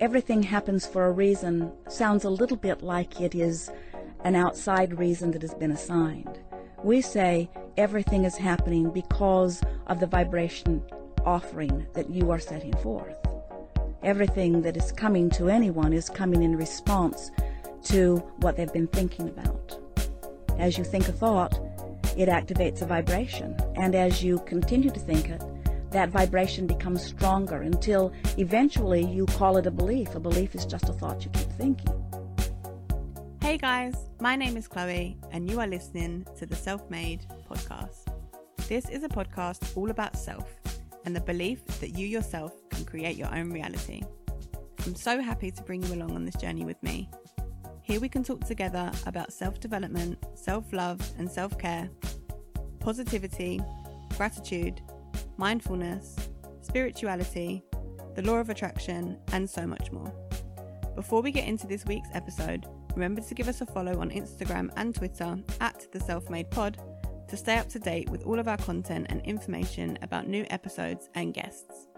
everything 0.00 0.42
happens 0.42 0.86
for 0.86 1.06
a 1.06 1.12
reason 1.12 1.72
sounds 1.88 2.24
a 2.24 2.30
little 2.30 2.56
bit 2.56 2.82
like 2.82 3.20
it 3.20 3.34
is 3.34 3.70
an 4.24 4.34
outside 4.34 4.98
reason 4.98 5.30
that 5.30 5.42
has 5.42 5.54
been 5.54 5.70
assigned. 5.70 6.38
We 6.82 7.00
say 7.00 7.48
everything 7.76 8.24
is 8.24 8.36
happening 8.36 8.90
because 8.90 9.62
of 9.86 10.00
the 10.00 10.06
vibration 10.06 10.82
offering 11.24 11.86
that 11.94 12.10
you 12.10 12.30
are 12.30 12.38
setting 12.38 12.74
forth. 12.78 13.16
Everything 14.02 14.62
that 14.62 14.76
is 14.76 14.92
coming 14.92 15.30
to 15.30 15.48
anyone 15.48 15.92
is 15.92 16.08
coming 16.08 16.42
in 16.42 16.56
response 16.56 17.30
to 17.84 18.16
what 18.38 18.56
they've 18.56 18.72
been 18.72 18.88
thinking 18.88 19.28
about. 19.28 19.78
As 20.58 20.76
you 20.76 20.84
think 20.84 21.08
a 21.08 21.12
thought, 21.12 21.58
it 22.16 22.28
activates 22.28 22.82
a 22.82 22.86
vibration, 22.86 23.56
and 23.76 23.94
as 23.94 24.22
you 24.22 24.38
continue 24.40 24.90
to 24.90 25.00
think 25.00 25.30
it, 25.30 25.42
that 25.94 26.08
vibration 26.10 26.66
becomes 26.66 27.04
stronger 27.04 27.62
until 27.62 28.12
eventually 28.36 29.06
you 29.06 29.26
call 29.26 29.56
it 29.58 29.66
a 29.66 29.70
belief. 29.70 30.16
A 30.16 30.20
belief 30.20 30.56
is 30.56 30.66
just 30.66 30.88
a 30.88 30.92
thought 30.92 31.24
you 31.24 31.30
keep 31.30 31.48
thinking. 31.52 31.94
Hey 33.40 33.56
guys, 33.56 33.94
my 34.20 34.34
name 34.34 34.56
is 34.56 34.66
Chloe, 34.66 35.16
and 35.30 35.48
you 35.48 35.60
are 35.60 35.68
listening 35.68 36.26
to 36.36 36.46
the 36.46 36.56
Self 36.56 36.90
Made 36.90 37.24
podcast. 37.48 38.08
This 38.66 38.88
is 38.88 39.04
a 39.04 39.08
podcast 39.08 39.76
all 39.76 39.88
about 39.88 40.16
self 40.16 40.50
and 41.04 41.14
the 41.14 41.20
belief 41.20 41.64
that 41.78 41.96
you 41.96 42.08
yourself 42.08 42.52
can 42.70 42.84
create 42.84 43.16
your 43.16 43.32
own 43.32 43.52
reality. 43.52 44.02
I'm 44.84 44.96
so 44.96 45.20
happy 45.20 45.52
to 45.52 45.62
bring 45.62 45.84
you 45.84 45.94
along 45.94 46.16
on 46.16 46.24
this 46.24 46.34
journey 46.34 46.64
with 46.64 46.82
me. 46.82 47.08
Here 47.82 48.00
we 48.00 48.08
can 48.08 48.24
talk 48.24 48.44
together 48.44 48.90
about 49.06 49.32
self 49.32 49.60
development, 49.60 50.18
self 50.34 50.72
love, 50.72 51.00
and 51.18 51.30
self 51.30 51.56
care, 51.56 51.88
positivity, 52.80 53.60
gratitude, 54.16 54.80
mindfulness, 55.36 56.16
spirituality, 56.62 57.64
the 58.14 58.22
law 58.22 58.36
of 58.36 58.50
attraction, 58.50 59.18
and 59.32 59.48
so 59.48 59.66
much 59.66 59.90
more. 59.92 60.12
Before 60.94 61.22
we 61.22 61.32
get 61.32 61.48
into 61.48 61.66
this 61.66 61.84
week's 61.84 62.08
episode, 62.12 62.66
remember 62.94 63.20
to 63.20 63.34
give 63.34 63.48
us 63.48 63.60
a 63.60 63.66
follow 63.66 63.98
on 64.00 64.10
Instagram 64.10 64.70
and 64.76 64.94
Twitter 64.94 65.36
at 65.60 65.86
the 65.92 66.00
Self 66.00 66.30
Made 66.30 66.50
Pod 66.50 66.78
to 67.28 67.36
stay 67.36 67.58
up 67.58 67.68
to 67.70 67.78
date 67.78 68.08
with 68.10 68.24
all 68.24 68.38
of 68.38 68.48
our 68.48 68.58
content 68.58 69.06
and 69.10 69.20
information 69.22 69.98
about 70.02 70.28
new 70.28 70.46
episodes 70.50 71.08
and 71.14 71.34
guests. 71.34 71.88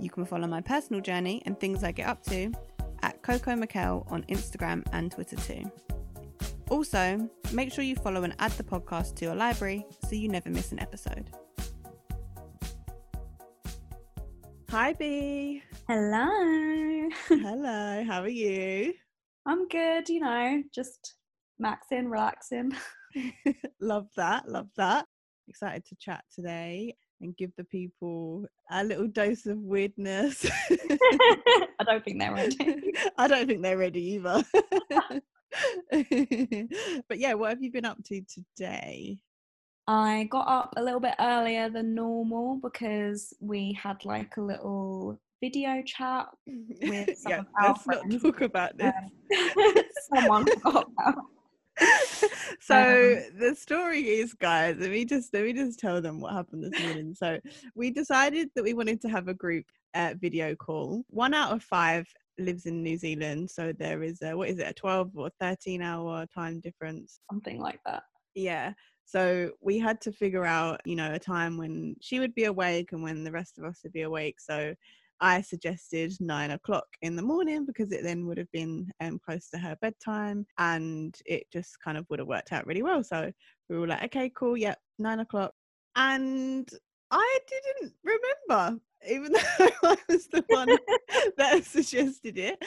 You 0.00 0.10
can 0.10 0.24
follow 0.24 0.48
my 0.48 0.60
personal 0.60 1.00
journey 1.00 1.42
and 1.46 1.58
things 1.58 1.84
I 1.84 1.92
get 1.92 2.08
up 2.08 2.24
to 2.24 2.52
at 3.02 3.22
Coco 3.22 3.54
Mikel 3.54 4.06
on 4.10 4.24
Instagram 4.24 4.84
and 4.92 5.12
Twitter 5.12 5.36
too. 5.36 5.70
Also, 6.70 7.28
make 7.52 7.72
sure 7.72 7.84
you 7.84 7.94
follow 7.94 8.24
and 8.24 8.34
add 8.38 8.52
the 8.52 8.64
podcast 8.64 9.14
to 9.16 9.26
your 9.26 9.34
library 9.34 9.84
so 10.08 10.16
you 10.16 10.28
never 10.28 10.48
miss 10.48 10.72
an 10.72 10.80
episode. 10.80 11.30
Hi, 14.72 14.94
B. 14.94 15.62
Hello. 15.86 17.10
Hello, 17.28 18.04
how 18.04 18.22
are 18.22 18.26
you? 18.26 18.94
I'm 19.44 19.68
good, 19.68 20.08
you 20.08 20.20
know, 20.20 20.62
just 20.74 21.16
maxing, 21.62 22.10
relaxing. 22.10 22.72
love 23.82 24.06
that, 24.16 24.48
love 24.48 24.68
that. 24.78 25.04
Excited 25.46 25.84
to 25.84 25.96
chat 26.00 26.24
today 26.34 26.96
and 27.20 27.36
give 27.36 27.50
the 27.58 27.64
people 27.64 28.46
a 28.70 28.82
little 28.82 29.08
dose 29.08 29.44
of 29.44 29.58
weirdness. 29.58 30.46
I 30.70 31.84
don't 31.84 32.02
think 32.02 32.18
they're 32.18 32.32
ready. 32.32 32.94
I 33.18 33.28
don't 33.28 33.46
think 33.46 33.60
they're 33.60 33.76
ready 33.76 34.14
either. 34.14 34.42
but 37.10 37.18
yeah, 37.18 37.34
what 37.34 37.50
have 37.50 37.62
you 37.62 37.70
been 37.70 37.84
up 37.84 38.02
to 38.04 38.22
today? 38.22 39.18
I 39.92 40.24
got 40.30 40.48
up 40.48 40.72
a 40.78 40.82
little 40.82 41.00
bit 41.00 41.14
earlier 41.20 41.68
than 41.68 41.94
normal 41.94 42.56
because 42.62 43.34
we 43.40 43.72
had 43.80 44.02
like 44.06 44.36
a 44.38 44.40
little 44.40 45.20
video 45.42 45.82
chat 45.84 46.28
with 46.46 47.18
some 47.18 47.30
yeah, 47.30 47.40
of 47.40 47.46
our 47.60 47.68
let's 47.68 47.82
friends. 47.82 48.02
not 48.06 48.22
talk 48.22 48.40
about 48.40 48.78
this. 48.78 48.92
Um, 49.36 49.74
someone 50.14 50.46
forgot 50.46 50.86
so 52.60 52.76
Um, 52.76 53.38
the 53.38 53.54
story 53.56 54.00
is 54.02 54.34
guys 54.34 54.76
let 54.78 54.90
me 54.90 55.04
just 55.04 55.32
let 55.34 55.42
me 55.44 55.52
just 55.54 55.78
tell 55.78 56.00
them 56.02 56.20
what 56.20 56.32
happened 56.34 56.62
this 56.64 56.82
morning 56.82 57.14
so 57.14 57.38
we 57.74 57.90
decided 57.90 58.50
that 58.54 58.62
we 58.62 58.74
wanted 58.74 59.00
to 59.00 59.08
have 59.08 59.28
a 59.28 59.34
group 59.34 59.64
uh, 59.94 60.12
video 60.20 60.54
call 60.54 61.02
one 61.08 61.32
out 61.34 61.50
of 61.52 61.62
five 61.62 62.06
lives 62.38 62.66
in 62.66 62.82
new 62.82 62.96
zealand 62.98 63.50
so 63.50 63.72
there 63.78 64.02
is 64.02 64.20
a 64.22 64.36
what 64.36 64.50
is 64.50 64.58
it 64.58 64.68
a 64.68 64.72
12 64.74 65.12
or 65.16 65.30
13 65.40 65.80
hour 65.82 66.26
time 66.34 66.60
difference 66.60 67.20
Something 67.30 67.58
like 67.58 67.80
that. 67.86 68.02
yeah 68.34 68.74
so 69.04 69.50
we 69.60 69.78
had 69.78 70.00
to 70.02 70.12
figure 70.12 70.44
out 70.44 70.80
you 70.84 70.96
know 70.96 71.12
a 71.12 71.18
time 71.18 71.56
when 71.56 71.96
she 72.00 72.20
would 72.20 72.34
be 72.34 72.44
awake 72.44 72.92
and 72.92 73.02
when 73.02 73.24
the 73.24 73.32
rest 73.32 73.58
of 73.58 73.64
us 73.64 73.80
would 73.82 73.92
be 73.92 74.02
awake. 74.02 74.40
So 74.40 74.74
i 75.20 75.40
suggested 75.40 76.12
nine 76.18 76.50
o'clock 76.50 76.86
in 77.02 77.14
the 77.14 77.22
morning 77.22 77.64
because 77.64 77.92
it 77.92 78.02
then 78.02 78.26
would 78.26 78.36
have 78.36 78.50
been 78.50 78.90
um, 79.00 79.20
close 79.24 79.48
to 79.48 79.56
her 79.56 79.76
bedtime 79.80 80.44
and 80.58 81.16
it 81.24 81.44
just 81.52 81.78
kind 81.78 81.96
of 81.96 82.04
would 82.10 82.18
have 82.18 82.26
worked 82.26 82.52
out 82.52 82.66
really 82.66 82.82
well. 82.82 83.04
So 83.04 83.32
we 83.68 83.78
were 83.78 83.86
like 83.86 84.02
okay 84.04 84.30
cool 84.36 84.56
yep 84.56 84.78
nine 84.98 85.20
o'clock. 85.20 85.52
And 85.96 86.68
i 87.10 87.38
didn't 87.46 87.94
remember 88.04 88.80
even 89.08 89.32
though 89.58 89.68
i 89.84 89.96
was 90.08 90.26
the 90.28 90.44
one 90.48 90.68
that 91.36 91.64
suggested 91.64 92.38
it. 92.38 92.62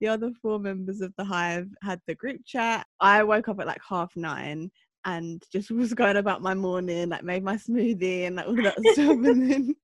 The 0.00 0.08
other 0.08 0.32
four 0.42 0.58
members 0.58 1.00
of 1.00 1.14
the 1.16 1.24
hive 1.24 1.68
had 1.82 2.00
the 2.06 2.14
group 2.14 2.40
chat. 2.44 2.86
I 3.00 3.22
woke 3.22 3.48
up 3.48 3.60
at 3.60 3.66
like 3.66 3.80
half 3.88 4.12
nine 4.16 4.70
and 5.04 5.42
just 5.52 5.70
was 5.70 5.94
going 5.94 6.16
about 6.16 6.42
my 6.42 6.54
morning, 6.54 7.10
like 7.10 7.24
made 7.24 7.44
my 7.44 7.56
smoothie 7.56 8.26
and 8.26 8.36
like 8.36 8.46
all 8.46 8.56
that 8.56 8.78
stuff. 8.92 9.10
And 9.10 9.50
then 9.50 9.74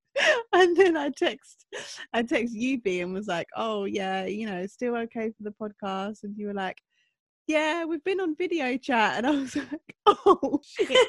and 0.53 0.76
then 0.76 0.97
I 0.97 1.10
text 1.10 1.66
I 2.12 2.22
text 2.22 2.54
you 2.54 2.81
B 2.81 3.00
and 3.00 3.12
was 3.12 3.28
like, 3.28 3.48
Oh 3.56 3.84
yeah, 3.84 4.25
you 4.25 4.47
know, 4.47 4.66
still 4.66 4.97
okay 4.97 5.31
for 5.31 5.42
the 5.42 5.54
podcast. 5.60 6.25
And 6.25 6.36
you 6.36 6.48
were 6.48 6.54
like, 6.54 6.81
Yeah, 7.47 7.84
we've 7.84 8.04
been 8.04 8.20
on 8.20 8.36
video 8.36 8.76
chat. 8.76 9.19
And 9.19 9.26
I 9.26 9.31
was 9.31 9.56
like, 9.72 9.94
Oh 10.06 10.60
shit. 10.64 11.08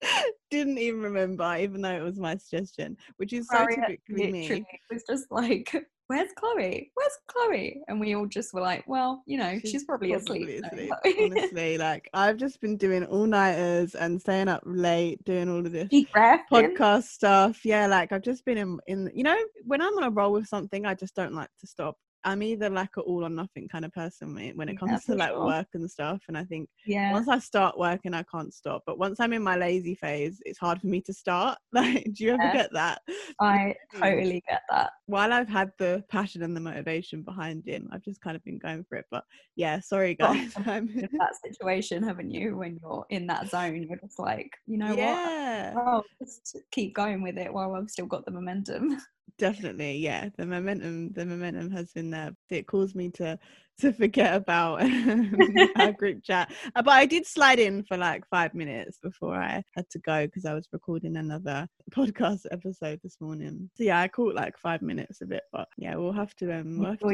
Didn't 0.50 0.78
even 0.78 1.00
remember, 1.00 1.56
even 1.58 1.80
though 1.82 1.96
it 1.96 2.02
was 2.02 2.18
my 2.18 2.36
suggestion, 2.36 2.96
which 3.16 3.32
is 3.32 3.48
so 3.48 3.58
Sorry, 3.58 3.76
typically 3.76 4.30
me. 4.30 4.64
was 4.90 5.04
just 5.08 5.30
like, 5.30 5.74
"Where's 6.08 6.30
Chloe? 6.36 6.90
Where's 6.94 7.18
Chloe?" 7.28 7.80
And 7.88 8.00
we 8.00 8.14
all 8.14 8.26
just 8.26 8.52
were 8.52 8.60
like, 8.60 8.84
"Well, 8.86 9.22
you 9.26 9.38
know, 9.38 9.58
she's, 9.64 9.84
probably, 9.84 10.12
asleep." 10.12 10.62
asleep, 10.64 10.92
Honestly, 11.20 11.78
like 11.78 12.08
I've 12.14 12.36
just 12.36 12.60
been 12.60 12.76
doing 12.76 13.04
all 13.04 13.26
nighters 13.26 13.94
and 13.94 14.20
staying 14.20 14.48
up 14.48 14.62
late, 14.64 15.22
doing 15.24 15.48
all 15.48 15.58
of 15.58 15.72
this 15.72 15.88
Deep 15.88 16.12
breath. 16.12 16.40
in. 16.50 16.76
podcast 16.76 17.04
stuff. 17.04 17.64
Yeah, 17.64 17.86
like 17.86 18.12
I've 18.12 18.22
just 18.22 18.44
been 18.44 18.58
in, 18.58 18.78
in 18.86 19.10
you 19.14 19.22
know, 19.22 19.38
when 19.64 19.80
I'm 19.80 19.96
on 19.96 20.04
a 20.04 20.10
roll 20.10 20.32
with 20.32 20.46
something, 20.48 20.86
I 20.86 20.94
just 20.94 21.14
don't 21.14 21.34
like 21.34 21.50
to 21.60 21.66
stop. 21.66 21.96
I'm 22.24 22.42
either 22.42 22.70
like 22.70 22.90
an 22.96 23.02
all 23.04 23.24
or 23.24 23.28
nothing 23.30 23.68
kind 23.68 23.84
of 23.84 23.92
person 23.92 24.34
when 24.34 24.44
it, 24.44 24.50
it 24.50 24.72
Yeah, 24.72 24.78
comes 24.78 25.04
to 25.06 25.14
like 25.14 25.30
sure. 25.30 25.44
work 25.46 25.66
and 25.74 25.90
stuff. 25.90 26.22
And 26.28 26.38
I 26.38 26.44
think 26.44 26.68
Yeah. 26.86 27.12
once 27.12 27.28
I 27.28 27.38
start 27.38 27.78
working, 27.78 28.14
I 28.14 28.22
can't 28.24 28.52
stop. 28.54 28.82
But 28.86 28.98
once 28.98 29.20
I'm 29.20 29.32
in 29.32 29.42
my 29.42 29.56
lazy 29.56 29.94
phase, 29.94 30.40
it's 30.44 30.58
hard 30.58 30.80
for 30.80 30.86
me 30.86 31.00
to 31.02 31.12
start. 31.12 31.58
Like, 31.72 32.04
do 32.12 32.24
you 32.24 32.34
ever 32.34 32.42
Yeah. 32.42 32.52
get 32.52 32.72
that? 32.74 33.00
I 33.40 33.74
totally 34.00 34.42
get 34.48 34.62
that. 34.70 34.90
While 35.06 35.32
I've 35.32 35.48
had 35.48 35.72
the 35.78 36.04
passion 36.10 36.42
and 36.42 36.54
the 36.54 36.60
motivation 36.60 37.22
behind 37.22 37.66
it, 37.66 37.82
I've 37.90 38.02
just 38.02 38.20
kind 38.20 38.36
of 38.36 38.44
been 38.44 38.58
going 38.58 38.84
for 38.88 38.98
it. 38.98 39.06
But 39.10 39.24
yeah, 39.56 39.80
sorry 39.80 40.14
guys. 40.14 40.52
I'm, 40.66 40.88
in 40.88 41.08
that 41.18 41.34
situation, 41.44 42.02
haven't 42.02 42.30
you? 42.30 42.56
When 42.56 42.78
you're 42.82 43.04
in 43.10 43.26
that 43.28 43.48
zone, 43.48 43.82
you're 43.88 43.98
just 43.98 44.18
like, 44.18 44.50
you 44.66 44.78
know 44.78 44.94
what? 44.94 44.98
yeah. 44.98 45.74
Oh, 45.76 46.02
just 46.22 46.56
keep 46.70 46.94
going 46.94 47.22
with 47.22 47.38
it 47.38 47.52
while 47.52 47.74
I've 47.74 47.90
still 47.90 48.06
got 48.06 48.24
the 48.24 48.30
momentum. 48.30 48.98
definitely 49.38 49.96
yeah 49.98 50.28
the 50.36 50.46
momentum 50.46 51.12
the 51.12 51.24
momentum 51.24 51.70
has 51.70 51.92
been 51.92 52.10
there. 52.10 52.32
It 52.50 52.66
caused 52.66 52.94
me 52.94 53.10
to 53.12 53.38
to 53.82 53.92
forget 53.92 54.34
about 54.36 54.80
our 55.76 55.92
group 55.98 56.22
chat 56.22 56.52
Uh, 56.76 56.82
but 56.82 56.92
i 56.92 57.04
did 57.04 57.26
slide 57.26 57.58
in 57.58 57.82
for 57.82 57.96
like 57.96 58.24
five 58.28 58.54
minutes 58.54 58.98
before 59.02 59.34
i 59.34 59.62
had 59.74 59.88
to 59.90 59.98
go 59.98 60.24
because 60.26 60.44
i 60.44 60.54
was 60.54 60.68
recording 60.72 61.16
another 61.16 61.66
podcast 61.90 62.46
episode 62.52 63.00
this 63.02 63.16
morning 63.20 63.68
so 63.76 63.82
yeah 63.82 64.00
i 64.00 64.06
caught 64.06 64.34
like 64.36 64.56
five 64.56 64.82
minutes 64.82 65.20
of 65.20 65.32
it 65.32 65.42
but 65.52 65.66
yeah 65.76 65.96
we'll 65.96 66.12
have 66.12 66.34
to 66.36 66.52
um 66.52 66.78
we'll 66.78 66.90
have 66.90 67.00
to 67.00 67.06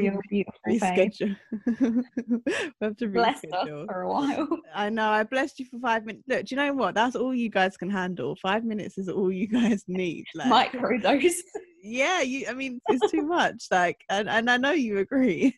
reschedule 0.68 1.36
we'll 1.80 2.04
have 2.82 2.96
to 2.98 3.08
Blessed 3.08 3.46
us 3.46 3.50
reschedule 3.64 3.86
for 3.86 4.02
a 4.02 4.08
while. 4.08 4.48
I 4.74 4.90
know. 4.90 5.08
I 5.10 5.22
blessed 5.24 5.58
you 5.60 5.66
for 5.66 5.78
five 5.78 6.04
minutes. 6.04 6.24
Look, 6.28 6.44
do 6.46 6.54
you 6.54 6.60
know 6.60 6.72
what? 6.74 6.94
That's 6.94 7.16
all 7.16 7.34
you 7.34 7.48
guys 7.48 7.76
can 7.76 7.90
handle. 7.90 8.36
Five 8.42 8.64
minutes 8.64 8.98
is 8.98 9.08
all 9.08 9.32
you 9.32 9.48
guys 9.48 9.84
need. 9.88 10.24
Like, 10.34 10.72
Microdose. 10.72 11.32
yeah 11.80 12.20
you 12.20 12.44
i 12.48 12.52
mean 12.52 12.80
it's 12.88 13.08
too 13.10 13.22
much 13.22 13.66
like 13.70 13.96
and, 14.10 14.28
and 14.28 14.50
i 14.50 14.56
know 14.56 14.72
you 14.72 14.98
agree 14.98 15.54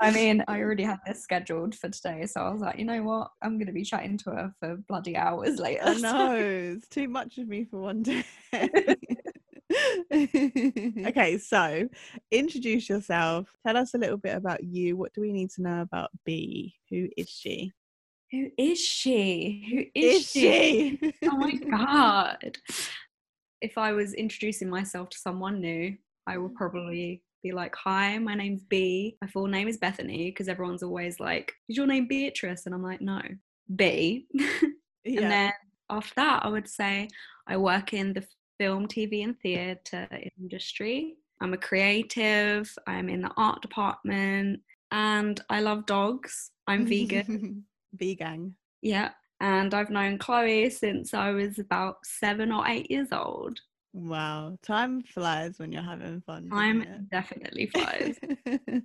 I 0.00 0.10
mean, 0.10 0.17
I 0.48 0.60
already 0.60 0.82
had 0.84 0.98
this 1.06 1.22
scheduled 1.22 1.74
for 1.74 1.88
today, 1.88 2.26
so 2.26 2.40
I 2.42 2.50
was 2.50 2.60
like, 2.60 2.78
you 2.78 2.84
know 2.84 3.02
what? 3.02 3.30
I'm 3.42 3.56
going 3.58 3.66
to 3.66 3.72
be 3.72 3.84
chatting 3.84 4.18
to 4.18 4.30
her 4.30 4.52
for 4.60 4.76
bloody 4.88 5.16
hours 5.16 5.58
later. 5.60 5.82
i 5.84 5.94
know 5.94 6.34
it's 6.36 6.88
too 6.88 7.08
much 7.08 7.38
of 7.38 7.48
me 7.48 7.64
for 7.64 7.80
one 7.80 8.02
day 8.02 8.24
okay 11.06 11.36
so 11.38 11.88
introduce 12.30 12.88
yourself 12.88 13.48
tell 13.66 13.76
us 13.76 13.94
a 13.94 13.98
little 13.98 14.16
bit 14.16 14.34
about 14.34 14.64
you 14.64 14.96
what 14.96 15.12
do 15.12 15.20
we 15.20 15.32
need 15.32 15.50
to 15.50 15.62
know 15.62 15.82
about 15.82 16.10
b 16.24 16.74
who 16.90 17.08
is 17.16 17.28
she 17.28 17.72
Who 18.32 18.48
is 18.58 18.78
she? 18.78 19.64
Who 19.70 20.00
is, 20.00 20.30
she? 20.30 20.98
oh 21.24 21.36
my 21.36 21.52
god. 21.54 22.58
If 23.60 23.76
I 23.78 23.92
was 23.92 24.14
introducing 24.14 24.68
myself 24.70 25.08
to 25.10 25.18
someone 25.18 25.60
new, 25.60 25.96
I 26.26 26.38
would 26.38 26.54
probably 26.54 27.22
be 27.42 27.52
like, 27.52 27.74
"Hi, 27.76 28.18
my 28.18 28.34
name's 28.34 28.64
B. 28.64 29.16
My 29.20 29.28
full 29.28 29.46
name 29.46 29.68
is 29.68 29.78
Bethany," 29.78 30.30
because 30.30 30.48
everyone's 30.48 30.82
always 30.82 31.20
like, 31.20 31.52
"Is 31.68 31.76
your 31.76 31.86
name 31.86 32.06
Beatrice?" 32.06 32.66
And 32.66 32.74
I'm 32.74 32.82
like, 32.82 33.00
"No, 33.00 33.20
B." 33.74 34.26
Yeah. 35.04 35.22
And 35.22 35.30
then 35.30 35.52
after 35.90 36.14
that, 36.16 36.44
I 36.44 36.48
would 36.48 36.68
say 36.68 37.08
I 37.46 37.56
work 37.56 37.94
in 37.94 38.12
the 38.12 38.26
film, 38.58 38.86
TV, 38.86 39.24
and 39.24 39.38
theatre 39.40 40.08
industry. 40.38 41.14
I'm 41.40 41.54
a 41.54 41.58
creative. 41.58 42.70
I'm 42.86 43.08
in 43.08 43.22
the 43.22 43.30
art 43.36 43.62
department, 43.62 44.60
and 44.90 45.40
I 45.48 45.60
love 45.60 45.86
dogs. 45.86 46.50
I'm 46.66 46.86
vegan. 46.86 47.64
Vegan. 47.94 48.54
yeah, 48.82 49.12
and 49.40 49.72
I've 49.72 49.88
known 49.88 50.18
Chloe 50.18 50.68
since 50.68 51.14
I 51.14 51.30
was 51.30 51.58
about 51.58 52.04
seven 52.04 52.52
or 52.52 52.68
eight 52.68 52.90
years 52.90 53.08
old. 53.12 53.60
Wow. 53.92 54.58
Time 54.62 55.02
flies 55.02 55.58
when 55.58 55.72
you're 55.72 55.82
having 55.82 56.20
fun. 56.22 56.50
Time 56.50 57.06
definitely 57.10 57.66
flies. 57.66 58.18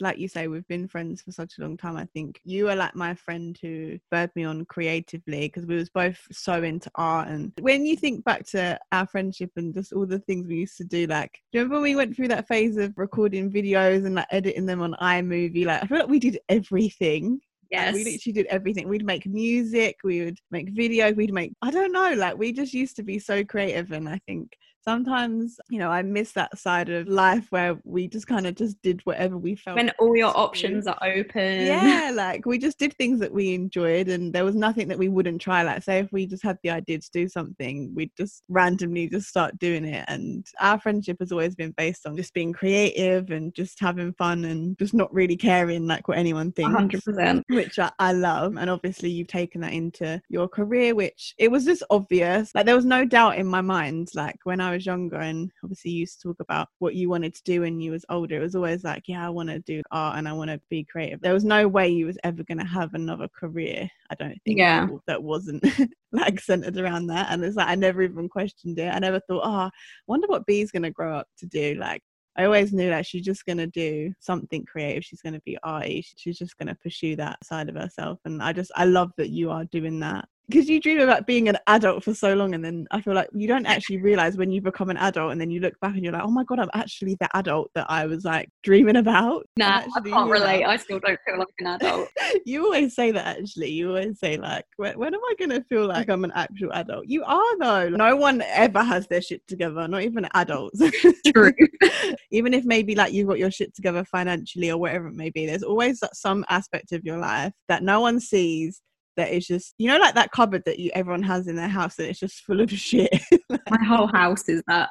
like 0.00 0.18
you 0.18 0.28
say, 0.28 0.48
we've 0.48 0.66
been 0.66 0.88
friends 0.88 1.22
for 1.22 1.30
such 1.30 1.58
a 1.58 1.62
long 1.62 1.76
time. 1.76 1.96
I 1.96 2.06
think 2.06 2.40
you 2.44 2.68
are 2.68 2.76
like 2.76 2.94
my 2.94 3.14
friend 3.14 3.56
who 3.62 3.98
spurred 4.04 4.30
me 4.34 4.44
on 4.44 4.64
creatively 4.66 5.46
because 5.48 5.64
we 5.64 5.76
was 5.76 5.88
both 5.88 6.18
so 6.30 6.62
into 6.62 6.90
art. 6.96 7.28
And 7.28 7.52
when 7.60 7.86
you 7.86 7.96
think 7.96 8.24
back 8.24 8.44
to 8.48 8.78
our 8.90 9.06
friendship 9.06 9.50
and 9.56 9.72
just 9.72 9.92
all 9.92 10.04
the 10.06 10.18
things 10.18 10.46
we 10.46 10.56
used 10.56 10.76
to 10.78 10.84
do, 10.84 11.06
like, 11.06 11.40
do 11.52 11.58
you 11.58 11.64
remember 11.64 11.76
when 11.76 11.82
we 11.82 11.96
went 11.96 12.16
through 12.16 12.28
that 12.28 12.48
phase 12.48 12.76
of 12.76 12.98
recording 12.98 13.50
videos 13.50 14.04
and 14.04 14.16
like 14.16 14.26
editing 14.30 14.66
them 14.66 14.82
on 14.82 14.94
iMovie? 15.00 15.64
Like, 15.64 15.84
I 15.84 15.86
feel 15.86 15.98
like 15.98 16.08
we 16.08 16.18
did 16.18 16.40
everything. 16.48 17.40
Like, 17.72 17.86
yes. 17.86 17.94
we 17.94 18.04
literally 18.04 18.32
did 18.32 18.46
everything. 18.46 18.88
We'd 18.88 19.04
make 19.04 19.26
music, 19.26 19.96
we 20.04 20.24
would 20.24 20.38
make 20.50 20.74
videos, 20.74 21.16
we'd 21.16 21.32
make, 21.32 21.54
I 21.62 21.70
don't 21.70 21.92
know, 21.92 22.12
like 22.12 22.36
we 22.36 22.52
just 22.52 22.74
used 22.74 22.96
to 22.96 23.02
be 23.02 23.18
so 23.18 23.44
creative. 23.44 23.92
And 23.92 24.08
I 24.08 24.20
think 24.26 24.52
sometimes, 24.82 25.58
you 25.70 25.78
know, 25.78 25.90
I 25.90 26.02
miss 26.02 26.32
that 26.32 26.58
side 26.58 26.88
of 26.88 27.08
life 27.08 27.46
where 27.50 27.78
we 27.84 28.08
just 28.08 28.26
kind 28.26 28.46
of 28.46 28.54
just 28.54 28.80
did 28.82 29.00
whatever 29.04 29.38
we 29.38 29.54
felt. 29.54 29.76
when 29.76 29.90
all 29.98 30.16
your 30.16 30.36
options 30.36 30.86
are 30.86 30.98
open. 31.02 31.66
Yeah, 31.66 32.10
like 32.14 32.46
we 32.46 32.58
just 32.58 32.78
did 32.78 32.94
things 32.94 33.20
that 33.20 33.32
we 33.32 33.54
enjoyed 33.54 34.08
and 34.08 34.32
there 34.32 34.44
was 34.44 34.54
nothing 34.54 34.88
that 34.88 34.98
we 34.98 35.08
wouldn't 35.08 35.40
try. 35.40 35.62
Like, 35.62 35.82
say, 35.82 35.98
if 36.00 36.12
we 36.12 36.26
just 36.26 36.42
had 36.42 36.58
the 36.62 36.70
idea 36.70 36.98
to 36.98 37.10
do 37.12 37.28
something, 37.28 37.92
we'd 37.94 38.10
just 38.16 38.42
randomly 38.48 39.08
just 39.08 39.28
start 39.28 39.58
doing 39.58 39.84
it. 39.84 40.04
And 40.08 40.46
our 40.60 40.78
friendship 40.80 41.18
has 41.20 41.32
always 41.32 41.54
been 41.54 41.74
based 41.76 42.06
on 42.06 42.16
just 42.16 42.34
being 42.34 42.52
creative 42.52 43.30
and 43.30 43.54
just 43.54 43.78
having 43.80 44.12
fun 44.14 44.44
and 44.44 44.76
just 44.78 44.94
not 44.94 45.12
really 45.14 45.36
caring 45.36 45.86
like 45.86 46.08
what 46.08 46.18
anyone 46.18 46.52
thinks 46.52 46.74
hundred 46.74 47.04
percent. 47.04 47.44
which 47.48 47.78
I, 47.78 47.90
I 47.98 48.12
love. 48.12 48.56
And 48.56 48.68
obviously, 48.68 49.10
you've 49.10 49.28
taken 49.28 49.60
that 49.60 49.72
into 49.72 50.20
your 50.28 50.48
career, 50.48 50.94
which 50.94 51.34
it 51.38 51.50
was 51.50 51.64
just 51.64 51.82
obvious. 51.90 52.50
Like, 52.54 52.66
there 52.66 52.76
was 52.76 52.84
no 52.84 53.04
doubt 53.04 53.38
in 53.38 53.46
my 53.46 53.60
mind. 53.60 54.08
Like, 54.14 54.38
when 54.44 54.60
I 54.60 54.71
was 54.72 54.86
younger, 54.86 55.16
and 55.16 55.50
obviously, 55.62 55.92
you 55.92 56.00
used 56.00 56.20
to 56.20 56.28
talk 56.28 56.40
about 56.40 56.68
what 56.78 56.94
you 56.94 57.08
wanted 57.08 57.34
to 57.34 57.42
do 57.44 57.60
when 57.62 57.80
you 57.80 57.90
was 57.90 58.04
older, 58.08 58.36
it 58.36 58.42
was 58.42 58.54
always 58.54 58.84
like, 58.84 59.04
yeah, 59.06 59.26
I 59.26 59.30
want 59.30 59.48
to 59.48 59.58
do 59.60 59.82
art 59.90 60.18
and 60.18 60.28
I 60.28 60.32
want 60.32 60.50
to 60.50 60.60
be 60.68 60.84
creative. 60.84 61.20
There 61.20 61.34
was 61.34 61.44
no 61.44 61.68
way 61.68 61.88
you 61.88 62.06
was 62.06 62.18
ever 62.24 62.42
going 62.44 62.58
to 62.58 62.64
have 62.64 62.94
another 62.94 63.28
career. 63.28 63.88
I 64.10 64.14
don't 64.14 64.38
think. 64.44 64.58
Yeah. 64.58 64.86
that- 65.06 65.22
wasn't 65.22 65.64
like 66.12 66.40
centered 66.40 66.76
around 66.76 67.06
that. 67.06 67.28
And 67.30 67.44
it's 67.44 67.56
like, 67.56 67.68
I 67.68 67.74
never 67.74 68.02
even 68.02 68.28
questioned 68.28 68.78
it. 68.78 68.92
I 68.92 68.98
never 68.98 69.20
thought, 69.20 69.42
oh, 69.44 69.50
I 69.50 69.70
wonder 70.06 70.26
what 70.26 70.46
B's 70.46 70.72
going 70.72 70.82
to 70.82 70.90
grow 70.90 71.16
up 71.16 71.28
to 71.38 71.46
do. 71.46 71.74
Like, 71.74 72.02
I 72.36 72.44
always 72.44 72.72
knew 72.72 72.88
that 72.88 73.06
she's 73.06 73.24
just 73.24 73.44
going 73.44 73.58
to 73.58 73.66
do 73.66 74.12
something 74.18 74.64
creative. 74.64 75.04
She's 75.04 75.20
going 75.20 75.34
to 75.34 75.42
be 75.44 75.58
arty. 75.62 76.04
She's 76.16 76.38
just 76.38 76.56
going 76.56 76.68
to 76.68 76.74
pursue 76.76 77.14
that 77.16 77.44
side 77.44 77.68
of 77.68 77.74
herself. 77.76 78.20
And 78.24 78.42
I 78.42 78.52
just, 78.52 78.72
I 78.74 78.86
love 78.86 79.12
that 79.18 79.28
you 79.30 79.50
are 79.50 79.64
doing 79.66 80.00
that. 80.00 80.26
Because 80.52 80.68
you 80.68 80.80
dream 80.80 81.00
about 81.00 81.26
being 81.26 81.48
an 81.48 81.56
adult 81.66 82.04
for 82.04 82.12
so 82.12 82.34
long, 82.34 82.54
and 82.54 82.62
then 82.62 82.86
I 82.90 83.00
feel 83.00 83.14
like 83.14 83.28
you 83.32 83.48
don't 83.48 83.64
actually 83.64 84.02
realize 84.02 84.36
when 84.36 84.50
you 84.50 84.60
become 84.60 84.90
an 84.90 84.98
adult, 84.98 85.32
and 85.32 85.40
then 85.40 85.50
you 85.50 85.60
look 85.60 85.78
back 85.80 85.94
and 85.94 86.04
you're 86.04 86.12
like, 86.12 86.22
oh 86.22 86.30
my 86.30 86.44
God, 86.44 86.58
I'm 86.58 86.70
actually 86.74 87.16
the 87.20 87.28
adult 87.34 87.70
that 87.74 87.86
I 87.88 88.04
was 88.06 88.24
like 88.24 88.48
dreaming 88.62 88.96
about. 88.96 89.46
Nah, 89.56 89.82
I 89.96 90.00
can't 90.00 90.30
relate. 90.30 90.60
now." 90.60 90.70
I 90.70 90.76
still 90.76 91.00
don't 91.00 91.18
feel 91.26 91.38
like 91.38 91.48
an 91.58 91.66
adult. 91.68 92.08
you 92.44 92.64
always 92.64 92.94
say 92.94 93.12
that 93.12 93.38
actually. 93.38 93.70
You 93.70 93.88
always 93.88 94.18
say 94.18 94.36
like, 94.36 94.64
when, 94.76 94.98
when 94.98 95.14
am 95.14 95.20
I 95.24 95.34
going 95.38 95.50
to 95.50 95.64
feel 95.68 95.86
like 95.86 96.10
I'm 96.10 96.24
an 96.24 96.32
actual 96.34 96.72
adult? 96.72 97.06
You 97.06 97.24
are 97.24 97.58
though. 97.58 97.88
No 97.88 98.16
one 98.16 98.42
ever 98.42 98.82
has 98.82 99.06
their 99.06 99.22
shit 99.22 99.46
together, 99.48 99.88
not 99.88 100.02
even 100.02 100.28
adults. 100.34 100.82
True. 101.34 101.52
even 102.30 102.52
if 102.52 102.64
maybe 102.64 102.94
like 102.94 103.12
you've 103.12 103.28
got 103.28 103.38
your 103.38 103.50
shit 103.50 103.74
together 103.74 104.04
financially 104.04 104.70
or 104.70 104.76
whatever 104.76 105.08
it 105.08 105.14
may 105.14 105.30
be, 105.30 105.46
there's 105.46 105.62
always 105.62 106.02
some 106.12 106.44
aspect 106.48 106.92
of 106.92 107.04
your 107.04 107.18
life 107.18 107.52
that 107.68 107.82
no 107.82 108.00
one 108.00 108.20
sees. 108.20 108.82
That 109.16 109.30
is 109.30 109.46
just, 109.46 109.74
you 109.78 109.88
know, 109.88 109.98
like 109.98 110.14
that 110.14 110.30
cupboard 110.32 110.62
that 110.66 110.78
you 110.78 110.90
everyone 110.94 111.22
has 111.24 111.46
in 111.48 111.56
their 111.56 111.68
house, 111.68 111.98
and 111.98 112.08
it's 112.08 112.20
just 112.20 112.44
full 112.44 112.60
of 112.60 112.70
shit. 112.72 113.10
My 113.50 113.84
whole 113.84 114.06
house 114.08 114.48
is 114.48 114.62
that. 114.68 114.90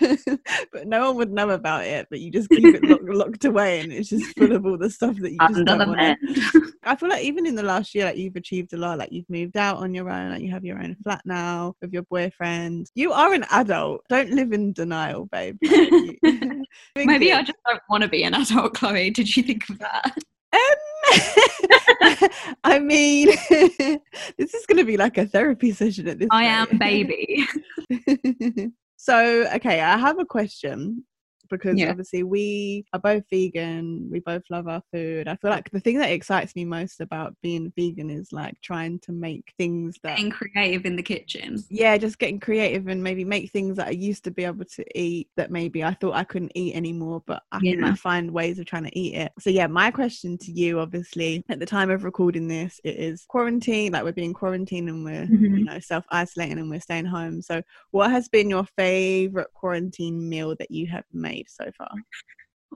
but 0.72 0.86
no 0.86 1.06
one 1.08 1.16
would 1.16 1.32
know 1.32 1.50
about 1.50 1.84
it. 1.84 2.06
But 2.10 2.20
you 2.20 2.30
just 2.30 2.48
keep 2.48 2.74
it 2.74 2.82
lock, 2.84 3.00
locked 3.04 3.44
away, 3.44 3.80
and 3.80 3.92
it's 3.92 4.08
just 4.08 4.36
full 4.36 4.52
of 4.52 4.64
all 4.64 4.78
the 4.78 4.90
stuff 4.90 5.16
that 5.20 5.32
you 5.32 5.38
just 5.38 5.58
Under 5.60 5.76
don't 5.76 5.88
want. 5.88 6.18
I 6.84 6.96
feel 6.96 7.08
like 7.08 7.24
even 7.24 7.46
in 7.46 7.54
the 7.54 7.62
last 7.62 7.94
year, 7.94 8.06
like 8.06 8.16
you've 8.16 8.36
achieved 8.36 8.72
a 8.72 8.76
lot. 8.76 8.98
Like 8.98 9.12
you've 9.12 9.28
moved 9.28 9.56
out 9.56 9.78
on 9.78 9.94
your 9.94 10.08
own, 10.10 10.30
like 10.30 10.42
you 10.42 10.50
have 10.50 10.64
your 10.64 10.78
own 10.78 10.96
flat 11.02 11.22
now 11.24 11.74
with 11.80 11.92
your 11.92 12.02
boyfriend. 12.04 12.90
You 12.94 13.12
are 13.12 13.32
an 13.34 13.44
adult. 13.50 14.02
Don't 14.08 14.30
live 14.30 14.52
in 14.52 14.72
denial, 14.72 15.26
babe. 15.26 15.58
Like, 15.62 15.90
you- 16.22 16.64
Maybe. 16.94 17.32
I 17.32 17.42
just 17.42 17.58
don't 17.66 17.82
want 17.88 18.02
to 18.02 18.08
be 18.08 18.22
an 18.24 18.34
adult, 18.34 18.74
Chloe. 18.74 19.10
Did 19.10 19.34
you 19.36 19.42
think 19.42 19.68
of 19.68 19.78
that? 19.80 20.16
Um, 20.52 20.60
I 22.64 22.78
mean, 22.78 23.28
this 24.38 24.54
is 24.54 24.66
going 24.66 24.78
to 24.78 24.84
be 24.84 24.96
like 24.96 25.18
a 25.18 25.26
therapy 25.26 25.72
session 25.72 26.08
at 26.08 26.18
this. 26.18 26.28
I 26.30 26.44
am 26.44 26.78
baby. 26.78 27.46
so, 28.96 29.48
okay, 29.54 29.80
I 29.80 29.96
have 29.98 30.18
a 30.18 30.24
question 30.24 31.04
because 31.48 31.78
Yeah. 31.78 31.90
obviously 31.90 32.22
we 32.22 32.84
are 32.92 33.00
both 33.00 33.24
vegan. 33.30 34.08
We 34.10 34.20
both 34.20 34.42
love 34.50 34.68
our 34.68 34.82
food. 34.92 35.28
I 35.28 35.36
feel 35.36 35.50
like 35.50 35.70
the 35.70 35.80
thing 35.80 35.98
that 35.98 36.10
excites 36.10 36.54
me 36.56 36.64
most 36.64 37.00
about 37.00 37.34
being 37.42 37.72
vegan 37.76 38.10
is 38.10 38.32
like 38.32 38.54
trying 38.62 38.98
to 39.00 39.12
make 39.12 39.52
things 39.58 39.96
that 40.02 40.16
Being 40.16 40.30
creative 40.30 40.86
in 40.86 40.96
the 40.96 41.02
kitchen. 41.02 41.62
yeah, 41.70 41.96
just 41.98 42.18
getting 42.18 42.40
creative 42.40 42.88
and 42.88 43.02
maybe 43.02 43.24
make 43.24 43.50
things 43.52 43.76
that 43.76 43.88
I 43.88 43.90
used 43.90 44.24
to 44.24 44.30
be 44.30 44.44
able 44.44 44.64
to 44.64 44.84
eat 44.98 45.28
that 45.36 45.50
maybe 45.50 45.82
I 45.84 45.94
thought 45.94 46.14
I 46.14 46.24
couldn't 46.24 46.52
eat 46.54 46.74
anymore, 46.74 47.22
but 47.26 47.42
I 47.52 47.58
can 47.58 47.80
Yeah. 47.80 47.94
find 47.94 48.30
ways 48.30 48.58
of 48.58 48.66
trying 48.66 48.84
to 48.84 48.98
eat 48.98 49.14
it. 49.14 49.32
So 49.38 49.50
yeah, 49.50 49.66
my 49.66 49.90
question 49.90 50.38
to 50.38 50.52
you, 50.52 50.78
obviously, 50.80 51.44
at 51.48 51.58
the 51.58 51.66
time 51.66 51.90
of 51.90 52.04
recording 52.04 52.48
this, 52.48 52.80
it 52.84 52.96
is 52.96 53.24
quarantine, 53.28 53.92
like 53.92 54.04
we're 54.04 54.12
being 54.12 54.34
quarantined 54.34 54.88
and 54.88 55.04
we're 55.04 55.26
Mhm. 55.26 55.58
you 55.58 55.64
know 55.64 55.78
self 55.80 56.04
isolating 56.10 56.58
and 56.58 56.70
we're 56.70 56.80
staying 56.80 57.04
home. 57.06 57.42
So 57.42 57.62
what 57.90 58.10
has 58.10 58.28
been 58.28 58.48
your 58.50 58.64
favorite 58.76 59.48
quarantine 59.54 60.28
meal 60.28 60.54
that 60.58 60.70
you 60.70 60.86
have 60.86 61.04
made 61.12 61.35
so 61.48 61.70
far? 61.76 61.90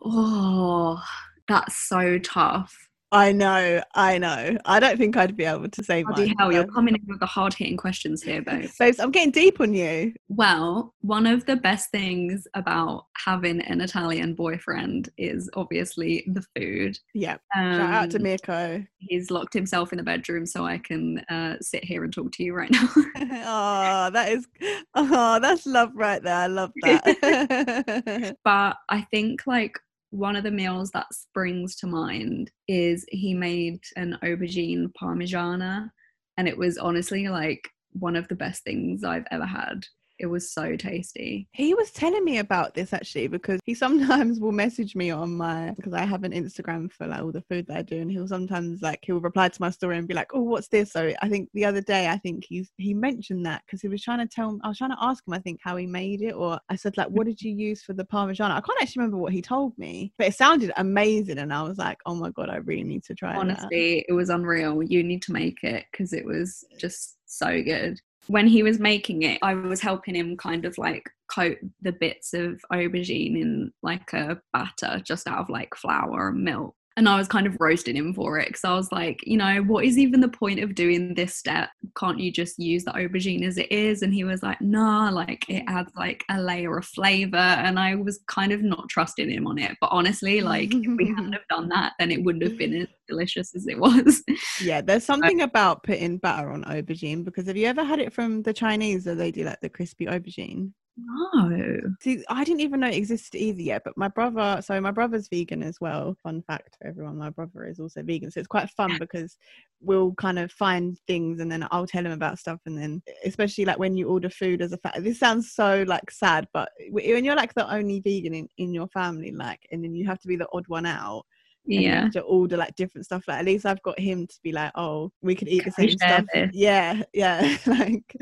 Oh, 0.04 1.02
that's 1.48 1.76
so 1.76 2.18
tough. 2.18 2.89
I 3.12 3.32
know, 3.32 3.82
I 3.94 4.18
know. 4.18 4.56
I 4.64 4.78
don't 4.78 4.96
think 4.96 5.16
I'd 5.16 5.36
be 5.36 5.44
able 5.44 5.68
to 5.68 5.82
say 5.84 6.04
Bloody 6.04 6.26
mine. 6.26 6.34
hell, 6.38 6.52
you're 6.52 6.66
coming 6.66 6.94
in 6.94 7.02
with 7.08 7.18
the 7.18 7.26
hard 7.26 7.52
hitting 7.52 7.76
questions 7.76 8.22
here, 8.22 8.40
babe. 8.40 8.70
Babes, 8.78 9.00
I'm 9.00 9.10
getting 9.10 9.32
deep 9.32 9.60
on 9.60 9.74
you. 9.74 10.12
Well, 10.28 10.94
one 11.00 11.26
of 11.26 11.44
the 11.46 11.56
best 11.56 11.90
things 11.90 12.46
about 12.54 13.06
having 13.16 13.62
an 13.62 13.80
Italian 13.80 14.34
boyfriend 14.34 15.08
is 15.18 15.50
obviously 15.54 16.24
the 16.28 16.44
food. 16.54 16.98
Yeah. 17.12 17.38
Shout 17.54 17.80
out 17.80 18.10
to 18.12 18.18
Um, 18.18 18.22
Mirko. 18.22 18.84
He's 18.98 19.30
locked 19.32 19.54
himself 19.54 19.92
in 19.92 19.98
the 19.98 20.04
bedroom 20.04 20.46
so 20.46 20.64
I 20.64 20.78
can 20.78 21.18
uh, 21.30 21.56
sit 21.60 21.82
here 21.84 22.04
and 22.04 22.12
talk 22.12 22.30
to 22.32 22.44
you 22.44 22.54
right 22.54 22.70
now. 22.72 22.88
oh, 23.16 24.10
that 24.12 24.28
is 24.30 24.46
oh, 24.94 25.40
that's 25.40 25.66
love 25.66 25.90
right 25.94 26.22
there. 26.22 26.36
I 26.36 26.46
love 26.46 26.70
that. 26.82 28.36
but 28.44 28.76
I 28.88 29.00
think 29.10 29.42
like 29.46 29.78
one 30.10 30.36
of 30.36 30.42
the 30.42 30.50
meals 30.50 30.90
that 30.90 31.12
springs 31.12 31.76
to 31.76 31.86
mind 31.86 32.50
is 32.68 33.04
he 33.08 33.32
made 33.32 33.80
an 33.96 34.18
aubergine 34.22 34.92
parmigiana 35.00 35.90
and 36.36 36.48
it 36.48 36.58
was 36.58 36.78
honestly 36.78 37.28
like 37.28 37.68
one 37.92 38.16
of 38.16 38.26
the 38.28 38.34
best 38.34 38.64
things 38.64 39.04
I've 39.04 39.26
ever 39.30 39.46
had. 39.46 39.86
It 40.20 40.26
was 40.26 40.52
so 40.52 40.76
tasty. 40.76 41.48
he 41.52 41.72
was 41.74 41.90
telling 41.90 42.24
me 42.24 42.38
about 42.38 42.74
this 42.74 42.92
actually 42.92 43.26
because 43.26 43.58
he 43.64 43.74
sometimes 43.74 44.38
will 44.38 44.52
message 44.52 44.94
me 44.94 45.10
on 45.10 45.36
my 45.36 45.72
because 45.76 45.94
I 45.94 46.04
have 46.04 46.24
an 46.24 46.32
Instagram 46.32 46.92
for 46.92 47.06
like 47.06 47.20
all 47.22 47.32
the 47.32 47.40
food 47.40 47.66
that 47.68 47.76
I 47.78 47.82
do 47.82 48.00
and 48.00 48.10
he'll 48.10 48.28
sometimes 48.28 48.82
like 48.82 49.00
he'll 49.02 49.20
reply 49.20 49.48
to 49.48 49.62
my 49.62 49.70
story 49.70 49.96
and 49.96 50.06
be 50.06 50.14
like, 50.14 50.30
Oh, 50.34 50.42
what's 50.42 50.68
this? 50.68 50.92
So 50.92 51.12
I 51.22 51.28
think 51.28 51.48
the 51.54 51.64
other 51.64 51.80
day 51.80 52.08
I 52.08 52.18
think 52.18 52.44
he's 52.46 52.70
he 52.76 52.92
mentioned 52.92 53.46
that 53.46 53.62
because 53.64 53.80
he 53.80 53.88
was 53.88 54.02
trying 54.02 54.18
to 54.18 54.26
tell 54.26 54.58
I 54.62 54.68
was 54.68 54.78
trying 54.78 54.90
to 54.90 54.96
ask 55.00 55.26
him 55.26 55.34
I 55.34 55.38
think 55.38 55.60
how 55.62 55.76
he 55.76 55.86
made 55.86 56.22
it 56.22 56.32
or 56.32 56.58
I 56.68 56.76
said 56.76 56.96
like 56.96 57.08
what 57.08 57.26
did 57.26 57.40
you 57.40 57.52
use 57.52 57.82
for 57.82 57.94
the 57.94 58.04
Parmesan? 58.04 58.50
I 58.50 58.60
can't 58.60 58.80
actually 58.82 59.00
remember 59.00 59.18
what 59.18 59.32
he 59.32 59.40
told 59.42 59.76
me, 59.78 60.12
but 60.18 60.26
it 60.28 60.34
sounded 60.34 60.72
amazing 60.76 61.38
and 61.38 61.52
I 61.52 61.62
was 61.62 61.78
like, 61.78 61.98
Oh 62.06 62.14
my 62.14 62.30
god, 62.30 62.50
I 62.50 62.56
really 62.56 62.84
need 62.84 63.04
to 63.04 63.14
try 63.14 63.32
that. 63.32 63.40
Honestly, 63.40 64.04
it 64.08 64.12
was 64.12 64.28
unreal. 64.28 64.82
You 64.82 65.02
need 65.02 65.22
to 65.22 65.32
make 65.32 65.64
it 65.64 65.86
because 65.90 66.12
it 66.12 66.24
was 66.24 66.64
just 66.78 67.16
so 67.26 67.62
good. 67.62 68.00
When 68.30 68.46
he 68.46 68.62
was 68.62 68.78
making 68.78 69.22
it, 69.22 69.40
I 69.42 69.54
was 69.54 69.80
helping 69.80 70.14
him 70.14 70.36
kind 70.36 70.64
of 70.64 70.78
like 70.78 71.10
coat 71.34 71.58
the 71.82 71.90
bits 71.90 72.32
of 72.32 72.60
aubergine 72.72 73.40
in 73.40 73.72
like 73.82 74.12
a 74.12 74.40
batter 74.52 75.02
just 75.04 75.26
out 75.26 75.38
of 75.38 75.48
like 75.48 75.74
flour 75.74 76.28
and 76.28 76.44
milk. 76.44 76.76
And 76.96 77.08
I 77.08 77.16
was 77.16 77.28
kind 77.28 77.46
of 77.46 77.56
roasting 77.60 77.96
him 77.96 78.12
for 78.12 78.38
it 78.38 78.48
because 78.48 78.64
I 78.64 78.74
was 78.74 78.90
like, 78.90 79.20
you 79.24 79.36
know, 79.36 79.62
what 79.62 79.84
is 79.84 79.96
even 79.96 80.20
the 80.20 80.28
point 80.28 80.60
of 80.60 80.74
doing 80.74 81.14
this 81.14 81.36
step? 81.36 81.70
Can't 81.96 82.18
you 82.18 82.32
just 82.32 82.58
use 82.58 82.84
the 82.84 82.90
aubergine 82.90 83.46
as 83.46 83.58
it 83.58 83.70
is? 83.70 84.02
And 84.02 84.12
he 84.12 84.24
was 84.24 84.42
like, 84.42 84.60
nah, 84.60 85.08
like 85.10 85.48
it 85.48 85.62
adds 85.68 85.92
like 85.96 86.24
a 86.30 86.40
layer 86.40 86.76
of 86.76 86.84
flavor. 86.84 87.36
And 87.36 87.78
I 87.78 87.94
was 87.94 88.20
kind 88.26 88.52
of 88.52 88.62
not 88.62 88.88
trusting 88.88 89.30
him 89.30 89.46
on 89.46 89.58
it. 89.58 89.76
But 89.80 89.92
honestly, 89.92 90.40
like 90.40 90.74
if 90.74 90.96
we 90.98 91.08
hadn't 91.08 91.32
have 91.32 91.46
done 91.48 91.68
that, 91.68 91.92
then 91.98 92.10
it 92.10 92.24
wouldn't 92.24 92.44
have 92.44 92.58
been 92.58 92.74
as 92.74 92.88
delicious 93.08 93.54
as 93.54 93.66
it 93.68 93.78
was. 93.78 94.22
Yeah, 94.60 94.80
there's 94.80 95.04
something 95.10 95.42
about 95.42 95.84
putting 95.84 96.18
butter 96.18 96.50
on 96.50 96.64
aubergine 96.64 97.24
because 97.24 97.46
have 97.46 97.56
you 97.56 97.66
ever 97.66 97.84
had 97.84 98.00
it 98.00 98.12
from 98.12 98.42
the 98.42 98.52
Chinese 98.52 99.04
that 99.04 99.14
they 99.14 99.30
do 99.30 99.44
like 99.44 99.60
the 99.60 99.68
crispy 99.68 100.06
aubergine? 100.06 100.72
No. 100.96 101.80
See, 102.00 102.24
I 102.28 102.44
didn't 102.44 102.60
even 102.60 102.80
know 102.80 102.88
it 102.88 102.96
existed 102.96 103.38
either 103.38 103.62
yet. 103.62 103.82
But 103.84 103.96
my 103.96 104.08
brother, 104.08 104.60
so 104.62 104.80
my 104.80 104.90
brother's 104.90 105.28
vegan 105.28 105.62
as 105.62 105.80
well. 105.80 106.16
Fun 106.22 106.42
fact 106.42 106.76
for 106.78 106.86
everyone: 106.88 107.16
my 107.16 107.30
brother 107.30 107.64
is 107.64 107.80
also 107.80 108.02
vegan, 108.02 108.30
so 108.30 108.40
it's 108.40 108.46
quite 108.46 108.68
fun 108.70 108.98
because 108.98 109.36
we'll 109.80 110.12
kind 110.14 110.38
of 110.38 110.52
find 110.52 110.98
things, 111.06 111.40
and 111.40 111.50
then 111.50 111.66
I'll 111.70 111.86
tell 111.86 112.04
him 112.04 112.12
about 112.12 112.38
stuff, 112.38 112.60
and 112.66 112.76
then 112.76 113.02
especially 113.24 113.64
like 113.64 113.78
when 113.78 113.96
you 113.96 114.08
order 114.08 114.28
food 114.28 114.60
as 114.60 114.72
a 114.72 114.78
fact, 114.78 115.02
this 115.02 115.18
sounds 115.18 115.52
so 115.52 115.84
like 115.86 116.10
sad, 116.10 116.46
but 116.52 116.70
when 116.90 117.24
you're 117.24 117.36
like 117.36 117.54
the 117.54 117.72
only 117.72 118.00
vegan 118.00 118.34
in 118.34 118.48
in 118.58 118.74
your 118.74 118.88
family, 118.88 119.30
like, 119.32 119.66
and 119.70 119.82
then 119.82 119.94
you 119.94 120.06
have 120.06 120.20
to 120.20 120.28
be 120.28 120.36
the 120.36 120.48
odd 120.52 120.68
one 120.68 120.86
out 120.86 121.24
yeah. 121.66 122.08
to 122.10 122.20
order 122.22 122.56
like 122.56 122.74
different 122.76 123.04
stuff 123.04 123.22
like 123.28 123.38
at 123.38 123.44
least 123.44 123.66
i've 123.66 123.82
got 123.82 123.98
him 123.98 124.26
to 124.26 124.34
be 124.42 124.52
like 124.52 124.72
oh 124.74 125.10
we 125.22 125.34
could 125.34 125.48
eat 125.48 125.62
Can 125.62 125.72
the 125.76 125.88
same 125.88 125.90
stuff. 125.90 126.24
this? 126.32 126.50
yeah 126.52 127.02
yeah 127.12 127.56
like 127.66 128.16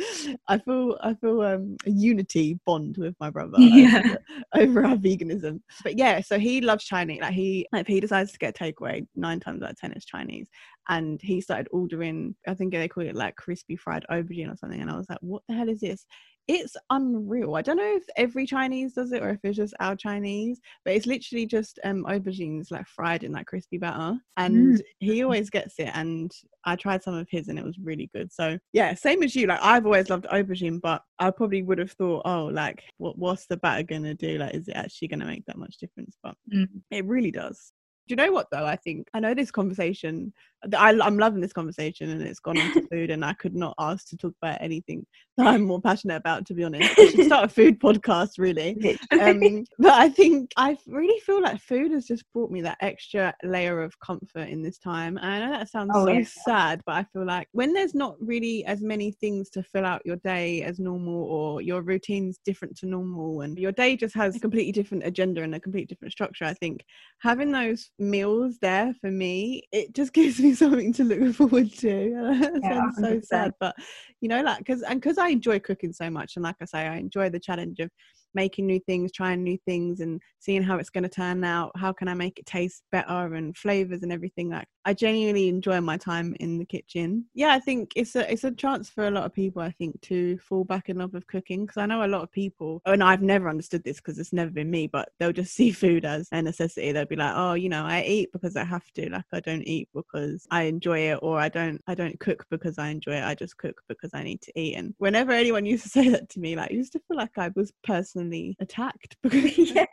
i 0.48 0.58
feel 0.58 0.98
i 1.02 1.14
feel 1.14 1.40
um 1.42 1.76
a 1.86 1.90
unity 1.90 2.58
bond 2.66 2.96
with 2.98 3.14
my 3.20 3.30
brother 3.30 3.54
Yeah. 3.58 4.16
over, 4.54 4.80
over 4.80 4.86
our 4.86 4.96
veganism. 4.96 5.60
But 5.82 5.98
yeah 5.98 6.20
so 6.20 6.38
he 6.38 6.60
loves 6.60 6.84
chinese 6.84 7.20
like 7.20 7.32
he 7.34 7.66
like 7.72 7.82
if 7.82 7.86
he 7.86 8.00
decides 8.00 8.32
to 8.32 8.38
get 8.38 8.56
takeaway 8.56 9.06
nine 9.14 9.40
times 9.40 9.62
out 9.62 9.70
of 9.70 9.76
ten 9.76 9.92
it's 9.92 10.04
chinese. 10.04 10.48
And 10.90 11.20
he 11.22 11.40
started 11.40 11.68
ordering 11.70 12.34
i 12.46 12.54
think 12.54 12.72
they 12.72 12.88
call 12.88 13.04
it 13.04 13.14
like 13.14 13.36
crispy 13.36 13.76
fried 13.76 14.04
aubergine 14.10 14.52
or 14.52 14.56
something 14.56 14.80
and 14.80 14.90
i 14.90 14.96
was 14.96 15.08
like 15.08 15.18
what 15.20 15.42
the 15.48 15.54
hell 15.54 15.68
is 15.68 15.80
this 15.80 16.04
it's 16.48 16.76
unreal. 16.88 17.54
I 17.56 17.62
don't 17.62 17.76
know 17.76 17.94
if 17.96 18.04
every 18.16 18.46
Chinese 18.46 18.94
does 18.94 19.12
it 19.12 19.22
or 19.22 19.28
if 19.28 19.38
it's 19.44 19.56
just 19.58 19.74
our 19.80 19.94
Chinese, 19.94 20.60
but 20.84 20.94
it's 20.94 21.06
literally 21.06 21.44
just 21.46 21.78
um 21.84 22.04
aubergines 22.04 22.70
like 22.70 22.86
fried 22.86 23.22
in 23.22 23.32
that 23.32 23.46
crispy 23.46 23.76
batter. 23.76 24.18
And 24.38 24.82
he 24.98 25.22
always 25.22 25.50
gets 25.50 25.74
it. 25.78 25.90
And 25.92 26.32
I 26.64 26.74
tried 26.76 27.02
some 27.02 27.14
of 27.14 27.28
his 27.30 27.48
and 27.48 27.58
it 27.58 27.64
was 27.64 27.78
really 27.78 28.10
good. 28.14 28.32
So 28.32 28.58
yeah, 28.72 28.94
same 28.94 29.22
as 29.22 29.36
you. 29.36 29.46
Like 29.46 29.60
I've 29.62 29.84
always 29.84 30.08
loved 30.08 30.24
aubergine, 30.24 30.80
but 30.80 31.02
I 31.18 31.30
probably 31.30 31.62
would 31.62 31.78
have 31.78 31.92
thought, 31.92 32.22
oh, 32.24 32.46
like 32.46 32.82
what 32.96 33.18
what's 33.18 33.46
the 33.46 33.58
batter 33.58 33.82
gonna 33.82 34.14
do? 34.14 34.38
Like, 34.38 34.54
is 34.54 34.68
it 34.68 34.76
actually 34.76 35.08
gonna 35.08 35.26
make 35.26 35.44
that 35.46 35.58
much 35.58 35.76
difference? 35.78 36.16
But 36.22 36.34
Mm. 36.52 36.82
it 36.90 37.04
really 37.04 37.30
does. 37.30 37.72
Do 38.08 38.12
you 38.12 38.16
know 38.16 38.32
what 38.32 38.46
though? 38.50 38.64
I 38.64 38.76
think 38.76 39.06
I 39.12 39.20
know 39.20 39.34
this 39.34 39.50
conversation. 39.50 40.32
I, 40.76 40.98
I'm 41.00 41.18
loving 41.18 41.40
this 41.40 41.52
conversation, 41.52 42.08
and 42.10 42.22
it's 42.22 42.40
gone 42.40 42.58
into 42.58 42.80
food, 42.90 43.10
and 43.10 43.22
I 43.24 43.34
could 43.34 43.54
not 43.54 43.74
ask 43.78 44.08
to 44.08 44.16
talk 44.16 44.32
about 44.42 44.58
anything 44.62 45.06
that 45.36 45.46
I'm 45.46 45.62
more 45.62 45.80
passionate 45.80 46.16
about. 46.16 46.46
To 46.46 46.54
be 46.54 46.64
honest, 46.64 46.98
I 46.98 47.04
should 47.04 47.22
start 47.22 47.44
a 47.44 47.48
food 47.48 47.78
podcast, 47.80 48.38
really. 48.38 48.98
Um, 49.20 49.64
but 49.78 49.92
I 49.92 50.08
think 50.08 50.52
I 50.56 50.76
really 50.86 51.20
feel 51.20 51.42
like 51.42 51.60
food 51.60 51.92
has 51.92 52.06
just 52.06 52.24
brought 52.32 52.50
me 52.50 52.62
that 52.62 52.78
extra 52.80 53.34
layer 53.44 53.82
of 53.82 53.98
comfort 54.00 54.48
in 54.48 54.62
this 54.62 54.78
time. 54.78 55.18
And 55.18 55.26
I 55.26 55.38
know 55.38 55.50
that 55.52 55.68
sounds 55.68 55.90
Oh, 55.94 56.06
so 56.06 56.12
yeah. 56.12 56.24
sad, 56.24 56.82
but 56.86 56.94
I 56.96 57.04
feel 57.12 57.26
like 57.26 57.48
when 57.52 57.74
there's 57.74 57.94
not 57.94 58.16
really 58.18 58.64
as 58.64 58.80
many 58.80 59.12
things 59.12 59.50
to 59.50 59.62
fill 59.62 59.84
out 59.84 60.02
your 60.06 60.16
day 60.16 60.62
as 60.62 60.78
normal, 60.78 61.24
or 61.24 61.60
your 61.60 61.82
routine's 61.82 62.40
different 62.44 62.76
to 62.78 62.86
normal, 62.86 63.42
and 63.42 63.58
your 63.58 63.72
day 63.72 63.96
just 63.96 64.14
has 64.14 64.34
a 64.34 64.40
completely 64.40 64.72
different 64.72 65.04
agenda 65.04 65.42
and 65.42 65.54
a 65.54 65.60
completely 65.60 65.86
different 65.86 66.12
structure, 66.12 66.44
I 66.46 66.54
think 66.54 66.84
having 67.20 67.52
those 67.52 67.90
meals 67.98 68.58
there 68.60 68.94
for 69.00 69.10
me, 69.10 69.62
it 69.72 69.94
just 69.94 70.12
gives 70.14 70.40
me 70.40 70.54
something 70.54 70.92
to 70.94 71.04
look 71.04 71.34
forward 71.34 71.72
to. 71.78 72.10
that 72.40 72.62
Yeah, 72.62 72.70
sounds 72.70 72.98
so 73.00 73.08
100%. 73.08 73.20
sad, 73.20 73.52
but 73.60 73.74
you 74.20 74.28
know, 74.28 74.42
like 74.42 74.58
because 74.58 74.82
and 74.82 75.00
because 75.00 75.18
I 75.18 75.28
enjoy 75.28 75.60
cooking 75.60 75.92
so 75.92 76.10
much, 76.10 76.36
and 76.36 76.44
like 76.44 76.56
I 76.60 76.64
say, 76.64 76.86
I 76.86 76.96
enjoy 76.96 77.30
the 77.30 77.40
challenge 77.40 77.78
of 77.80 77.90
making 78.34 78.66
new 78.66 78.80
things, 78.80 79.12
trying 79.12 79.42
new 79.42 79.58
things, 79.66 80.00
and 80.00 80.20
seeing 80.38 80.62
how 80.62 80.76
it's 80.76 80.90
going 80.90 81.02
to 81.02 81.08
turn 81.08 81.44
out. 81.44 81.72
How 81.76 81.92
can 81.92 82.08
I 82.08 82.14
make 82.14 82.38
it 82.38 82.46
taste 82.46 82.82
better 82.92 83.34
and 83.34 83.56
flavors 83.56 84.02
and 84.02 84.12
everything? 84.12 84.50
Like 84.50 84.66
I 84.84 84.94
genuinely 84.94 85.48
enjoy 85.48 85.80
my 85.80 85.96
time 85.96 86.34
in 86.40 86.58
the 86.58 86.64
kitchen. 86.64 87.26
Yeah, 87.34 87.52
I 87.52 87.60
think 87.60 87.92
it's 87.94 88.16
a 88.16 88.30
it's 88.32 88.44
a 88.44 88.50
chance 88.52 88.88
for 88.88 89.06
a 89.06 89.10
lot 89.10 89.24
of 89.24 89.34
people. 89.34 89.60
I 89.60 89.70
think 89.70 90.00
to 90.02 90.38
fall 90.38 90.64
back 90.64 90.88
in 90.88 90.98
love 90.98 91.12
with 91.12 91.26
cooking 91.26 91.66
because 91.66 91.76
I 91.76 91.86
know 91.86 92.04
a 92.04 92.08
lot 92.08 92.22
of 92.22 92.32
people, 92.32 92.80
Oh, 92.86 92.92
and 92.92 93.02
I've 93.04 93.22
never 93.22 93.48
understood 93.48 93.84
this 93.84 93.98
because 93.98 94.18
it's 94.18 94.32
never 94.32 94.50
been 94.50 94.70
me, 94.70 94.86
but 94.86 95.10
they'll 95.18 95.32
just 95.32 95.54
see 95.58 95.72
food 95.72 96.04
as 96.04 96.28
a 96.32 96.42
necessity. 96.42 96.92
They'll 96.92 97.04
be 97.04 97.16
like, 97.16 97.34
oh, 97.36 97.54
you 97.54 97.68
know, 97.68 97.84
I 97.84 98.02
eat 98.02 98.30
because 98.32 98.56
I 98.56 98.64
have 98.64 98.90
to. 98.94 99.10
Like 99.10 99.24
I 99.32 99.40
don't 99.40 99.66
eat 99.66 99.88
because 99.94 100.46
I 100.50 100.62
enjoy 100.62 101.10
it, 101.12 101.18
or 101.22 101.38
I 101.38 101.48
don't 101.48 101.82
I 101.86 101.94
don't 101.94 102.18
cook 102.20 102.46
because 102.50 102.78
I 102.78 102.88
enjoy 102.88 103.12
it. 103.16 103.24
I 103.24 103.34
just 103.34 103.58
cook 103.58 103.82
because 103.88 104.10
I 104.14 104.22
need 104.22 104.40
to 104.42 104.58
eat. 104.58 104.74
And 104.76 104.94
whenever 104.98 105.32
anyone 105.32 105.66
used 105.72 105.84
to 105.84 105.90
say 105.90 106.08
that 106.08 106.28
to 106.30 106.40
me, 106.40 106.56
like 106.56 106.70
I 106.70 106.74
used 106.74 106.92
to 106.92 107.00
feel 107.06 107.16
like 107.16 107.36
I 107.36 107.50
was 107.54 107.72
personally 107.84 108.17
attacked 108.60 109.16
because 109.22 109.70
yeah. 109.70 109.84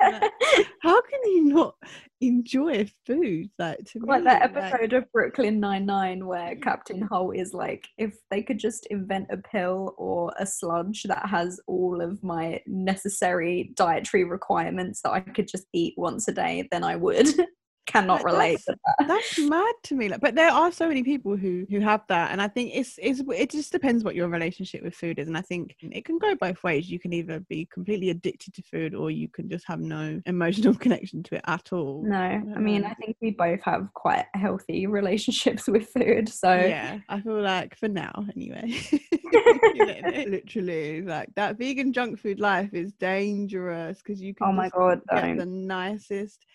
how 0.82 1.01
can 1.01 1.20
you 1.25 1.46
not 1.46 1.75
enjoy 2.22 2.89
food? 3.05 3.50
Like 3.60 3.79
to 3.91 4.00
like 4.00 4.22
me, 4.22 4.25
that 4.25 4.41
episode 4.41 4.94
of 4.94 5.12
Brooklyn 5.12 5.60
Nine 5.60 5.86
Nine 5.86 6.25
where 6.25 6.55
Captain 6.58 7.01
Holt 7.01 7.36
is 7.36 7.53
like, 7.53 7.88
if 7.98 8.15
they 8.32 8.41
could 8.41 8.60
just 8.60 8.86
invent 8.88 9.27
a 9.29 9.38
pill 9.38 9.96
or 9.98 10.34
a 10.39 10.46
sludge 10.46 11.03
that 11.03 11.27
has 11.27 11.60
all 11.67 12.01
of 12.01 12.24
my 12.24 12.62
necessary 12.67 13.72
dietary 13.75 14.24
requirements 14.24 15.01
that 15.01 15.12
I 15.12 15.20
could 15.20 15.48
just 15.48 15.65
eat 15.74 15.94
once 15.98 16.27
a 16.27 16.34
day, 16.34 16.67
then 16.72 16.84
I 16.84 16.96
would. 16.96 17.27
Cannot 17.86 18.24
relate 18.24 18.60
to 18.65 18.75
that. 18.86 19.08
that's 19.08 19.39
mad 19.39 19.74
to 19.84 19.96
me 19.96 20.10
like 20.10 20.20
but 20.20 20.36
there 20.36 20.50
are 20.51 20.72
so 20.72 20.88
many 20.88 21.04
people 21.04 21.36
who 21.38 21.65
who 21.70 21.80
have 21.80 22.01
that 22.08 22.32
and 22.32 22.42
i 22.42 22.48
think 22.48 22.72
it's 22.74 22.98
it's 23.01 23.22
it 23.34 23.51
just 23.51 23.72
depends 23.72 24.04
what 24.04 24.15
your 24.15 24.27
relationship 24.27 24.82
with 24.84 24.96
food 24.96 25.20
is 25.20 25.27
and 25.27 25.38
i 25.38 25.42
think 25.42 25.75
it 25.82 26.04
can 26.04 26.18
go 26.18 26.34
both 26.36 26.62
ways 26.63 26.89
you 26.89 27.00
can 27.00 27.13
either 27.13 27.39
be 27.42 27.68
completely 27.72 28.10
addicted 28.10 28.54
to 28.54 28.62
food 28.63 28.96
or 28.96 29.12
you 29.12 29.27
can 29.27 29.48
just 29.50 29.65
have 29.68 29.80
no 29.80 30.20
emotional 30.25 30.74
connection 30.74 31.22
to 31.24 31.36
it 31.36 31.42
at 31.46 31.72
all 31.72 32.04
No, 32.04 32.18
I 32.18 32.60
mean, 32.60 32.84
Um, 32.84 32.92
I 32.92 32.94
think 32.96 33.18
we 33.22 33.32
both 33.32 33.62
have 33.62 33.88
quite 33.94 34.25
healthy 34.34 34.88
relationships 35.00 35.68
with 35.68 35.88
food. 35.89 36.27
So 36.27 36.54
yeah 36.54 37.00
i 37.10 37.22
feel 37.22 37.42
like 37.42 37.75
for 37.77 37.88
now 37.88 38.25
anyway 38.36 38.74
literally 40.27 41.01
like 41.01 41.30
that 41.36 41.58
vegan 41.58 41.94
junk 41.94 42.20
food 42.20 42.39
life 42.39 42.74
is 42.74 42.94
dangerous 42.94 44.00
because 44.00 44.22
you 44.22 44.34
can 44.34 44.48
oh 44.48 44.51
my 44.51 44.70
god, 44.70 45.01
get 45.13 45.38
the 45.38 45.46
nicest 45.46 46.46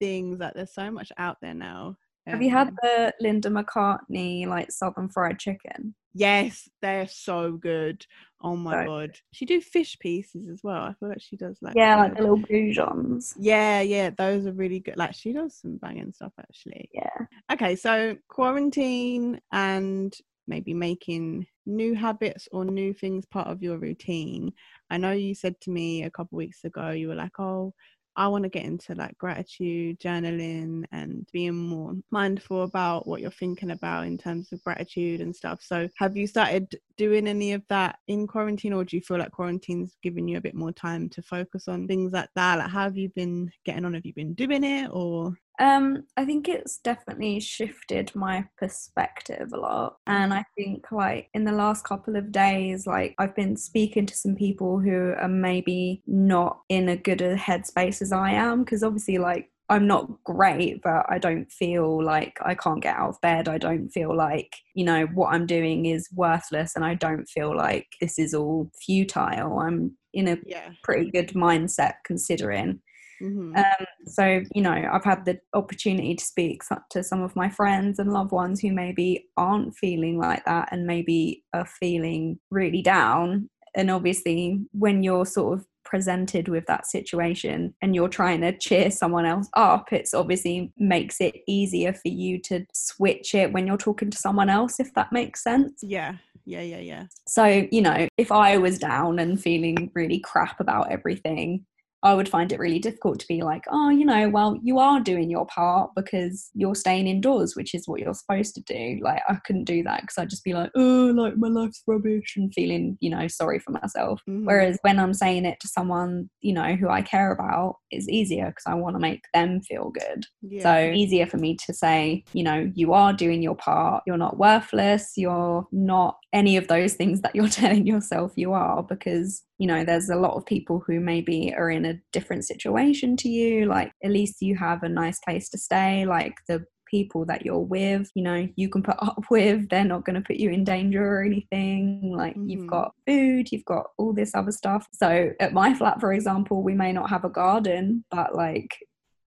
things 0.00 0.40
like 0.40 0.54
there's 0.54 0.74
so 0.74 0.90
much 0.90 1.12
out 1.18 1.36
there 1.40 1.54
now 1.54 1.96
Have 2.26 2.42
you 2.42 2.50
had 2.50 2.68
Um, 2.68 2.76
the 2.82 3.14
Linda 3.20 3.48
McCartney 3.50 4.46
like 4.46 4.70
Southern 4.72 5.08
fried 5.08 5.38
chicken? 5.38 5.94
Yes, 6.12 6.68
they're 6.82 7.06
so 7.06 7.52
good. 7.52 8.04
Oh 8.42 8.56
my 8.56 8.74
So 8.74 8.84
god. 8.84 9.16
She 9.32 9.46
do 9.46 9.60
fish 9.60 9.96
pieces 9.98 10.48
as 10.48 10.60
well. 10.64 10.82
I 10.82 10.94
feel 10.94 11.08
like 11.08 11.20
she 11.20 11.36
does 11.36 11.58
like 11.62 11.76
Yeah, 11.76 11.96
like 11.96 12.16
the 12.16 12.22
little 12.22 12.38
goujons. 12.38 13.34
Yeah, 13.38 13.80
yeah, 13.80 14.10
those 14.10 14.46
are 14.46 14.52
really 14.52 14.80
good. 14.80 14.96
Like 14.96 15.14
she 15.14 15.32
does 15.32 15.54
some 15.54 15.76
banging 15.76 16.12
stuff 16.12 16.32
actually. 16.38 16.90
Yeah. 16.92 17.26
Okay, 17.52 17.76
so 17.76 18.16
quarantine 18.28 19.40
and 19.52 20.12
maybe 20.48 20.74
making 20.74 21.46
new 21.66 21.94
habits 21.94 22.48
or 22.50 22.64
new 22.64 22.92
things 22.92 23.24
part 23.26 23.46
of 23.46 23.62
your 23.62 23.78
routine. 23.78 24.52
I 24.90 24.96
know 24.96 25.12
you 25.12 25.34
said 25.34 25.60
to 25.62 25.70
me 25.70 26.02
a 26.02 26.10
couple 26.10 26.38
weeks 26.38 26.64
ago 26.64 26.90
you 26.90 27.06
were 27.08 27.14
like, 27.14 27.38
"Oh, 27.38 27.72
I 28.20 28.28
want 28.28 28.44
to 28.44 28.50
get 28.50 28.66
into 28.66 28.94
like 28.94 29.16
gratitude 29.16 29.98
journaling 29.98 30.84
and 30.92 31.26
being 31.32 31.56
more 31.56 31.94
mindful 32.10 32.64
about 32.64 33.06
what 33.06 33.22
you're 33.22 33.30
thinking 33.30 33.70
about 33.70 34.06
in 34.06 34.18
terms 34.18 34.52
of 34.52 34.62
gratitude 34.62 35.22
and 35.22 35.34
stuff. 35.34 35.62
So, 35.62 35.88
have 35.96 36.18
you 36.18 36.26
started 36.26 36.78
doing 36.98 37.26
any 37.26 37.54
of 37.54 37.62
that 37.70 37.98
in 38.08 38.26
quarantine, 38.26 38.74
or 38.74 38.84
do 38.84 38.98
you 38.98 39.00
feel 39.00 39.16
like 39.16 39.30
quarantine's 39.32 39.96
giving 40.02 40.28
you 40.28 40.36
a 40.36 40.42
bit 40.42 40.54
more 40.54 40.70
time 40.70 41.08
to 41.08 41.22
focus 41.22 41.66
on 41.66 41.88
things 41.88 42.12
like 42.12 42.28
that? 42.34 42.58
Like, 42.58 42.68
how 42.68 42.82
have 42.82 42.98
you 42.98 43.08
been 43.08 43.50
getting 43.64 43.86
on? 43.86 43.94
Have 43.94 44.04
you 44.04 44.12
been 44.12 44.34
doing 44.34 44.64
it, 44.64 44.90
or 44.92 45.34
Um, 45.60 46.04
I 46.16 46.24
think 46.24 46.48
it's 46.48 46.78
definitely 46.78 47.38
shifted 47.38 48.10
my 48.14 48.46
perspective 48.56 49.50
a 49.52 49.58
lot. 49.58 49.98
And 50.06 50.32
I 50.32 50.42
think 50.56 50.90
like 50.90 51.28
in 51.34 51.44
the 51.44 51.52
last 51.52 51.84
couple 51.84 52.16
of 52.16 52.32
days, 52.32 52.86
like 52.86 53.14
I've 53.18 53.36
been 53.36 53.56
speaking 53.56 54.06
to 54.06 54.16
some 54.16 54.34
people 54.34 54.80
who 54.80 55.14
are 55.18 55.28
maybe 55.28 56.02
not 56.06 56.60
in 56.70 56.88
a 56.88 56.96
good 56.96 57.20
a 57.20 57.36
headspace 57.36 58.00
as 58.00 58.10
I 58.10 58.30
am. 58.30 58.64
Cause 58.64 58.82
obviously 58.82 59.18
like 59.18 59.50
I'm 59.68 59.86
not 59.86 60.10
great, 60.24 60.82
but 60.82 61.04
I 61.08 61.18
don't 61.18 61.50
feel 61.52 62.02
like 62.02 62.38
I 62.42 62.54
can't 62.54 62.82
get 62.82 62.96
out 62.96 63.10
of 63.10 63.20
bed. 63.20 63.46
I 63.46 63.58
don't 63.58 63.88
feel 63.90 64.16
like, 64.16 64.56
you 64.74 64.84
know, 64.84 65.06
what 65.14 65.32
I'm 65.32 65.46
doing 65.46 65.86
is 65.86 66.08
worthless 66.12 66.74
and 66.74 66.84
I 66.84 66.94
don't 66.94 67.28
feel 67.28 67.54
like 67.54 67.86
this 68.00 68.18
is 68.18 68.34
all 68.34 68.70
futile. 68.84 69.60
I'm 69.60 69.96
in 70.12 70.26
a 70.26 70.38
yeah? 70.44 70.70
pretty 70.82 71.10
good 71.10 71.28
mindset 71.34 71.94
considering. 72.04 72.80
Hmm 73.20 73.56
Um, 73.56 73.86
so, 74.06 74.42
you 74.54 74.62
know, 74.62 74.88
I've 74.92 75.04
had 75.04 75.24
the 75.24 75.40
opportunity 75.54 76.14
to 76.14 76.24
speak 76.24 76.62
to 76.90 77.02
some 77.02 77.22
of 77.22 77.34
my 77.34 77.50
friends 77.50 77.98
and 77.98 78.12
loved 78.12 78.32
ones 78.32 78.60
who 78.60 78.72
maybe 78.72 79.26
aren't 79.36 79.74
feeling 79.76 80.18
like 80.18 80.44
that 80.44 80.68
and 80.70 80.86
maybe 80.86 81.44
are 81.52 81.66
feeling 81.66 82.38
really 82.50 82.82
down. 82.82 83.50
And 83.74 83.90
obviously, 83.90 84.60
when 84.72 85.02
you're 85.02 85.26
sort 85.26 85.58
of 85.58 85.66
presented 85.84 86.46
with 86.48 86.66
that 86.66 86.86
situation 86.86 87.74
and 87.82 87.94
you're 87.96 88.08
trying 88.08 88.40
to 88.42 88.56
cheer 88.56 88.90
someone 88.90 89.26
else 89.26 89.48
up, 89.56 89.92
it's 89.92 90.14
obviously 90.14 90.72
makes 90.78 91.20
it 91.20 91.36
easier 91.48 91.92
for 91.92 92.08
you 92.08 92.40
to 92.42 92.64
switch 92.72 93.34
it 93.34 93.52
when 93.52 93.66
you're 93.66 93.76
talking 93.76 94.10
to 94.10 94.18
someone 94.18 94.48
else, 94.48 94.78
if 94.78 94.94
that 94.94 95.10
makes 95.12 95.42
sense. 95.42 95.80
Yeah. 95.82 96.16
Yeah, 96.46 96.62
yeah, 96.62 96.78
yeah. 96.78 97.04
So, 97.28 97.66
you 97.70 97.82
know, 97.82 98.08
if 98.16 98.32
I 98.32 98.56
was 98.56 98.78
down 98.78 99.18
and 99.18 99.40
feeling 99.40 99.90
really 99.94 100.20
crap 100.20 100.58
about 100.58 100.90
everything, 100.90 101.64
I 102.02 102.14
would 102.14 102.28
find 102.28 102.50
it 102.50 102.58
really 102.58 102.78
difficult 102.78 103.20
to 103.20 103.26
be 103.28 103.42
like, 103.42 103.64
oh, 103.70 103.90
you 103.90 104.04
know, 104.04 104.28
well, 104.28 104.58
you 104.62 104.78
are 104.78 105.00
doing 105.00 105.30
your 105.30 105.46
part 105.46 105.90
because 105.94 106.50
you're 106.54 106.74
staying 106.74 107.06
indoors, 107.06 107.54
which 107.56 107.74
is 107.74 107.86
what 107.86 108.00
you're 108.00 108.14
supposed 108.14 108.54
to 108.54 108.62
do. 108.62 108.98
Like, 109.02 109.22
I 109.28 109.36
couldn't 109.44 109.64
do 109.64 109.82
that 109.82 110.02
because 110.02 110.16
I'd 110.16 110.30
just 110.30 110.44
be 110.44 110.54
like, 110.54 110.70
oh, 110.76 111.12
like 111.14 111.36
my 111.36 111.48
life's 111.48 111.82
rubbish 111.86 112.34
and 112.36 112.52
feeling, 112.54 112.96
you 113.00 113.10
know, 113.10 113.28
sorry 113.28 113.58
for 113.58 113.72
myself. 113.72 114.20
Mm-hmm. 114.28 114.46
Whereas 114.46 114.78
when 114.82 114.98
I'm 114.98 115.14
saying 115.14 115.44
it 115.44 115.60
to 115.60 115.68
someone, 115.68 116.30
you 116.40 116.54
know, 116.54 116.74
who 116.74 116.88
I 116.88 117.02
care 117.02 117.32
about, 117.32 117.76
it's 117.90 118.08
easier 118.08 118.46
because 118.46 118.64
I 118.66 118.74
want 118.74 118.96
to 118.96 119.00
make 119.00 119.22
them 119.34 119.60
feel 119.60 119.90
good. 119.90 120.24
Yeah. 120.42 120.62
So, 120.62 120.92
easier 120.92 121.26
for 121.26 121.36
me 121.36 121.56
to 121.66 121.74
say, 121.74 122.24
you 122.32 122.42
know, 122.42 122.70
you 122.74 122.94
are 122.94 123.12
doing 123.12 123.42
your 123.42 123.56
part. 123.56 124.02
You're 124.06 124.16
not 124.16 124.38
worthless. 124.38 125.12
You're 125.16 125.66
not 125.72 126.16
any 126.32 126.56
of 126.56 126.68
those 126.68 126.94
things 126.94 127.20
that 127.22 127.34
you're 127.34 127.48
telling 127.60 127.86
yourself 127.86 128.32
you 128.36 128.52
are 128.52 128.82
because 128.82 129.42
you 129.60 129.66
know 129.66 129.84
there's 129.84 130.08
a 130.08 130.16
lot 130.16 130.34
of 130.34 130.46
people 130.46 130.82
who 130.86 130.98
maybe 130.98 131.54
are 131.54 131.70
in 131.70 131.84
a 131.84 132.00
different 132.12 132.46
situation 132.46 133.14
to 133.14 133.28
you 133.28 133.66
like 133.66 133.92
at 134.02 134.10
least 134.10 134.40
you 134.40 134.56
have 134.56 134.82
a 134.82 134.88
nice 134.88 135.20
place 135.20 135.50
to 135.50 135.58
stay 135.58 136.06
like 136.06 136.34
the 136.48 136.64
people 136.90 137.26
that 137.26 137.44
you're 137.44 137.58
with 137.58 138.10
you 138.14 138.22
know 138.22 138.48
you 138.56 138.70
can 138.70 138.82
put 138.82 138.96
up 139.02 139.22
with 139.30 139.68
they're 139.68 139.84
not 139.84 140.04
going 140.04 140.16
to 140.16 140.26
put 140.26 140.36
you 140.36 140.50
in 140.50 140.64
danger 140.64 141.04
or 141.04 141.22
anything 141.22 142.12
like 142.16 142.32
mm-hmm. 142.32 142.48
you've 142.48 142.66
got 142.66 142.92
food 143.06 143.52
you've 143.52 143.64
got 143.66 143.84
all 143.98 144.14
this 144.14 144.34
other 144.34 144.50
stuff 144.50 144.86
so 144.94 145.30
at 145.38 145.52
my 145.52 145.74
flat 145.74 146.00
for 146.00 146.14
example 146.14 146.62
we 146.62 146.74
may 146.74 146.90
not 146.90 147.10
have 147.10 147.24
a 147.24 147.30
garden 147.30 148.02
but 148.10 148.34
like 148.34 148.70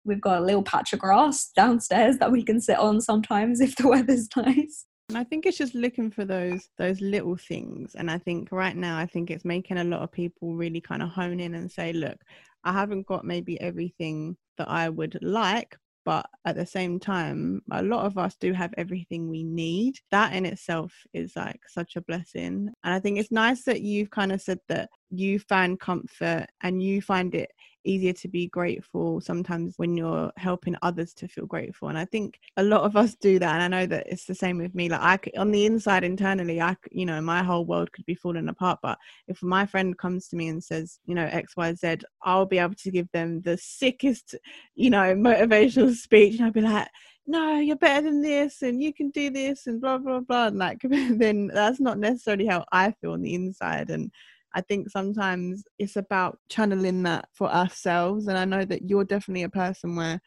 we've 0.04 0.20
got 0.20 0.40
a 0.40 0.46
little 0.46 0.64
patch 0.64 0.94
of 0.94 1.00
grass 1.00 1.52
downstairs 1.56 2.18
that 2.18 2.32
we 2.32 2.44
can 2.44 2.60
sit 2.60 2.80
on 2.80 3.00
sometimes 3.00 3.62
if 3.62 3.76
the 3.76 3.88
weather's 3.88 4.28
nice 4.36 4.86
and 5.10 5.18
I 5.18 5.24
think 5.24 5.46
it's 5.46 5.58
just 5.58 5.76
looking 5.76 6.10
for 6.12 6.26
those 6.26 6.70
those 6.78 7.02
little 7.02 7.36
things. 7.36 7.96
And 7.96 8.10
I 8.10 8.18
think 8.18 8.52
right 8.52 8.76
now, 8.76 8.98
I 8.98 9.06
think 9.06 9.30
it's 9.30 9.46
making 9.46 9.78
a 9.78 9.84
lot 9.84 10.02
of 10.02 10.12
people 10.12 10.56
really 10.56 10.82
kind 10.82 11.02
of 11.04 11.10
hone 11.10 11.40
in 11.40 11.56
and 11.56 11.72
say, 11.72 11.94
look, 11.94 12.18
I 12.64 12.74
haven't 12.74 13.08
got 13.08 13.26
maybe 13.26 13.60
everything 13.60 14.38
that 14.58 14.70
I 14.70 14.90
would 14.90 15.20
like, 15.22 15.78
but 16.06 16.30
at 16.46 16.56
the 16.56 16.66
same 16.66 17.00
time 17.00 17.62
a 17.72 17.82
lot 17.82 18.06
of 18.06 18.18
us 18.18 18.36
do 18.40 18.54
have 18.54 18.74
everything 18.78 19.30
we 19.30 19.44
need 19.44 19.98
that 20.12 20.34
in 20.34 20.46
itself 20.46 20.94
is 21.14 21.36
like 21.36 21.62
such 21.68 21.96
a 21.96 22.02
blessing 22.02 22.70
and 22.84 22.94
i 22.94 23.00
think 23.00 23.18
it's 23.18 23.32
nice 23.32 23.64
that 23.64 23.82
you've 23.82 24.10
kind 24.10 24.32
of 24.32 24.42
said 24.42 24.60
that 24.68 24.90
you 25.14 25.40
find 25.40 25.80
comfort 25.80 26.48
and 26.62 26.82
you 26.82 27.02
find 27.02 27.36
it 27.36 27.52
easier 27.86 28.14
to 28.14 28.28
be 28.28 28.48
grateful 28.48 29.20
sometimes 29.20 29.74
when 29.78 29.98
you're 29.98 30.32
helping 30.38 30.76
others 30.82 31.14
to 31.14 31.28
feel 31.28 31.46
grateful. 31.46 31.90
And 31.90 31.98
i 31.98 32.06
think 32.06 32.40
a 32.58 32.64
lot 32.64 32.84
of 32.84 32.96
us 32.96 33.16
do 33.16 33.40
that 33.40 33.56
and 33.56 33.64
i 33.64 33.68
know 33.68 33.86
that 33.88 34.08
it's 34.08 34.26
the 34.26 34.36
same 34.36 34.58
with 34.58 34.74
me. 34.74 34.90
Like 34.90 35.30
i 35.36 35.40
on 35.40 35.52
the 35.52 35.66
inside 35.66 36.04
internally 36.04 36.62
i 36.62 36.76
you 36.92 37.06
know 37.06 37.20
my 37.22 37.44
whole 37.44 37.66
world 37.66 37.92
could 37.92 38.06
be 38.06 38.16
falling 38.16 38.48
apart 38.48 38.80
but 38.82 38.98
if 39.28 39.44
my 39.44 39.66
friend 39.66 39.98
comes 39.98 40.28
to 40.30 40.36
me 40.36 40.48
and 40.48 40.64
says 40.64 41.00
you 41.06 41.16
know 41.16 41.28
xyz 41.28 42.04
i'll 42.22 42.46
be 42.46 42.58
able 42.58 42.76
to 42.76 42.92
give 42.92 43.12
them 43.12 43.42
the 43.42 43.58
sickest 43.58 44.36
you 44.76 44.90
know 44.90 45.14
motivational 45.16 45.94
speech 45.94 46.36
and 46.36 46.46
i'll 46.46 46.52
be 46.52 46.62
like 46.62 46.88
no, 47.26 47.60
you're 47.60 47.78
better 47.78 48.10
than 48.10 48.22
this 48.22 48.62
and 48.64 48.84
you 48.84 48.94
can 48.94 49.10
do 49.10 49.30
this 49.30 49.68
and 49.68 49.80
blah 49.80 49.98
blah 49.98 50.20
blah 50.20 50.48
and 50.48 50.58
like 50.58 50.80
then 50.84 51.48
that's 51.54 51.80
not 51.80 51.98
necessarily 51.98 52.46
how 52.46 52.66
I 52.72 52.92
feel 52.92 53.14
on 53.14 53.22
the 53.22 53.34
inside 53.34 53.90
and 53.90 54.12
I 54.54 54.62
think 54.62 54.90
sometimes 54.90 55.64
it's 55.80 55.96
about 55.96 56.40
channeling 56.50 57.04
that 57.04 57.30
for 57.34 57.50
ourselves. 57.52 58.28
And 58.28 58.38
I 58.38 58.46
know 58.46 58.66
that 58.66 58.90
you're 58.90 59.06
definitely 59.06 59.44
a 59.44 59.50
person 59.50 59.96
where 59.96 60.22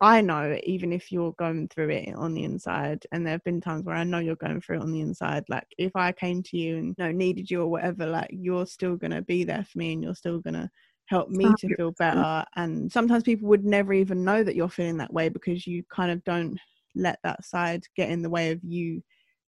I 0.00 0.20
know, 0.20 0.58
even 0.64 0.92
if 0.92 1.10
you're 1.10 1.32
going 1.38 1.68
through 1.68 1.88
it 1.90 2.14
on 2.14 2.34
the 2.34 2.44
inside, 2.44 3.06
and 3.12 3.24
there 3.24 3.32
have 3.32 3.44
been 3.44 3.62
times 3.62 3.84
where 3.86 3.96
I 3.96 4.04
know 4.04 4.18
you're 4.18 4.36
going 4.36 4.60
through 4.60 4.76
it 4.76 4.82
on 4.82 4.92
the 4.92 5.00
inside, 5.00 5.44
like 5.48 5.66
if 5.78 5.92
I 5.96 6.12
came 6.12 6.42
to 6.44 6.56
you 6.58 6.76
and 6.76 6.88
you 6.98 7.04
know, 7.04 7.12
needed 7.12 7.50
you 7.50 7.62
or 7.62 7.68
whatever, 7.68 8.06
like 8.06 8.28
you're 8.30 8.66
still 8.66 8.96
going 8.96 9.12
to 9.12 9.22
be 9.22 9.44
there 9.44 9.64
for 9.64 9.78
me 9.78 9.94
and 9.94 10.02
you're 10.02 10.14
still 10.14 10.38
going 10.40 10.54
to 10.54 10.70
help 11.06 11.30
me 11.30 11.54
to 11.54 11.70
feel 11.70 11.92
better. 11.92 12.44
And 12.56 12.92
sometimes 12.92 13.22
people 13.22 13.48
would 13.48 13.64
never 13.64 13.94
even 13.94 14.22
know 14.22 14.42
that 14.44 14.54
you're 14.56 14.68
feeling 14.68 14.98
that 14.98 15.12
way 15.14 15.30
because 15.30 15.66
you 15.66 15.82
kind 15.90 16.10
of 16.12 16.22
don't 16.24 16.58
let 16.94 17.18
that 17.24 17.44
side 17.44 17.84
get 17.96 18.10
in 18.10 18.20
the 18.22 18.30
way 18.30 18.50
of 18.50 18.60
you 18.62 19.02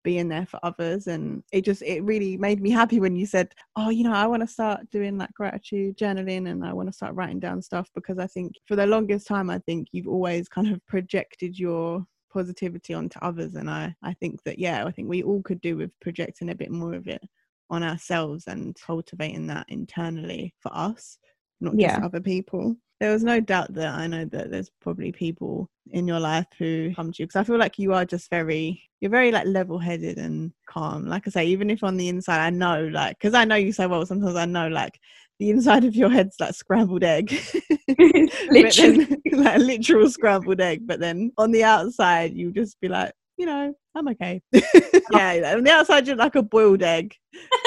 being 0.09 0.27
there 0.27 0.47
for 0.47 0.59
others 0.63 1.07
and 1.07 1.43
it 1.53 1.61
just 1.61 1.83
it 1.83 2.03
really 2.03 2.35
made 2.39 2.63
me 2.63 2.71
happy 2.71 2.99
when 2.99 3.15
you 3.15 3.27
said 3.27 3.53
oh 3.77 3.91
you 3.91 4.03
know 4.03 4.15
i 4.15 4.27
want 4.27 4.41
to 4.41 4.47
start 4.47 4.89
doing 4.89 5.19
that 5.19 5.31
gratitude 5.35 5.99
journaling 5.99 6.49
and 6.49 6.65
i 6.65 6.73
want 6.73 6.89
to 6.89 6.93
start 6.95 7.15
writing 7.15 7.39
down 7.39 7.61
stuff 7.61 7.91
because 7.95 8.19
i 8.19 8.27
think 8.27 8.55
for 8.65 8.75
the 8.75 8.87
longest 8.87 9.27
time 9.27 9.51
i 9.51 9.59
think 9.67 9.87
you've 9.93 10.09
always 10.09 10.49
kind 10.49 10.69
of 10.73 10.81
projected 10.87 11.59
your 11.59 12.03
positivity 12.33 12.95
onto 12.95 13.19
others 13.19 13.55
and 13.55 13.69
i 13.69 13.95
i 14.03 14.15
think 14.15 14.43
that 14.45 14.59
yeah 14.59 14.87
i 14.87 14.91
think 14.91 15.11
we 15.11 15.23
all 15.23 15.43
could 15.43 15.61
do 15.61 15.77
with 15.77 15.91
projecting 16.01 16.49
a 16.49 16.55
bit 16.55 16.71
more 16.71 16.95
of 16.95 17.07
it 17.07 17.21
on 17.69 17.83
ourselves 17.83 18.45
and 18.47 18.75
cultivating 18.81 19.47
that 19.47 19.67
internally 19.69 20.55
for 20.59 20.75
us 20.75 21.19
not 21.61 21.77
just 21.77 21.99
yeah. 21.99 22.03
other 22.03 22.23
people 22.23 22.75
there 23.01 23.13
was 23.13 23.23
no 23.23 23.41
doubt 23.41 23.73
that 23.75 23.95
I 23.95 24.07
know 24.07 24.25
that 24.25 24.51
there's 24.51 24.71
probably 24.81 25.13
people 25.13 25.71
in 25.91 26.07
your 26.07 26.21
life 26.21 26.47
who 26.59 26.93
come 26.95 27.13
to 27.13 27.23
you 27.23 27.27
because 27.27 27.41
I 27.41 27.45
feel 27.45 27.59
like 27.59 27.79
you 27.79 27.93
are 27.93 28.05
just 28.05 28.29
very 28.29 28.83
you're 29.01 29.11
very 29.11 29.31
like 29.31 29.47
level 29.47 29.79
headed 29.79 30.19
and 30.19 30.53
calm. 30.69 31.07
Like 31.07 31.27
I 31.27 31.31
say, 31.31 31.47
even 31.47 31.71
if 31.71 31.85
on 31.85 31.97
the 31.97 32.09
inside 32.09 32.41
I 32.41 32.51
know 32.51 32.87
like 32.93 33.19
because 33.19 33.35
I 33.35 33.45
know 33.45 33.55
you 33.55 33.73
so 33.73 33.89
well, 33.89 34.05
sometimes 34.05 34.35
I 34.35 34.45
know 34.45 34.69
like 34.69 34.99
the 35.39 35.51
inside 35.51 35.85
of 35.85 35.95
your 35.95 36.11
head's 36.11 36.37
like 36.41 36.55
scrambled 36.55 37.05
egg, 37.05 37.31
literally 38.51 39.05
then, 39.05 39.23
like 39.33 39.57
a 39.57 39.61
literal 39.61 40.11
scrambled 40.11 40.61
egg. 40.61 40.87
But 40.87 40.99
then 40.99 41.31
on 41.39 41.53
the 41.53 41.63
outside, 41.63 42.35
you 42.35 42.53
just 42.53 42.81
be 42.81 42.89
like, 42.89 43.13
you 43.37 43.47
know, 43.47 43.73
I'm 43.95 44.09
okay. 44.09 44.43
yeah, 44.53 45.55
on 45.57 45.63
the 45.63 45.71
outside 45.71 46.09
you're 46.09 46.17
like 46.17 46.35
a 46.35 46.43
boiled 46.43 46.83
egg, 46.83 47.15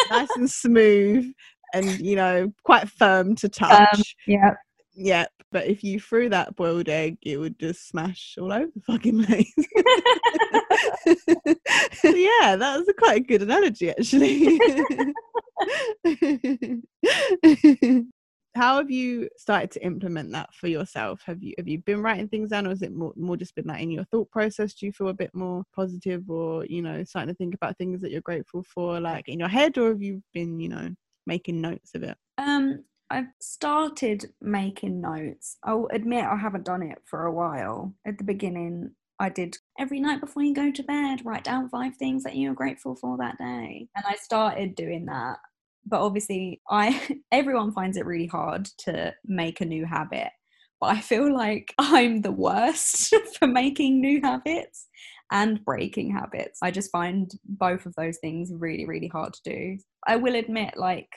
nice 0.10 0.30
and 0.36 0.52
smooth, 0.52 1.32
and 1.74 1.86
you 2.02 2.17
know 2.17 2.52
quite 2.63 2.89
firm 2.89 3.36
to 3.36 3.48
touch. 3.48 3.98
Um, 3.98 4.04
yeah 4.28 4.56
yeah, 4.94 5.26
but 5.52 5.68
if 5.68 5.84
you 5.84 6.00
threw 6.00 6.30
that 6.30 6.56
boiled 6.56 6.90
egg, 6.90 7.18
it 7.22 7.38
would 7.38 7.60
just 7.60 7.88
smash 7.88 8.36
all 8.40 8.52
over 8.52 8.72
the 8.74 8.82
fucking 8.82 9.24
place. 9.24 9.54
yeah, 12.04 12.56
that 12.56 12.78
was 12.78 12.88
a 12.88 12.94
quite 12.94 13.18
a 13.18 13.22
good 13.22 13.42
analogy, 13.42 13.90
actually. 13.90 14.60
How 18.54 18.78
have 18.78 18.92
you 18.92 19.30
started 19.38 19.72
to 19.72 19.86
implement 19.86 20.34
that 20.34 20.54
for 20.54 20.68
yourself? 20.68 21.22
Have 21.26 21.42
you 21.42 21.54
have 21.58 21.70
you 21.70 21.80
been 21.80 22.02
writing 22.02 22.28
things 22.28 22.50
down, 22.50 22.68
or 22.68 22.72
has 22.72 22.82
it 22.82 22.94
more, 22.94 23.14
more 23.16 23.38
just 23.38 23.56
been 23.56 23.68
like 23.68 23.82
in 23.82 23.92
your 23.92 24.04
thought 24.06 24.30
process? 24.30 24.74
Do 24.74 24.86
you 24.86 24.92
feel 24.92 25.08
a 25.08 25.14
bit 25.14 25.34
more 25.34 25.64
positive, 25.74 26.30
or 26.30 26.66
you 26.66 26.82
know, 26.82 27.02
starting 27.06 27.34
to 27.34 27.38
think 27.38 27.56
about 27.56 27.78
things 27.78 28.02
that 28.02 28.12
you're 28.12 28.22
grateful 28.22 28.64
for, 28.64 29.00
like 29.00 29.30
in 29.30 29.40
your 29.40 29.48
head, 29.48 29.78
or 29.78 29.90
have 29.90 30.02
you 30.02 30.22
been, 30.34 30.60
you 30.60 30.68
know, 30.68 30.90
making 31.26 31.62
notes 31.62 31.96
of 31.96 32.04
it? 32.04 32.18
Um, 32.38 32.84
I've 33.12 33.28
started 33.41 34.32
making 34.39 35.02
notes. 35.02 35.58
I'll 35.65 35.89
admit 35.91 36.24
I 36.24 36.38
haven't 36.38 36.63
done 36.63 36.82
it 36.82 37.00
for 37.04 37.26
a 37.26 37.34
while. 37.34 37.93
At 38.06 38.17
the 38.17 38.24
beginning, 38.24 38.91
I 39.19 39.28
did 39.28 39.58
every 39.78 40.00
night 40.00 40.21
before 40.21 40.43
you 40.43 40.56
go 40.56 40.71
to 40.71 40.84
bed, 40.84 41.26
write 41.26 41.43
down 41.43 41.67
five 41.67 41.97
things 41.97 42.24
that 42.24 42.38
you're 42.38 42.54
grateful 42.54 42.95
for 42.95 43.17
that 43.17 43.38
day. 43.38 43.89
And 43.97 44.06
I 44.08 44.15
started 44.15 44.76
doing 44.76 45.08
that. 45.08 45.39
But 45.86 46.00
obviously, 46.00 46.62
I 46.69 47.19
everyone 47.34 47.74
finds 47.74 47.97
it 47.97 48.06
really 48.06 48.28
hard 48.28 48.69
to 48.86 49.13
make 49.26 49.60
a 49.60 49.65
new 49.65 49.86
habit. 49.86 50.30
But 50.80 50.95
I 50.95 51.02
feel 51.02 51.34
like 51.36 51.74
I'm 51.78 52.21
the 52.21 52.32
worst 52.32 53.13
for 53.39 53.45
making 53.45 54.00
new 54.00 54.21
habits 54.21 54.88
and 55.34 55.63
breaking 55.65 56.13
habits. 56.13 56.60
I 56.62 56.71
just 56.71 56.91
find 56.91 57.30
both 57.43 57.86
of 57.86 57.93
those 57.95 58.19
things 58.19 58.54
really, 58.54 58.86
really 58.86 59.10
hard 59.10 59.34
to 59.34 59.41
do. 59.43 59.78
I 60.08 60.15
will 60.15 60.36
admit, 60.36 60.78
like, 60.78 61.10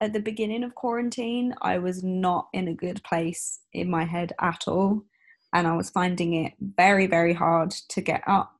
at 0.00 0.12
the 0.12 0.20
beginning 0.20 0.62
of 0.62 0.74
quarantine, 0.74 1.54
I 1.60 1.78
was 1.78 2.02
not 2.02 2.48
in 2.52 2.68
a 2.68 2.74
good 2.74 3.02
place 3.02 3.60
in 3.72 3.90
my 3.90 4.04
head 4.04 4.32
at 4.40 4.64
all. 4.66 5.04
And 5.52 5.66
I 5.66 5.76
was 5.76 5.90
finding 5.90 6.34
it 6.34 6.52
very, 6.60 7.06
very 7.06 7.32
hard 7.32 7.70
to 7.70 8.00
get 8.00 8.22
up 8.26 8.57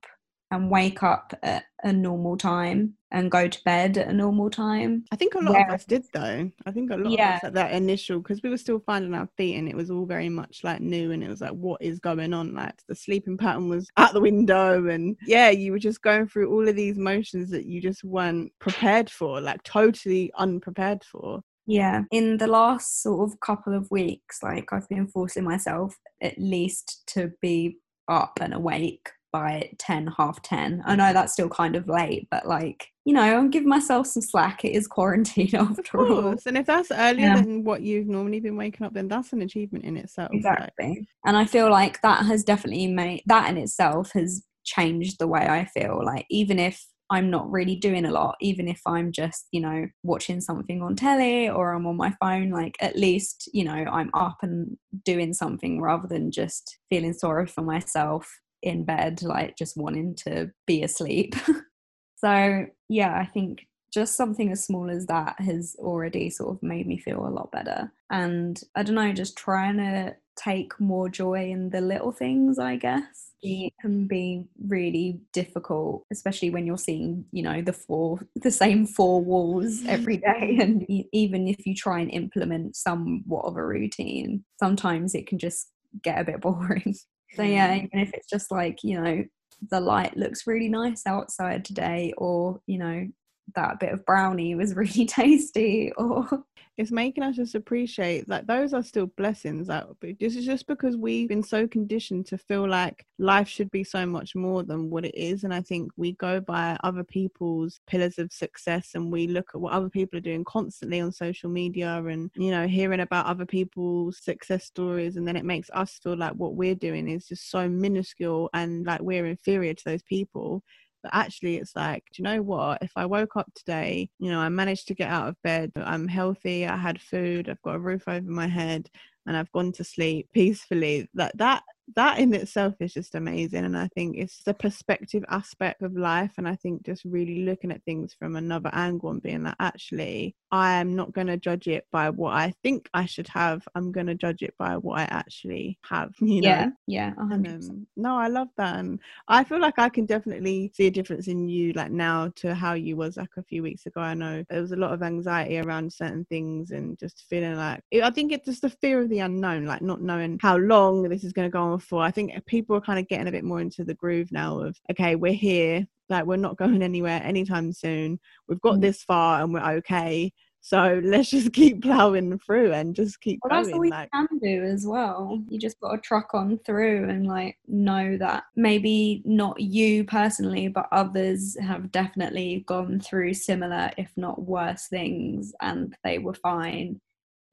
and 0.51 0.69
wake 0.69 1.03
up 1.03 1.33
at 1.43 1.65
a 1.83 1.93
normal 1.93 2.35
time 2.37 2.95
and 3.11 3.31
go 3.31 3.47
to 3.47 3.63
bed 3.63 3.97
at 3.97 4.07
a 4.07 4.13
normal 4.13 4.49
time. 4.49 5.03
I 5.11 5.15
think 5.15 5.35
a 5.35 5.39
lot 5.39 5.61
of 5.61 5.73
us 5.73 5.85
did 5.85 6.05
though. 6.13 6.49
I 6.65 6.71
think 6.71 6.91
a 6.91 6.97
lot 6.97 7.11
yeah. 7.11 7.29
of 7.29 7.37
us 7.37 7.43
at 7.45 7.53
that 7.53 7.73
initial 7.73 8.19
because 8.19 8.41
we 8.43 8.49
were 8.49 8.57
still 8.57 8.79
finding 8.79 9.13
our 9.13 9.29
feet 9.37 9.57
and 9.57 9.67
it 9.67 9.75
was 9.75 9.89
all 9.89 10.05
very 10.05 10.29
much 10.29 10.63
like 10.63 10.81
new 10.81 11.11
and 11.11 11.23
it 11.23 11.29
was 11.29 11.41
like 11.41 11.51
what 11.51 11.81
is 11.81 11.99
going 11.99 12.33
on? 12.33 12.53
Like 12.53 12.75
the 12.87 12.95
sleeping 12.95 13.37
pattern 13.37 13.69
was 13.69 13.89
out 13.97 14.13
the 14.13 14.21
window 14.21 14.87
and 14.87 15.17
yeah, 15.25 15.49
you 15.49 15.71
were 15.71 15.79
just 15.79 16.01
going 16.01 16.27
through 16.27 16.51
all 16.51 16.67
of 16.67 16.75
these 16.75 16.97
motions 16.97 17.49
that 17.51 17.65
you 17.65 17.81
just 17.81 18.03
weren't 18.03 18.51
prepared 18.59 19.09
for, 19.09 19.41
like 19.41 19.61
totally 19.63 20.31
unprepared 20.37 21.03
for. 21.03 21.41
Yeah, 21.65 22.01
in 22.09 22.37
the 22.37 22.47
last 22.47 23.03
sort 23.03 23.29
of 23.29 23.39
couple 23.41 23.75
of 23.75 23.91
weeks, 23.91 24.41
like 24.41 24.73
I've 24.73 24.89
been 24.89 25.07
forcing 25.07 25.43
myself 25.43 25.95
at 26.19 26.33
least 26.39 27.03
to 27.13 27.31
be 27.41 27.77
up 28.07 28.39
and 28.41 28.55
awake 28.55 29.11
by 29.31 29.69
10 29.79 30.13
half 30.17 30.41
10 30.41 30.83
i 30.85 30.95
know 30.95 31.03
mm-hmm. 31.03 31.13
that's 31.13 31.33
still 31.33 31.49
kind 31.49 31.75
of 31.75 31.87
late 31.87 32.27
but 32.31 32.47
like 32.47 32.87
you 33.05 33.13
know 33.13 33.21
i'm 33.21 33.49
giving 33.49 33.69
myself 33.69 34.07
some 34.07 34.21
slack. 34.21 34.63
It 34.63 34.75
is 34.75 34.87
quarantine 34.87 35.55
after 35.55 35.99
all. 35.99 36.35
and 36.45 36.57
if 36.57 36.65
that's 36.65 36.91
earlier 36.91 37.27
yeah. 37.27 37.41
than 37.41 37.63
what 37.63 37.81
you've 37.81 38.07
normally 38.07 38.39
been 38.39 38.57
waking 38.57 38.85
up 38.85 38.93
then 38.93 39.07
that's 39.07 39.33
an 39.33 39.41
achievement 39.41 39.85
in 39.85 39.97
itself 39.97 40.29
exactly. 40.33 40.87
Like. 40.87 41.05
and 41.25 41.37
i 41.37 41.45
feel 41.45 41.69
like 41.69 42.01
that 42.01 42.25
has 42.25 42.43
definitely 42.43 42.87
made 42.87 43.23
that 43.25 43.49
in 43.49 43.57
itself 43.57 44.11
has 44.13 44.43
changed 44.63 45.17
the 45.19 45.27
way 45.27 45.47
i 45.47 45.65
feel. 45.65 46.01
Like 46.03 46.25
even 46.29 46.59
if 46.59 46.85
I'm 47.11 47.31
not 47.31 47.51
really 47.51 47.75
doing 47.75 48.05
a 48.05 48.11
lot, 48.11 48.35
even 48.39 48.67
if 48.67 48.81
I'm 48.85 49.11
just, 49.11 49.47
you 49.51 49.61
know, 49.61 49.87
watching 50.03 50.41
something 50.41 50.83
on 50.83 50.95
telly 50.95 51.49
or 51.49 51.73
I'm 51.73 51.87
on 51.87 51.97
my 51.97 52.13
phone, 52.21 52.51
like 52.51 52.75
at 52.81 52.95
least, 52.95 53.49
you 53.51 53.63
know, 53.63 53.71
I'm 53.71 54.11
up 54.13 54.37
and 54.43 54.77
doing 55.05 55.33
something 55.33 55.81
rather 55.81 56.07
than 56.07 56.29
just 56.29 56.77
feeling 56.89 57.13
sorry 57.13 57.47
for 57.47 57.61
myself 57.61 58.29
in 58.61 58.83
bed, 58.83 59.21
like 59.23 59.57
just 59.57 59.77
wanting 59.77 60.15
to 60.15 60.51
be 60.65 60.83
asleep. 60.83 61.35
so, 62.17 62.65
yeah, 62.87 63.17
I 63.17 63.25
think 63.25 63.67
just 63.91 64.15
something 64.15 64.51
as 64.51 64.63
small 64.63 64.89
as 64.89 65.07
that 65.07 65.39
has 65.39 65.75
already 65.79 66.29
sort 66.29 66.55
of 66.55 66.63
made 66.63 66.87
me 66.87 66.97
feel 66.97 67.25
a 67.25 67.29
lot 67.29 67.51
better. 67.51 67.91
And 68.11 68.61
I 68.75 68.83
don't 68.83 68.95
know, 68.95 69.11
just 69.13 69.37
trying 69.37 69.77
to 69.77 70.15
take 70.35 70.79
more 70.79 71.09
joy 71.09 71.49
in 71.49 71.69
the 71.69 71.81
little 71.81 72.11
things, 72.11 72.59
I 72.59 72.75
guess. 72.77 73.31
It 73.41 73.73
can 73.81 74.07
be 74.07 74.45
really 74.67 75.21
difficult, 75.33 76.05
especially 76.11 76.49
when 76.49 76.65
you're 76.65 76.77
seeing, 76.77 77.25
you 77.31 77.43
know, 77.43 77.61
the 77.61 77.73
four, 77.73 78.19
the 78.35 78.51
same 78.51 78.85
four 78.85 79.23
walls 79.23 79.81
every 79.87 80.17
day. 80.31 80.57
And 80.59 80.85
even 80.89 81.47
if 81.47 81.65
you 81.65 81.75
try 81.75 81.99
and 81.99 82.11
implement 82.11 82.75
somewhat 82.75 83.45
of 83.45 83.57
a 83.57 83.65
routine, 83.65 84.43
sometimes 84.59 85.15
it 85.15 85.27
can 85.27 85.39
just 85.39 85.71
get 86.03 86.19
a 86.19 86.23
bit 86.23 86.41
boring. 86.41 86.95
So, 87.33 87.43
yeah, 87.43 87.73
mm. 87.73 87.85
even 87.85 87.99
if 87.99 88.13
it's 88.13 88.29
just 88.29 88.51
like, 88.51 88.83
you 88.83 89.01
know, 89.01 89.23
the 89.69 89.79
light 89.79 90.15
looks 90.17 90.47
really 90.47 90.69
nice 90.69 91.03
outside 91.05 91.65
today, 91.65 92.13
or, 92.17 92.61
you 92.65 92.77
know, 92.77 93.07
that 93.55 93.79
bit 93.79 93.93
of 93.93 94.05
brownie 94.05 94.55
was 94.55 94.75
really 94.75 95.05
tasty 95.07 95.91
or 95.97 96.43
it's 96.79 96.91
making 96.91 97.25
us 97.25 97.35
just 97.35 97.55
appreciate 97.55 98.25
that 98.29 98.47
those 98.47 98.73
are 98.73 98.81
still 98.81 99.07
blessings 99.17 99.67
that 99.67 99.85
this 100.17 100.37
is 100.37 100.45
just 100.45 100.65
because 100.65 100.95
we've 100.95 101.27
been 101.27 101.43
so 101.43 101.67
conditioned 101.67 102.25
to 102.25 102.37
feel 102.37 102.65
like 102.65 103.05
life 103.17 103.49
should 103.49 103.69
be 103.69 103.83
so 103.83 104.05
much 104.05 104.33
more 104.33 104.63
than 104.63 104.89
what 104.89 105.03
it 105.03 105.13
is. 105.13 105.43
And 105.43 105.53
i 105.53 105.59
think 105.59 105.91
we 105.97 106.13
go 106.13 106.39
by 106.39 106.77
other 106.81 107.03
people's 107.03 107.81
pillars 107.85 108.17
of 108.17 108.31
success 108.31 108.91
and 108.95 109.11
we 109.11 109.27
look 109.27 109.49
at 109.53 109.59
what 109.59 109.73
other 109.73 109.89
people 109.89 110.17
are 110.17 110.21
doing 110.21 110.45
constantly 110.45 111.01
on 111.01 111.11
social 111.11 111.49
media 111.49 112.01
and 112.05 112.31
you 112.35 112.49
know 112.49 112.65
hearing 112.65 113.01
about 113.01 113.25
other 113.25 113.45
people's 113.45 114.17
success 114.23 114.63
stories. 114.63 115.17
And 115.17 115.27
then 115.27 115.35
it 115.35 115.43
makes 115.43 115.69
us 115.71 115.99
feel 116.01 116.15
like 116.15 116.33
what 116.35 116.55
we're 116.55 116.75
doing 116.75 117.09
is 117.09 117.27
just 117.27 117.51
so 117.51 117.67
minuscule 117.67 118.49
and 118.53 118.85
like 118.85 119.01
we're 119.01 119.25
inferior 119.25 119.73
to 119.73 119.83
those 119.83 120.03
people 120.03 120.63
but 121.03 121.13
actually, 121.13 121.57
it's 121.57 121.75
like, 121.75 122.03
do 122.11 122.21
you 122.21 122.23
know 122.23 122.41
what? 122.41 122.81
If 122.81 122.91
I 122.95 123.05
woke 123.05 123.35
up 123.35 123.51
today, 123.55 124.09
you 124.19 124.31
know, 124.31 124.39
I 124.39 124.49
managed 124.49 124.87
to 124.89 124.95
get 124.95 125.09
out 125.09 125.27
of 125.29 125.41
bed, 125.43 125.71
I'm 125.75 126.07
healthy, 126.07 126.65
I 126.65 126.77
had 126.77 127.01
food, 127.01 127.49
I've 127.49 127.61
got 127.61 127.75
a 127.75 127.79
roof 127.79 128.07
over 128.07 128.29
my 128.29 128.47
head, 128.47 128.89
and 129.25 129.35
I've 129.37 129.51
gone 129.51 129.71
to 129.73 129.83
sleep 129.83 130.29
peacefully, 130.33 131.09
that 131.13 131.37
that 131.37 131.63
that 131.95 132.19
in 132.19 132.33
itself 132.33 132.75
is 132.79 132.93
just 132.93 133.15
amazing 133.15 133.65
and 133.65 133.77
i 133.77 133.87
think 133.95 134.17
it's 134.17 134.43
the 134.43 134.53
perspective 134.53 135.23
aspect 135.29 135.81
of 135.81 135.95
life 135.95 136.31
and 136.37 136.47
i 136.47 136.55
think 136.55 136.83
just 136.85 137.03
really 137.05 137.43
looking 137.43 137.71
at 137.71 137.83
things 137.83 138.13
from 138.17 138.35
another 138.35 138.69
angle 138.73 139.09
and 139.09 139.21
being 139.21 139.43
like 139.43 139.55
actually 139.59 140.35
i 140.51 140.73
am 140.73 140.95
not 140.95 141.11
going 141.13 141.27
to 141.27 141.37
judge 141.37 141.67
it 141.67 141.85
by 141.91 142.09
what 142.09 142.33
i 142.33 142.53
think 142.63 142.89
i 142.93 143.05
should 143.05 143.27
have 143.27 143.67
i'm 143.75 143.91
going 143.91 144.07
to 144.07 144.15
judge 144.15 144.41
it 144.41 144.53
by 144.57 144.77
what 144.77 144.99
i 144.99 145.03
actually 145.03 145.77
have 145.83 146.11
you 146.21 146.41
yeah 146.41 146.65
know? 146.65 146.71
yeah 146.87 147.13
and, 147.17 147.47
um, 147.47 147.87
no 147.95 148.15
i 148.17 148.27
love 148.27 148.49
that 148.57 148.77
and 148.77 148.99
i 149.27 149.43
feel 149.43 149.59
like 149.59 149.79
i 149.79 149.89
can 149.89 150.05
definitely 150.05 150.71
see 150.73 150.87
a 150.87 150.91
difference 150.91 151.27
in 151.27 151.47
you 151.47 151.73
like 151.73 151.91
now 151.91 152.31
to 152.35 152.53
how 152.53 152.73
you 152.73 152.95
was 152.95 153.17
like 153.17 153.29
a 153.37 153.43
few 153.43 153.63
weeks 153.63 153.85
ago 153.85 154.01
i 154.01 154.13
know 154.13 154.43
there 154.49 154.61
was 154.61 154.71
a 154.71 154.77
lot 154.77 154.93
of 154.93 155.01
anxiety 155.01 155.59
around 155.59 155.91
certain 155.91 156.25
things 156.25 156.71
and 156.71 156.97
just 156.99 157.25
feeling 157.29 157.55
like 157.55 157.81
i 158.03 158.09
think 158.09 158.31
it's 158.31 158.45
just 158.45 158.61
the 158.61 158.69
fear 158.69 159.01
of 159.01 159.08
the 159.09 159.19
unknown 159.19 159.65
like 159.65 159.81
not 159.81 160.01
knowing 160.01 160.39
how 160.41 160.57
long 160.57 161.03
this 161.03 161.23
is 161.23 161.33
going 161.33 161.47
to 161.47 161.51
go 161.51 161.61
on 161.61 161.79
for. 161.79 162.01
I 162.01 162.11
think 162.11 162.33
people 162.45 162.75
are 162.75 162.81
kind 162.81 162.99
of 162.99 163.07
getting 163.07 163.27
a 163.27 163.31
bit 163.31 163.43
more 163.43 163.61
into 163.61 163.83
the 163.83 163.93
groove 163.93 164.31
now 164.31 164.59
of, 164.59 164.77
okay, 164.91 165.15
we're 165.15 165.33
here, 165.33 165.85
like 166.09 166.25
we're 166.25 166.37
not 166.37 166.57
going 166.57 166.81
anywhere 166.83 167.21
anytime 167.23 167.71
soon. 167.73 168.19
We've 168.47 168.61
got 168.61 168.75
mm. 168.75 168.81
this 168.81 169.03
far 169.03 169.41
and 169.41 169.53
we're 169.53 169.71
okay. 169.77 170.33
So 170.61 170.99
let's 171.03 171.29
just 171.29 171.53
keep 171.53 171.81
plowing 171.81 172.37
through 172.39 172.73
and 172.73 172.95
just 172.95 173.21
keep 173.21 173.39
well, 173.43 173.51
going. 173.51 173.63
That's 173.63 173.73
all 173.73 173.79
we 173.79 173.89
like, 173.89 174.11
can 174.11 174.27
do 174.41 174.63
as 174.63 174.85
well. 174.85 175.41
You 175.47 175.59
just 175.59 175.79
got 175.79 175.91
to 175.91 176.01
truck 176.01 176.33
on 176.33 176.59
through 176.65 177.09
and 177.09 177.27
like 177.27 177.57
know 177.67 178.17
that 178.17 178.43
maybe 178.55 179.21
not 179.25 179.59
you 179.59 180.03
personally, 180.03 180.67
but 180.67 180.87
others 180.91 181.57
have 181.59 181.91
definitely 181.91 182.63
gone 182.67 182.99
through 182.99 183.33
similar, 183.33 183.91
if 183.97 184.11
not 184.17 184.41
worse, 184.43 184.87
things, 184.87 185.53
and 185.61 185.95
they 186.03 186.17
were 186.17 186.33
fine. 186.33 186.99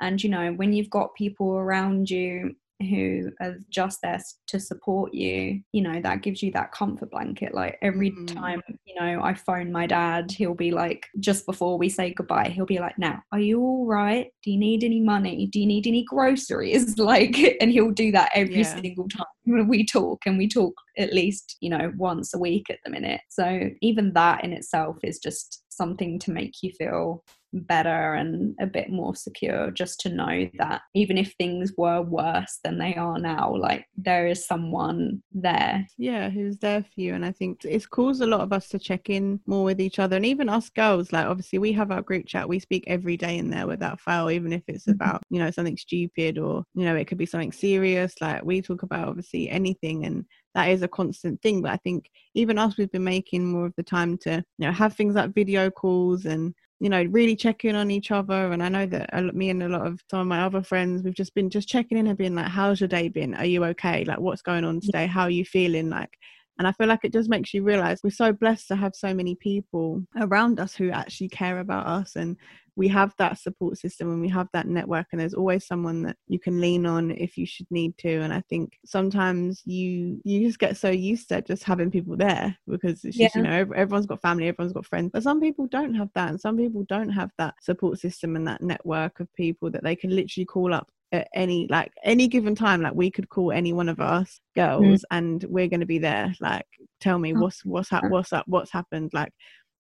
And 0.01 0.23
you 0.23 0.31
know, 0.31 0.53
when 0.53 0.73
you've 0.73 0.91
got 0.91 1.15
people 1.15 1.53
around 1.53 2.11
you 2.11 2.55
who 2.81 3.31
are 3.41 3.57
just 3.71 4.01
there 4.03 4.21
to 4.47 4.61
support 4.61 5.15
you 5.15 5.61
you 5.73 5.81
know 5.81 6.01
that 6.03 6.23
gives 6.23 6.43
you 6.43 6.51
that 6.53 6.73
comfort 6.73 7.11
blanket. 7.11 7.55
Like 7.55 7.79
every 7.81 8.11
mm. 8.11 8.33
time 8.33 8.61
you 8.85 8.95
know 9.01 9.23
i 9.23 9.35
phone 9.35 9.73
my 9.73 9.87
dad 9.87 10.31
he'll 10.31 10.55
be 10.55 10.71
like 10.71 11.07
just 11.19 11.47
before 11.47 11.79
we 11.79 11.89
say 11.89 12.13
goodbye 12.13 12.49
he'll 12.49 12.67
be 12.67 12.79
like 12.79 12.99
now 12.99 13.23
are 13.33 13.41
you 13.41 13.61
all 13.61 13.87
right? 13.87 14.31
Do 14.43 14.51
you 14.51 14.59
need 14.59 14.85
any 14.85 15.01
money? 15.01 15.47
Do 15.47 15.61
you 15.61 15.67
need 15.67 15.87
any 15.87 16.05
groceries? 16.05 16.97
Like 17.07 17.39
and 17.61 17.71
he'll 17.71 17.93
do 17.93 18.11
that 18.13 18.33
every 18.35 18.63
yeah. 18.63 18.81
single 18.81 19.07
time 19.09 19.69
we 19.69 19.87
talk 19.87 20.23
and 20.27 20.37
we 20.37 20.49
talk 20.49 20.75
at 20.99 21.13
least 21.13 21.57
you 21.61 21.71
know 21.71 21.93
once 21.97 22.35
a 22.35 22.39
week 22.39 22.69
at 22.69 22.79
the 22.85 22.91
minute. 22.91 23.21
So 23.29 23.71
even 23.81 24.13
that 24.15 24.43
in 24.43 24.53
itself 24.53 24.97
is 25.05 25.21
just 25.21 25.63
something 25.69 26.19
to 26.21 26.33
make 26.33 26.55
you 26.63 26.73
feel 26.73 27.23
better 27.61 28.15
and 28.15 28.55
a 28.61 28.67
bit 28.67 28.91
more 28.91 29.15
secure 29.15 29.71
just 29.71 30.01
to 30.01 30.09
know 30.09 30.49
that 30.59 30.83
even 30.95 31.19
if 31.19 31.35
things 31.35 31.73
were 31.77 32.03
worse 32.03 32.59
than 32.65 32.79
they 32.79 32.95
are 32.95 33.19
now 33.19 33.55
like 33.55 33.87
there 33.97 34.27
is 34.27 34.47
someone 34.47 35.23
there 35.33 35.87
yeah 35.99 36.29
who's 36.29 36.59
there 36.59 36.83
for 36.83 37.01
you 37.01 37.15
and 37.15 37.25
i 37.25 37.33
think 37.33 37.65
it's 37.65 37.87
caused 37.87 38.23
a 38.23 38.27
lot 38.27 38.41
of 38.41 38.53
us 38.53 38.69
to 38.69 38.79
check 38.79 39.09
in 39.11 39.41
more 39.47 39.65
with 39.65 39.81
each 39.81 39.99
other 39.99 40.17
and 40.17 40.27
even 40.27 40.49
us 40.49 40.69
girls 40.71 41.13
like 41.13 41.27
obviously 41.27 41.59
we 41.59 41.73
have 41.73 41.91
our 41.91 42.03
group 42.03 42.27
chat 42.27 42.49
we 42.49 42.59
speak 42.59 42.85
every 42.87 43.17
day 43.17 43.39
in 43.39 43.51
there 43.51 43.67
without 43.67 44.01
fail 44.01 44.31
even 44.31 44.53
if 44.53 44.63
it's 44.67 44.85
mm-hmm. 44.85 44.93
about 44.93 45.23
you 45.31 45.39
know 45.39 45.51
something 45.51 45.77
stupid 45.77 46.39
or 46.39 46.65
you 46.75 46.85
know 46.85 46.97
it 46.97 47.07
could 47.07 47.19
be 47.19 47.27
something 47.27 47.53
serious 47.53 48.15
like 48.21 48.45
we 48.45 48.61
talk 48.61 48.83
about 48.83 49.09
obviously 49.09 49.49
anything 49.49 50.05
and 50.05 50.25
that 50.55 50.71
is 50.71 50.83
a 50.83 50.89
constant 50.89 51.41
thing 51.43 51.61
but 51.63 51.73
i 51.73 51.77
think 51.77 52.11
even 52.35 52.59
us 52.59 52.77
we've 52.77 52.91
been 52.91 53.05
making 53.05 53.45
more 53.45 53.67
of 53.67 53.75
the 53.77 53.83
time 53.83 54.17
to 54.17 54.43
you 54.59 54.67
know 54.67 54.73
have 54.73 54.95
things 54.95 55.15
like 55.15 55.35
video 55.35 55.71
calls 55.71 56.25
and 56.25 56.55
you 56.81 56.89
know 56.91 57.03
really 57.05 57.37
checking 57.37 57.77
on 57.77 57.91
each 57.91 58.11
other. 58.11 58.53
And 58.53 58.63
i 58.63 58.69
know 58.69 58.87
that 58.87 59.35
me 59.35 59.51
and 59.51 59.63
a 59.63 59.69
lot 59.69 59.87
of 59.87 60.01
some 60.11 60.21
of 60.21 60.27
my 60.27 60.43
other 60.43 60.63
friends 60.63 61.03
we've 61.03 61.15
just 61.15 61.35
been 61.35 61.51
just 61.51 61.69
checking 61.69 61.99
in 61.99 62.07
and 62.07 62.19
being 62.19 62.35
like 62.35 62.47
how's 62.49 62.81
your 62.81 62.89
day 62.89 63.09
been? 63.09 63.35
Are 63.35 63.47
you 63.47 63.65
okay? 63.67 64.05
Like 64.05 64.21
what's 64.21 64.43
going 64.43 64.65
on 64.65 64.81
today? 64.81 65.07
How 65.07 65.23
are 65.23 65.31
you 65.31 65.45
feeling? 65.45 65.91
Like 65.91 66.17
and 66.59 66.67
I 66.67 66.73
feel 66.73 66.87
like 66.87 67.05
it 67.05 67.13
just 67.13 67.29
makes 67.29 67.53
you 67.53 67.63
realize 67.63 68.01
we're 68.03 68.11
so 68.11 68.33
blessed 68.33 68.69
to 68.69 68.77
have 68.77 68.95
so 68.95 69.13
many 69.13 69.35
people 69.35 70.03
around 70.19 70.59
us 70.59 70.75
who 70.75 70.91
actually 70.91 71.29
care 71.29 71.59
about 71.59 71.87
us. 71.87 72.17
And 72.17 72.37
we 72.77 72.89
have 72.89 73.15
that 73.19 73.39
support 73.39 73.79
system 73.79 74.11
and 74.11 74.21
we 74.21 74.29
have 74.29 74.49
that 74.53 74.67
network 74.67 75.07
and 75.13 75.21
there's 75.21 75.35
always 75.35 75.67
someone 75.67 76.03
that 76.03 76.17
you 76.29 76.39
can 76.39 76.61
lean 76.61 76.87
on 76.87 77.11
if 77.11 77.37
you 77.37 77.47
should 77.47 77.67
need 77.71 77.97
to. 77.99 78.21
And 78.21 78.33
i 78.33 78.43
think 78.49 78.79
sometimes 78.85 79.63
you 79.67 80.21
you 80.25 80.47
just 80.47 80.59
get 80.59 80.77
so 80.77 80.91
used 80.91 81.29
to 81.29 81.43
just 81.43 81.65
having 81.65 81.91
people 81.91 82.17
there 82.17 82.57
because 82.67 83.05
it's 83.05 83.17
just 83.17 83.35
yeah. 83.35 83.43
you 83.43 83.43
know 83.43 83.75
everyone's 83.75 84.07
got 84.07 84.23
family 84.23 84.49
everyone's 84.49 84.75
got 84.75 84.87
friends. 84.87 85.11
But 85.13 85.23
some 85.23 85.41
people 85.41 85.67
don't 85.67 85.95
have 85.95 86.11
that 86.15 86.31
and 86.31 86.41
some 86.41 86.57
people 86.57 86.85
don't 86.89 87.11
have 87.11 87.31
that 87.39 87.55
support 87.63 87.99
system 87.99 88.37
and 88.37 88.47
that 88.47 88.63
network 88.63 89.21
of 89.21 89.33
people 89.35 89.71
that 89.71 89.83
they 89.83 89.97
can 89.97 90.15
literally 90.15 90.47
call 90.47 90.73
up 90.73 90.89
at 91.13 91.29
any 91.35 91.67
like 91.69 91.93
any 92.03 92.27
given 92.29 92.55
time 92.55 92.83
like 92.83 92.95
we 92.95 93.11
could 93.11 93.29
call 93.29 93.53
any 93.53 93.73
one 93.73 93.89
of 93.89 94.01
us 94.01 94.41
mm. 94.57 94.63
girls 94.63 95.01
mm. 95.01 95.05
and 95.11 95.45
we're 95.49 95.69
going 95.69 95.81
to 95.81 95.87
be 95.87 95.99
there 95.99 96.35
like 96.41 96.67
tell 97.01 97.19
me 97.19 97.35
oh. 97.35 97.41
what's 97.41 97.65
what's 97.65 97.89
ha- 97.89 98.03
what's 98.09 98.33
up 98.33 98.45
what's 98.47 98.73
happened 98.73 99.11
like 99.13 99.33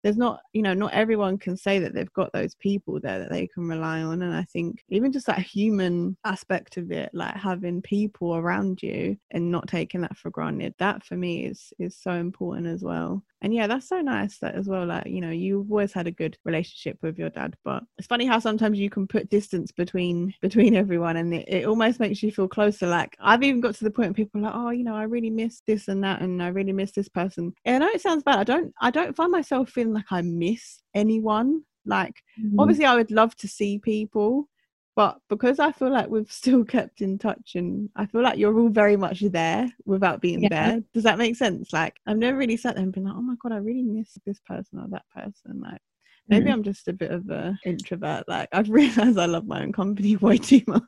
there's 0.02 0.16
not 0.16 0.40
you 0.52 0.62
know 0.62 0.74
not 0.74 0.92
everyone 0.92 1.38
can 1.38 1.56
say 1.56 1.78
that 1.78 1.94
they've 1.94 2.12
got 2.12 2.32
those 2.32 2.54
people 2.56 3.00
there 3.00 3.18
that 3.18 3.30
they 3.30 3.46
can 3.46 3.68
rely 3.68 4.02
on 4.02 4.22
and 4.22 4.34
i 4.34 4.42
think 4.44 4.82
even 4.88 5.12
just 5.12 5.26
that 5.26 5.38
human 5.38 6.16
aspect 6.24 6.76
of 6.76 6.90
it 6.90 7.10
like 7.12 7.34
having 7.34 7.82
people 7.82 8.36
around 8.36 8.82
you 8.82 9.16
and 9.30 9.50
not 9.50 9.68
taking 9.68 10.00
that 10.00 10.16
for 10.16 10.30
granted 10.30 10.74
that 10.78 11.04
for 11.04 11.16
me 11.16 11.44
is 11.46 11.72
is 11.78 11.96
so 11.96 12.12
important 12.12 12.66
as 12.66 12.82
well. 12.82 13.22
And 13.42 13.54
yeah 13.54 13.66
that's 13.66 13.88
so 13.88 14.00
nice 14.00 14.38
that 14.38 14.54
as 14.54 14.66
well 14.66 14.86
like 14.86 15.06
you 15.06 15.20
know 15.20 15.30
you've 15.30 15.70
always 15.70 15.92
had 15.92 16.06
a 16.06 16.10
good 16.10 16.36
relationship 16.44 16.98
with 17.02 17.18
your 17.18 17.28
dad 17.30 17.54
but 17.64 17.84
it's 17.98 18.08
funny 18.08 18.26
how 18.26 18.38
sometimes 18.38 18.78
you 18.78 18.90
can 18.90 19.06
put 19.06 19.28
distance 19.28 19.70
between 19.70 20.34
between 20.40 20.74
everyone 20.74 21.16
and 21.16 21.32
it, 21.34 21.48
it 21.48 21.66
almost 21.66 22.00
makes 22.00 22.22
you 22.22 22.32
feel 22.32 22.48
closer. 22.48 22.86
Like 22.86 23.16
i've 23.20 23.42
even 23.42 23.60
got 23.60 23.74
to 23.76 23.84
the 23.84 23.90
point 23.90 24.08
where 24.08 24.14
people 24.14 24.40
are 24.40 24.44
like 24.44 24.54
oh 24.54 24.70
you 24.70 24.84
know 24.84 24.94
i 24.94 25.04
really 25.04 25.30
miss 25.30 25.62
this 25.66 25.88
and 25.88 26.02
that 26.02 26.22
and 26.22 26.42
i 26.42 26.48
really 26.48 26.72
miss 26.72 26.92
this 26.92 27.08
person. 27.08 27.52
And 27.64 27.84
i 27.84 27.86
know 27.86 27.92
it 27.92 28.00
sounds 28.00 28.22
bad 28.22 28.38
i 28.38 28.44
don't 28.44 28.72
i 28.80 28.90
don't 28.90 29.14
find 29.14 29.30
myself 29.30 29.70
feeling 29.70 29.92
like 29.96 30.10
i 30.10 30.22
miss 30.22 30.82
anyone 30.94 31.62
like 31.84 32.22
mm-hmm. 32.40 32.58
obviously 32.60 32.84
i 32.84 32.94
would 32.94 33.10
love 33.10 33.34
to 33.36 33.48
see 33.48 33.78
people 33.78 34.48
but 34.96 35.18
because 35.28 35.58
I 35.58 35.72
feel 35.72 35.92
like 35.92 36.08
we've 36.08 36.32
still 36.32 36.64
kept 36.64 37.02
in 37.02 37.18
touch 37.18 37.52
and 37.54 37.90
I 37.94 38.06
feel 38.06 38.22
like 38.22 38.38
you're 38.38 38.58
all 38.58 38.70
very 38.70 38.96
much 38.96 39.20
there 39.20 39.68
without 39.84 40.22
being 40.22 40.42
yeah. 40.42 40.48
there. 40.48 40.82
Does 40.94 41.04
that 41.04 41.18
make 41.18 41.36
sense? 41.36 41.72
Like 41.72 41.98
I've 42.06 42.16
never 42.16 42.38
really 42.38 42.56
sat 42.56 42.74
there 42.74 42.82
and 42.82 42.92
been 42.92 43.04
like, 43.04 43.14
oh 43.14 43.22
my 43.22 43.34
god, 43.40 43.52
I 43.52 43.58
really 43.58 43.82
miss 43.82 44.16
this 44.24 44.40
person 44.40 44.80
or 44.80 44.88
that 44.88 45.04
person. 45.14 45.60
Like 45.60 45.82
maybe 46.28 46.48
mm. 46.48 46.54
I'm 46.54 46.62
just 46.62 46.88
a 46.88 46.94
bit 46.94 47.10
of 47.10 47.28
an 47.28 47.58
introvert. 47.66 48.26
Like 48.26 48.48
I've 48.52 48.70
realized 48.70 49.18
I 49.18 49.26
love 49.26 49.46
my 49.46 49.62
own 49.62 49.72
company 49.72 50.16
way 50.20 50.38
too 50.38 50.62
much. 50.66 50.82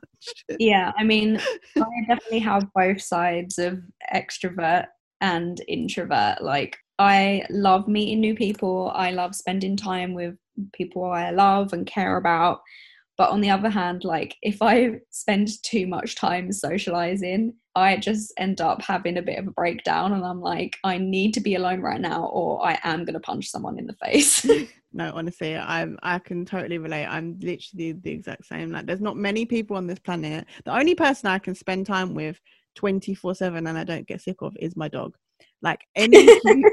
yeah, 0.59 0.91
I 0.97 1.03
mean, 1.03 1.39
I 1.77 1.85
definitely 2.07 2.39
have 2.39 2.67
both 2.73 3.01
sides 3.01 3.59
of 3.59 3.79
extrovert 4.11 4.87
and 5.21 5.61
introvert. 5.67 6.41
Like 6.41 6.77
I 6.99 7.45
love 7.49 7.87
meeting 7.87 8.19
new 8.19 8.35
people. 8.35 8.91
I 8.93 9.11
love 9.11 9.33
spending 9.33 9.77
time 9.77 10.13
with 10.13 10.35
people 10.73 11.05
I 11.05 11.31
love 11.31 11.71
and 11.71 11.87
care 11.87 12.17
about. 12.17 12.59
But 13.17 13.31
on 13.31 13.41
the 13.41 13.49
other 13.49 13.69
hand, 13.69 14.03
like 14.03 14.35
if 14.41 14.61
I 14.61 14.99
spend 15.09 15.49
too 15.63 15.87
much 15.87 16.15
time 16.15 16.51
socializing, 16.51 17.53
I 17.75 17.97
just 17.97 18.33
end 18.37 18.59
up 18.61 18.81
having 18.81 19.17
a 19.17 19.21
bit 19.21 19.39
of 19.39 19.47
a 19.47 19.51
breakdown 19.51 20.13
and 20.13 20.25
I'm 20.25 20.41
like, 20.41 20.77
I 20.83 20.97
need 20.97 21.33
to 21.33 21.41
be 21.41 21.55
alone 21.55 21.81
right 21.81 21.99
now 21.99 22.25
or 22.25 22.65
I 22.65 22.79
am 22.83 23.05
going 23.05 23.13
to 23.13 23.19
punch 23.19 23.47
someone 23.47 23.79
in 23.79 23.87
the 23.87 23.95
face. 24.05 24.45
no, 24.93 25.11
honestly, 25.13 25.55
I'm 25.55 25.97
I 26.03 26.19
can 26.19 26.45
totally 26.45 26.77
relate. 26.77 27.05
I'm 27.05 27.37
literally 27.41 27.93
the 27.93 28.11
exact 28.11 28.45
same. 28.45 28.71
Like 28.71 28.85
there's 28.85 29.01
not 29.01 29.17
many 29.17 29.45
people 29.45 29.77
on 29.77 29.87
this 29.87 29.99
planet. 29.99 30.45
The 30.65 30.77
only 30.77 30.95
person 30.95 31.29
I 31.29 31.39
can 31.39 31.55
spend 31.55 31.85
time 31.85 32.13
with 32.13 32.39
24/7 32.77 33.57
and 33.57 33.77
I 33.77 33.83
don't 33.83 34.07
get 34.07 34.21
sick 34.21 34.37
of 34.41 34.55
is 34.59 34.77
my 34.77 34.87
dog 34.87 35.15
like 35.61 35.81
any 35.95 36.27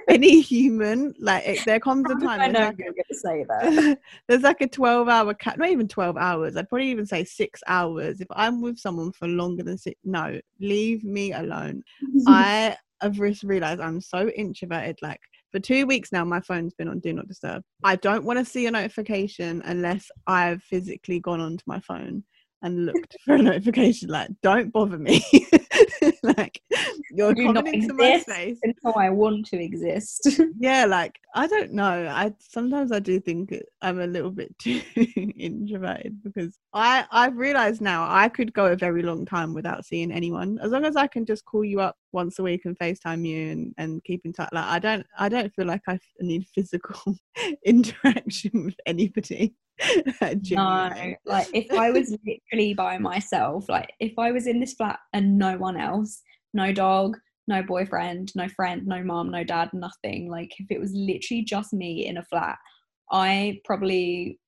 any 0.09 0.41
human 0.41 1.13
like 1.19 1.45
it, 1.47 1.65
there 1.67 1.81
comes 1.81 2.09
a 2.11 2.15
time 2.25 2.41
I 2.41 2.49
know 2.49 2.61
like, 2.61 2.79
you're 2.79 2.93
gonna 2.93 3.05
say 3.11 3.45
that. 3.49 3.99
there's 4.29 4.43
like 4.43 4.61
a 4.61 4.69
12 4.69 5.09
hour 5.09 5.35
cat 5.35 5.59
not 5.59 5.71
even 5.71 5.89
12 5.89 6.17
hours 6.17 6.57
I'd 6.57 6.69
probably 6.69 6.91
even 6.91 7.07
say 7.07 7.25
six 7.25 7.61
hours. 7.67 8.21
If 8.21 8.29
I'm 8.31 8.61
with 8.61 8.79
someone 8.79 9.13
for 9.13 9.29
longer 9.29 9.63
than 9.63 9.79
six 9.79 9.99
no 10.05 10.41
leave 10.61 11.05
me 11.05 11.33
alone. 11.33 11.83
I 12.27 12.77
have 13.01 13.15
just 13.15 13.43
realized 13.43 13.81
I'm 13.81 14.01
so 14.01 14.29
introverted 14.29 14.99
like 15.03 15.21
for 15.53 15.61
two 15.61 15.87
weeks 15.87 16.13
now 16.13 16.25
my 16.25 16.41
phone's 16.41 16.75
been 16.75 16.89
on 16.89 17.01
do 17.01 17.13
not 17.13 17.29
disturb. 17.29 17.63
I 17.83 17.97
don't 17.97 18.25
want 18.25 18.39
to 18.39 18.45
see 18.45 18.67
a 18.67 18.71
notification 18.71 19.63
unless 19.65 20.11
I've 20.27 20.63
physically 20.63 21.21
gone 21.21 21.41
onto 21.41 21.65
my 21.67 21.81
phone 21.81 22.25
and 22.63 22.87
looked 22.87 23.17
for 23.25 23.35
a 23.35 23.43
notification 23.43 24.09
like 24.09 24.31
don't 24.43 24.73
bother 24.73 24.99
me 24.99 25.25
like 26.23 26.61
you're 27.11 27.35
Do 27.35 27.53
coming 27.53 27.83
into 27.83 27.95
my 27.95 28.19
space 28.21 28.59
until 28.63 28.95
I 28.97 29.11
want 29.11 29.47
to 29.47 29.63
exist. 29.63 30.41
Yeah 30.59 30.87
like 30.87 31.19
I 31.35 31.47
don't 31.47 31.73
know. 31.73 32.09
I 32.09 32.33
sometimes 32.39 32.93
I 32.93 32.99
do 32.99 33.21
think 33.21 33.55
I'm 33.83 34.01
a 34.01 34.07
little 34.07 34.31
bit 34.31 34.57
too 34.59 34.81
introverted 35.37 36.23
because 36.23 36.59
I 36.73 37.05
I've 37.11 37.37
realized 37.37 37.81
now 37.81 38.07
I 38.09 38.29
could 38.29 38.53
go 38.53 38.67
a 38.67 38.77
very 38.77 39.03
long 39.03 39.27
time 39.27 39.55
without 39.55 39.85
seeing 39.85 40.13
anyone. 40.13 40.59
As 40.63 40.73
long 40.73 40.85
as 40.85 40.97
I 40.97 41.07
can 41.07 41.27
just 41.27 41.45
call 41.45 41.65
you 41.65 41.81
up 41.81 41.97
once 42.13 42.39
a 42.39 42.43
week 42.43 42.65
and 42.65 42.79
FaceTime 42.79 43.27
you 43.27 43.51
and, 43.51 43.75
and 43.77 44.05
keep 44.05 44.23
in 44.25 44.33
touch 44.33 44.49
like 44.53 44.65
I 44.65 44.79
don't 44.79 45.07
I 45.19 45.29
don't 45.29 45.53
feel 45.55 45.67
like 45.67 45.83
I 45.89 45.99
need 46.21 46.47
physical 46.55 47.17
interaction 47.65 48.65
with 48.67 48.77
anybody 48.87 49.55
no, 50.51 51.15
like 51.25 51.49
if 51.53 51.71
I 51.73 51.91
was 51.91 52.17
literally 52.27 52.75
by 52.75 52.99
myself, 52.99 53.69
like 53.69 53.93
if 54.01 54.19
I 54.19 54.33
was 54.33 54.47
in 54.47 54.61
this 54.61 54.75
flat 54.75 54.99
and 55.13 55.39
no 55.39 55.57
one 55.57 55.77
else, 55.77 56.23
no 56.55 56.73
dog, 56.73 57.17
no 57.49 57.63
boyfriend, 57.63 58.33
no 58.35 58.49
friend, 58.49 58.87
no 58.87 59.03
mom, 59.03 59.31
no 59.31 59.45
dad, 59.45 59.71
nothing, 59.73 60.31
like 60.31 60.53
if 60.59 60.67
it 60.71 60.81
was 60.81 60.93
literally 60.95 61.43
just 61.43 61.73
me 61.73 62.07
in 62.07 62.17
a 62.17 62.25
flat, 62.25 62.57
I 63.11 63.61
probably, 63.65 64.39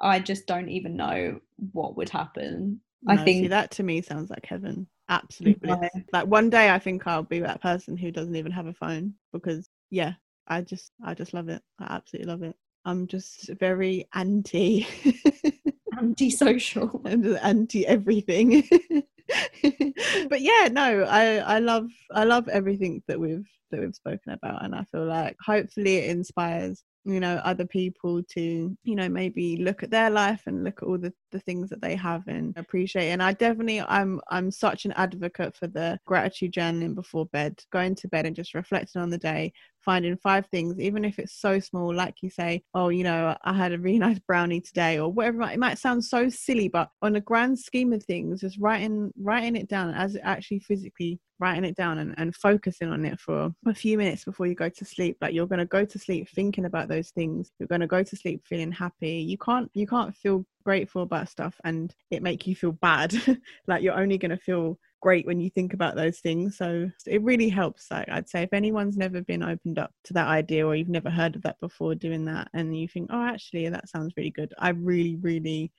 I 0.00 0.18
just 0.18 0.46
don't 0.46 0.68
even 0.68 0.96
know 0.96 1.40
what 1.72 1.96
would 1.96 2.10
happen. 2.10 2.80
No, 3.02 3.14
I 3.14 3.24
think 3.24 3.44
see, 3.44 3.48
that 3.48 3.70
to 3.72 3.82
me 3.82 4.02
sounds 4.02 4.30
like 4.30 4.44
heaven. 4.44 4.86
Absolutely. 5.08 5.68
No. 5.68 5.88
Like 6.12 6.26
one 6.26 6.50
day 6.50 6.70
I 6.70 6.78
think 6.78 7.06
I'll 7.06 7.22
be 7.22 7.40
that 7.40 7.62
person 7.62 7.96
who 7.96 8.10
doesn't 8.10 8.34
even 8.34 8.52
have 8.52 8.66
a 8.66 8.74
phone 8.74 9.14
because 9.32 9.68
yeah, 9.90 10.14
I 10.48 10.62
just 10.62 10.90
I 11.04 11.14
just 11.14 11.32
love 11.32 11.48
it. 11.48 11.62
I 11.78 11.94
absolutely 11.94 12.30
love 12.30 12.42
it. 12.42 12.56
I'm 12.86 13.08
just 13.08 13.50
very 13.58 14.08
anti. 14.14 14.86
Anti-social. 15.98 17.02
And 17.04 17.36
anti 17.38 17.86
everything. 17.86 18.62
but 20.30 20.40
yeah, 20.40 20.68
no, 20.70 21.02
I 21.02 21.38
I 21.38 21.58
love 21.58 21.88
I 22.12 22.24
love 22.24 22.48
everything 22.48 23.02
that 23.08 23.18
we've 23.18 23.48
that 23.70 23.80
we've 23.80 23.94
spoken 23.94 24.32
about. 24.32 24.64
And 24.64 24.74
I 24.74 24.84
feel 24.84 25.04
like 25.04 25.36
hopefully 25.44 25.96
it 25.96 26.10
inspires 26.10 26.84
you 27.04 27.20
know 27.20 27.36
other 27.44 27.64
people 27.64 28.20
to 28.34 28.76
you 28.82 28.94
know 28.96 29.08
maybe 29.08 29.56
look 29.58 29.82
at 29.84 29.90
their 29.90 30.10
life 30.10 30.42
and 30.46 30.64
look 30.64 30.82
at 30.82 30.88
all 30.88 30.98
the, 30.98 31.12
the 31.30 31.38
things 31.40 31.70
that 31.70 31.80
they 31.80 31.94
have 31.94 32.26
and 32.26 32.52
appreciate. 32.56 33.10
And 33.10 33.22
i 33.22 33.32
definitely 33.32 33.80
i'm 33.80 34.20
i'm 34.28 34.50
such 34.50 34.84
an 34.84 34.92
advocate 34.92 35.56
for 35.56 35.68
the 35.68 35.98
gratitude 36.04 36.52
journaling 36.52 36.96
before 36.96 37.26
bed 37.26 37.58
going 37.72 37.94
to 37.94 38.08
bed 38.08 38.26
and 38.26 38.34
just 38.34 38.54
reflecting 38.54 39.00
on 39.00 39.10
the 39.10 39.18
day 39.18 39.52
finding 39.86 40.16
five 40.18 40.44
things 40.48 40.78
even 40.78 41.04
if 41.04 41.18
it's 41.18 41.40
so 41.40 41.58
small 41.58 41.94
like 41.94 42.16
you 42.20 42.28
say 42.28 42.62
oh 42.74 42.90
you 42.90 43.04
know 43.04 43.34
i 43.44 43.52
had 43.52 43.72
a 43.72 43.78
really 43.78 43.98
nice 44.06 44.18
brownie 44.18 44.60
today 44.60 44.98
or 44.98 45.10
whatever 45.10 45.42
it 45.42 45.58
might 45.58 45.78
sound 45.78 46.04
so 46.04 46.28
silly 46.28 46.68
but 46.68 46.90
on 47.00 47.16
a 47.16 47.20
grand 47.20 47.58
scheme 47.58 47.92
of 47.92 48.02
things 48.04 48.40
just 48.40 48.58
writing 48.58 49.10
writing 49.18 49.56
it 49.56 49.68
down 49.68 49.94
as 49.94 50.16
actually 50.22 50.58
physically 50.58 51.18
writing 51.38 51.64
it 51.64 51.76
down 51.76 51.98
and, 51.98 52.14
and 52.16 52.34
focusing 52.34 52.88
on 52.88 53.04
it 53.04 53.20
for 53.20 53.52
a 53.66 53.74
few 53.74 53.98
minutes 53.98 54.24
before 54.24 54.46
you 54.46 54.54
go 54.54 54.68
to 54.68 54.84
sleep 54.84 55.16
like 55.20 55.34
you're 55.34 55.46
going 55.46 55.58
to 55.58 55.66
go 55.66 55.84
to 55.84 55.98
sleep 55.98 56.28
thinking 56.34 56.64
about 56.64 56.88
those 56.88 57.10
things. 57.10 57.50
You're 57.58 57.68
going 57.68 57.80
to 57.80 57.86
go 57.86 58.02
to 58.02 58.16
sleep 58.16 58.42
feeling 58.44 58.72
happy. 58.72 59.18
You 59.18 59.38
can't 59.38 59.70
you 59.74 59.86
can't 59.86 60.14
feel 60.14 60.44
grateful 60.64 61.02
about 61.02 61.28
stuff 61.28 61.54
and 61.64 61.94
it 62.10 62.22
make 62.22 62.46
you 62.46 62.56
feel 62.56 62.72
bad. 62.72 63.14
Like 63.68 63.82
you're 63.82 63.98
only 63.98 64.18
going 64.18 64.30
to 64.30 64.36
feel 64.36 64.78
great 65.06 65.24
when 65.24 65.38
you 65.38 65.48
think 65.48 65.72
about 65.72 65.94
those 65.94 66.18
things 66.18 66.56
so 66.58 66.90
it 67.06 67.22
really 67.22 67.48
helps 67.48 67.86
like 67.92 68.08
i'd 68.08 68.28
say 68.28 68.42
if 68.42 68.52
anyone's 68.52 68.96
never 68.96 69.20
been 69.20 69.40
opened 69.40 69.78
up 69.78 69.92
to 70.02 70.12
that 70.12 70.26
idea 70.26 70.66
or 70.66 70.74
you've 70.74 70.88
never 70.88 71.08
heard 71.08 71.36
of 71.36 71.42
that 71.42 71.60
before 71.60 71.94
doing 71.94 72.24
that 72.24 72.48
and 72.54 72.76
you 72.76 72.88
think 72.88 73.08
oh 73.12 73.22
actually 73.22 73.68
that 73.68 73.88
sounds 73.88 74.12
really 74.16 74.32
good 74.32 74.52
i 74.58 74.70
really 74.70 75.14
really 75.22 75.70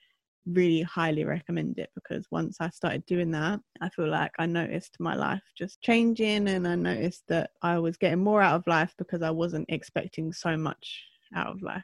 really 0.46 0.80
highly 0.80 1.24
recommend 1.24 1.78
it 1.78 1.90
because 1.94 2.26
once 2.30 2.56
I 2.58 2.70
started 2.70 3.04
doing 3.04 3.30
that, 3.32 3.60
I 3.82 3.90
feel 3.90 4.08
like 4.08 4.30
I 4.38 4.46
noticed 4.46 4.96
my 4.98 5.14
life 5.14 5.42
just 5.54 5.82
changing 5.82 6.48
and 6.48 6.66
I 6.66 6.74
noticed 6.74 7.24
that 7.28 7.50
I 7.60 7.78
was 7.78 7.98
getting 7.98 8.24
more 8.24 8.40
out 8.40 8.54
of 8.54 8.66
life 8.66 8.94
because 8.96 9.20
I 9.20 9.30
wasn't 9.30 9.66
expecting 9.68 10.32
so 10.32 10.56
much 10.56 11.02
out 11.36 11.48
of 11.48 11.60
life. 11.60 11.82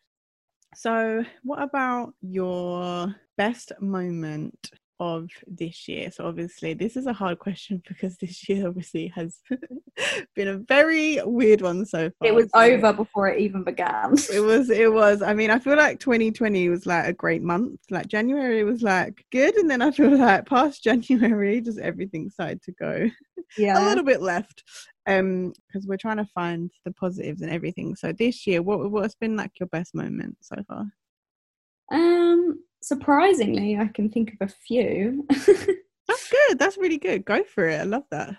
So, 0.75 1.27
what 1.43 1.63
about 1.63 2.15
your 2.23 3.15
best 3.37 3.73
moment 3.83 4.71
of 5.01 5.29
this 5.47 5.89
year? 5.89 6.11
So 6.11 6.27
obviously 6.27 6.75
this 6.75 6.97
is 6.97 7.07
a 7.07 7.13
hard 7.13 7.39
question 7.39 7.83
because 7.89 8.17
this 8.17 8.49
year 8.49 8.69
obviously 8.69 9.09
has 9.09 9.41
been 10.35 10.49
a 10.49 10.59
very 10.59 11.21
weird 11.25 11.63
one 11.63 11.85
so 11.85 12.11
far. 12.19 12.29
It 12.29 12.35
was 12.35 12.51
so 12.55 12.61
over 12.61 12.93
before 12.93 13.29
it 13.29 13.41
even 13.41 13.65
began. 13.65 14.15
it 14.33 14.41
was 14.41 14.71
it 14.71 14.93
was. 14.93 15.23
I 15.23 15.35
mean, 15.35 15.51
I 15.51 15.59
feel 15.59 15.77
like 15.77 16.01
2020 16.01 16.69
was 16.69 16.87
like 16.87 17.07
a 17.07 17.13
great 17.13 17.43
month. 17.43 17.81
Like 17.91 18.09
January 18.09 18.65
was 18.65 18.83
like 18.83 19.25
good 19.31 19.57
and 19.57 19.71
then 19.71 19.83
I 19.83 19.91
feel 19.91 20.17
like 20.17 20.47
past 20.47 20.83
January 20.85 21.61
just 21.61 21.79
everything 21.79 22.31
started 22.31 22.63
to 22.63 22.73
go. 22.73 23.11
Yeah. 23.59 23.85
a 23.85 23.87
little 23.87 24.05
bit 24.05 24.23
left. 24.23 24.63
Um 25.07 25.53
because 25.67 25.87
we're 25.87 25.97
trying 25.97 26.17
to 26.17 26.27
find 26.27 26.71
the 26.85 26.93
positives 26.93 27.43
and 27.43 27.51
everything. 27.51 27.95
So 27.95 28.13
this 28.13 28.47
year 28.47 28.63
what 28.63 28.91
what's 28.91 29.15
been 29.15 29.37
like 29.37 29.53
your 29.61 29.69
best 29.69 29.95
moment 29.95 30.39
so 30.41 30.57
far? 30.67 30.87
Um 31.93 32.59
surprisingly, 32.85 33.79
I 33.79 33.87
can 33.89 34.11
think 34.11 34.35
of 34.35 34.49
a 34.49 34.53
few. 34.67 35.27
That's 35.31 36.31
good. 36.31 36.59
That's 36.59 36.77
really 36.77 36.99
good. 36.99 37.25
Go 37.25 37.43
for 37.43 37.67
it. 37.67 37.81
I 37.81 37.85
love 37.85 38.05
that. 38.11 38.37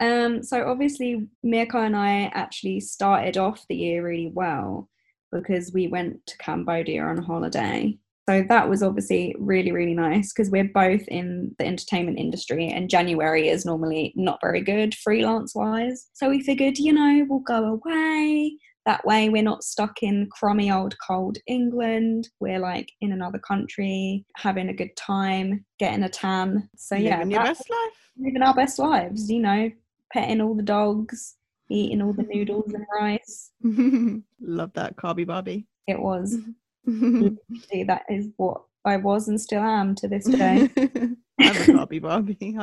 Um, 0.00 0.42
so 0.42 0.68
obviously, 0.68 1.28
Mirko 1.42 1.78
and 1.78 1.96
I 1.96 2.30
actually 2.34 2.80
started 2.80 3.38
off 3.38 3.64
the 3.68 3.76
year 3.76 4.04
really 4.04 4.30
well 4.34 4.88
because 5.32 5.72
we 5.72 5.86
went 5.86 6.26
to 6.26 6.38
Cambodia 6.38 7.02
on 7.02 7.18
holiday. 7.18 7.96
So 8.28 8.44
that 8.48 8.68
was 8.68 8.82
obviously 8.82 9.36
really, 9.38 9.70
really 9.70 9.94
nice 9.94 10.32
because 10.32 10.50
we're 10.50 10.70
both 10.74 11.06
in 11.06 11.54
the 11.60 11.66
entertainment 11.66 12.18
industry 12.18 12.68
and 12.68 12.90
January 12.90 13.48
is 13.48 13.64
normally 13.64 14.12
not 14.16 14.40
very 14.42 14.60
good 14.60 14.96
freelance 14.96 15.54
wise. 15.54 16.08
So 16.12 16.28
we 16.28 16.42
figured, 16.42 16.76
you 16.78 16.92
know, 16.92 17.24
we'll 17.28 17.38
go 17.38 17.64
away, 17.64 18.58
that 18.86 19.04
way, 19.04 19.28
we're 19.28 19.42
not 19.42 19.64
stuck 19.64 20.02
in 20.02 20.28
crummy 20.30 20.70
old 20.70 20.94
cold 21.04 21.38
England. 21.48 22.28
We're 22.38 22.60
like 22.60 22.90
in 23.00 23.12
another 23.12 23.40
country, 23.40 24.24
having 24.36 24.68
a 24.68 24.74
good 24.74 24.96
time, 24.96 25.64
getting 25.80 26.04
a 26.04 26.08
tan. 26.08 26.70
So 26.76 26.94
yeah, 26.94 27.18
living 27.18 27.32
your 27.32 27.42
best 27.42 27.68
life. 27.68 28.12
Living 28.16 28.42
our 28.42 28.54
best 28.54 28.78
lives, 28.78 29.28
you 29.28 29.40
know, 29.40 29.70
petting 30.12 30.40
all 30.40 30.54
the 30.54 30.62
dogs, 30.62 31.34
eating 31.68 32.00
all 32.00 32.12
the 32.12 32.22
noodles 32.22 32.72
and 32.72 32.86
rice. 32.98 33.50
Love 34.40 34.72
that 34.74 34.96
carby 34.96 35.26
barbie. 35.26 35.66
It 35.88 35.98
was. 35.98 36.38
that 36.86 38.02
is 38.08 38.28
what 38.36 38.62
I 38.84 38.98
was 38.98 39.26
and 39.26 39.40
still 39.40 39.62
am 39.62 39.96
to 39.96 40.06
this 40.06 40.26
day. 40.26 40.70
I'm 40.76 41.16
a 41.40 41.66
carby 41.66 42.00
barbie. 42.00 42.56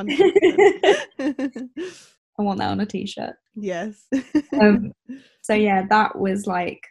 I 2.36 2.42
want 2.42 2.58
that 2.58 2.70
on 2.70 2.80
a 2.80 2.86
t-shirt. 2.86 3.34
Yes. 3.54 4.06
um, 4.58 4.92
so 5.44 5.52
yeah, 5.54 5.86
that 5.90 6.18
was 6.18 6.46
like 6.46 6.82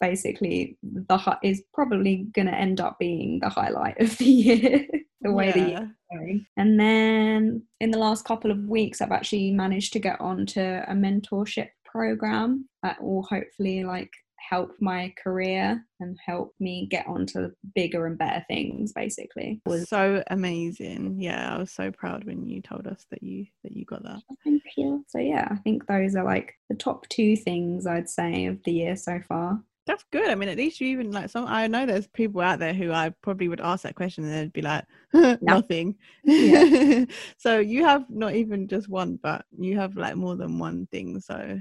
basically 0.00 0.76
the 0.82 1.16
hi- 1.16 1.38
is 1.42 1.62
probably 1.74 2.26
going 2.32 2.46
to 2.48 2.54
end 2.54 2.80
up 2.80 2.98
being 2.98 3.38
the 3.40 3.48
highlight 3.48 4.00
of 4.00 4.16
the 4.18 4.24
year 4.24 4.86
the 5.20 5.32
way 5.32 5.52
the 5.52 5.58
Yeah. 5.60 5.66
year 5.68 5.94
going. 6.12 6.46
And 6.56 6.80
then 6.80 7.62
in 7.80 7.90
the 7.90 7.98
last 7.98 8.24
couple 8.24 8.50
of 8.50 8.58
weeks, 8.64 9.00
I've 9.00 9.12
actually 9.12 9.50
managed 9.52 9.92
to 9.92 9.98
get 9.98 10.20
onto 10.20 10.60
a 10.60 10.94
mentorship 10.94 11.68
program 11.84 12.68
that 12.82 13.02
will 13.02 13.22
hopefully 13.22 13.84
like 13.84 14.10
help 14.48 14.72
my 14.80 15.12
career 15.22 15.84
and 16.00 16.16
help 16.24 16.54
me 16.60 16.86
get 16.90 17.06
onto 17.06 17.50
bigger 17.74 18.06
and 18.06 18.16
better 18.16 18.44
things 18.48 18.92
basically 18.92 19.60
was 19.66 19.88
so 19.88 20.22
amazing. 20.30 21.20
Yeah, 21.20 21.54
I 21.54 21.58
was 21.58 21.72
so 21.72 21.90
proud 21.90 22.24
when 22.24 22.46
you 22.46 22.62
told 22.62 22.86
us 22.86 23.04
that 23.10 23.22
you 23.22 23.46
that 23.62 23.72
you 23.72 23.84
got 23.84 24.02
that. 24.04 24.20
thank 24.44 24.62
you 24.76 25.04
so 25.08 25.18
yeah 25.18 25.48
i 25.50 25.56
think 25.56 25.86
those 25.86 26.14
are 26.14 26.24
like 26.24 26.54
the 26.68 26.76
top 26.76 27.08
two 27.08 27.36
things 27.36 27.86
i'd 27.86 28.08
say 28.08 28.46
of 28.46 28.58
the 28.64 28.72
year 28.72 28.96
so 28.96 29.20
far 29.28 29.60
That's 29.86 30.04
good. 30.12 30.28
I 30.28 30.34
mean, 30.34 30.50
at 30.50 30.58
least 30.58 30.82
you 30.82 30.88
even 30.88 31.12
like 31.12 31.30
some. 31.30 31.46
I 31.46 31.66
know 31.66 31.86
there's 31.86 32.06
people 32.08 32.42
out 32.42 32.58
there 32.58 32.74
who 32.74 32.92
I 32.92 33.08
probably 33.22 33.48
would 33.48 33.62
ask 33.62 33.84
that 33.84 33.94
question 33.94 34.24
and 34.24 34.34
they'd 34.34 34.52
be 34.52 34.60
like, 34.60 34.84
nothing. 35.40 35.96
So 37.38 37.58
you 37.58 37.86
have 37.86 38.04
not 38.10 38.34
even 38.34 38.68
just 38.68 38.90
one, 38.90 39.18
but 39.22 39.46
you 39.58 39.78
have 39.78 39.96
like 39.96 40.16
more 40.16 40.36
than 40.36 40.58
one 40.58 40.86
thing. 40.92 41.20
So, 41.20 41.58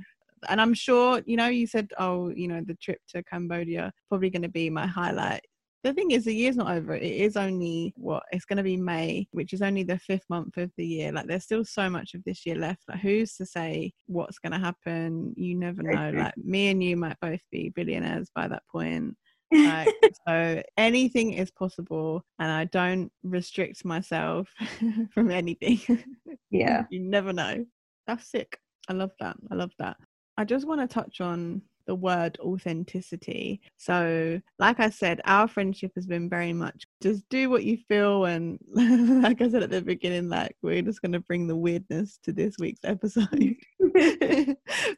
and 0.49 0.61
I'm 0.61 0.73
sure 0.73 1.21
you 1.25 1.37
know. 1.37 1.47
You 1.47 1.67
said, 1.67 1.89
oh, 1.97 2.29
you 2.29 2.47
know, 2.47 2.61
the 2.65 2.75
trip 2.75 2.99
to 3.09 3.23
Cambodia 3.23 3.91
probably 4.09 4.29
going 4.29 4.43
to 4.43 4.49
be 4.49 4.69
my 4.69 4.85
highlight. 4.85 5.41
The 5.83 5.93
thing 5.93 6.11
is, 6.11 6.25
the 6.25 6.33
year's 6.33 6.57
not 6.57 6.71
over. 6.75 6.95
It 6.95 7.03
is 7.03 7.37
only 7.37 7.93
what 7.95 8.23
it's 8.31 8.45
going 8.45 8.57
to 8.57 8.63
be 8.63 8.77
May, 8.77 9.27
which 9.31 9.53
is 9.53 9.61
only 9.61 9.83
the 9.83 9.99
fifth 9.99 10.25
month 10.29 10.57
of 10.57 10.71
the 10.75 10.85
year. 10.85 11.11
Like, 11.11 11.27
there's 11.27 11.43
still 11.43 11.63
so 11.63 11.89
much 11.89 12.13
of 12.13 12.23
this 12.25 12.45
year 12.45 12.55
left. 12.55 12.83
Like, 12.89 12.99
who's 12.99 13.35
to 13.35 13.45
say 13.45 13.93
what's 14.07 14.39
going 14.39 14.53
to 14.53 14.59
happen? 14.59 15.33
You 15.37 15.55
never 15.55 15.83
know. 15.83 16.11
Like, 16.13 16.35
me 16.37 16.69
and 16.69 16.83
you 16.83 16.97
might 16.97 17.19
both 17.21 17.39
be 17.51 17.69
billionaires 17.69 18.29
by 18.35 18.47
that 18.47 18.63
point. 18.71 19.15
Like, 19.51 19.87
so 20.27 20.61
anything 20.77 21.33
is 21.33 21.51
possible, 21.51 22.23
and 22.39 22.51
I 22.51 22.65
don't 22.65 23.11
restrict 23.23 23.85
myself 23.85 24.49
from 25.13 25.31
anything. 25.31 25.79
yeah 26.51 26.83
you 26.89 26.99
never 26.99 27.33
know. 27.33 27.65
That's 28.07 28.29
sick. 28.29 28.57
I 28.89 28.93
love 28.93 29.11
that. 29.19 29.35
I 29.51 29.55
love 29.55 29.71
that. 29.79 29.97
I 30.37 30.43
just 30.43 30.67
want 30.67 30.81
to 30.81 30.87
touch 30.87 31.21
on 31.21 31.61
the 31.87 31.95
word 31.95 32.37
authenticity. 32.41 33.61
So, 33.77 34.39
like 34.59 34.79
I 34.79 34.89
said, 34.89 35.21
our 35.25 35.47
friendship 35.47 35.93
has 35.95 36.05
been 36.05 36.29
very 36.29 36.53
much 36.53 36.85
just 37.01 37.27
do 37.29 37.49
what 37.49 37.63
you 37.63 37.77
feel. 37.87 38.25
And 38.25 38.59
like 38.73 39.41
I 39.41 39.49
said 39.49 39.63
at 39.63 39.71
the 39.71 39.81
beginning, 39.81 40.29
like 40.29 40.55
we're 40.61 40.81
just 40.81 41.01
going 41.01 41.13
to 41.13 41.21
bring 41.21 41.47
the 41.47 41.55
weirdness 41.55 42.19
to 42.23 42.33
this 42.33 42.55
week's 42.59 42.83
episode 42.83 43.29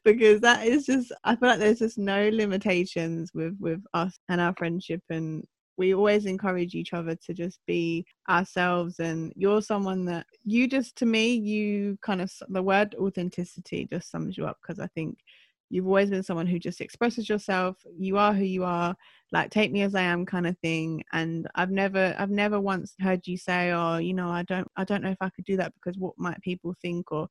because 0.04 0.42
that 0.42 0.62
is 0.66 0.86
just, 0.86 1.14
I 1.24 1.36
feel 1.36 1.50
like 1.50 1.60
there's 1.60 1.80
just 1.80 1.98
no 1.98 2.30
limitations 2.30 3.32
with, 3.34 3.56
with 3.60 3.82
us 3.94 4.20
and 4.28 4.42
our 4.42 4.54
friendship. 4.58 5.02
And 5.10 5.46
we 5.80 5.94
always 5.94 6.26
encourage 6.26 6.76
each 6.76 6.94
other 6.94 7.16
to 7.16 7.34
just 7.34 7.62
be 7.66 8.06
ourselves 8.30 9.00
and 9.00 9.32
you're 9.38 9.62
someone 9.62 10.04
that 10.04 10.26
you 10.44 10.68
just 10.68 10.94
to 10.98 11.06
me 11.06 11.34
you 11.34 11.98
kind 12.02 12.22
of 12.22 12.30
the 12.50 12.62
word 12.62 12.94
authenticity 13.00 13.88
just 13.90 14.12
sums 14.12 14.38
you 14.38 14.46
up 14.46 14.58
because 14.62 14.80
i 14.80 14.88
think 14.88 15.18
you've 15.70 15.88
always 15.88 16.10
been 16.10 16.22
someone 16.22 16.46
who 16.46 16.60
just 16.60 16.82
expresses 16.82 17.30
yourself 17.30 17.78
you 17.98 18.18
are 18.18 18.34
who 18.34 18.44
you 18.44 18.66
are 18.66 18.94
like 19.32 19.50
take 19.52 19.72
me 19.72 19.82
as 19.82 19.96
i 19.96 20.02
am 20.02 20.26
kind 20.26 20.46
of 20.46 20.58
thing 20.60 21.02
and 21.14 21.48
i've 21.56 21.72
never 21.72 22.14
i've 22.20 22.30
never 22.30 22.60
once 22.60 22.94
heard 23.00 23.26
you 23.26 23.38
say 23.38 23.72
oh 23.72 23.98
you 23.98 24.14
know 24.14 24.30
i 24.30 24.44
don't 24.44 24.68
i 24.76 24.84
don't 24.84 25.02
know 25.02 25.12
if 25.12 25.22
i 25.22 25.30
could 25.30 25.46
do 25.46 25.56
that 25.56 25.74
because 25.76 25.98
what 25.98 26.14
might 26.18 26.42
people 26.42 26.76
think 26.82 27.10
or 27.14 27.30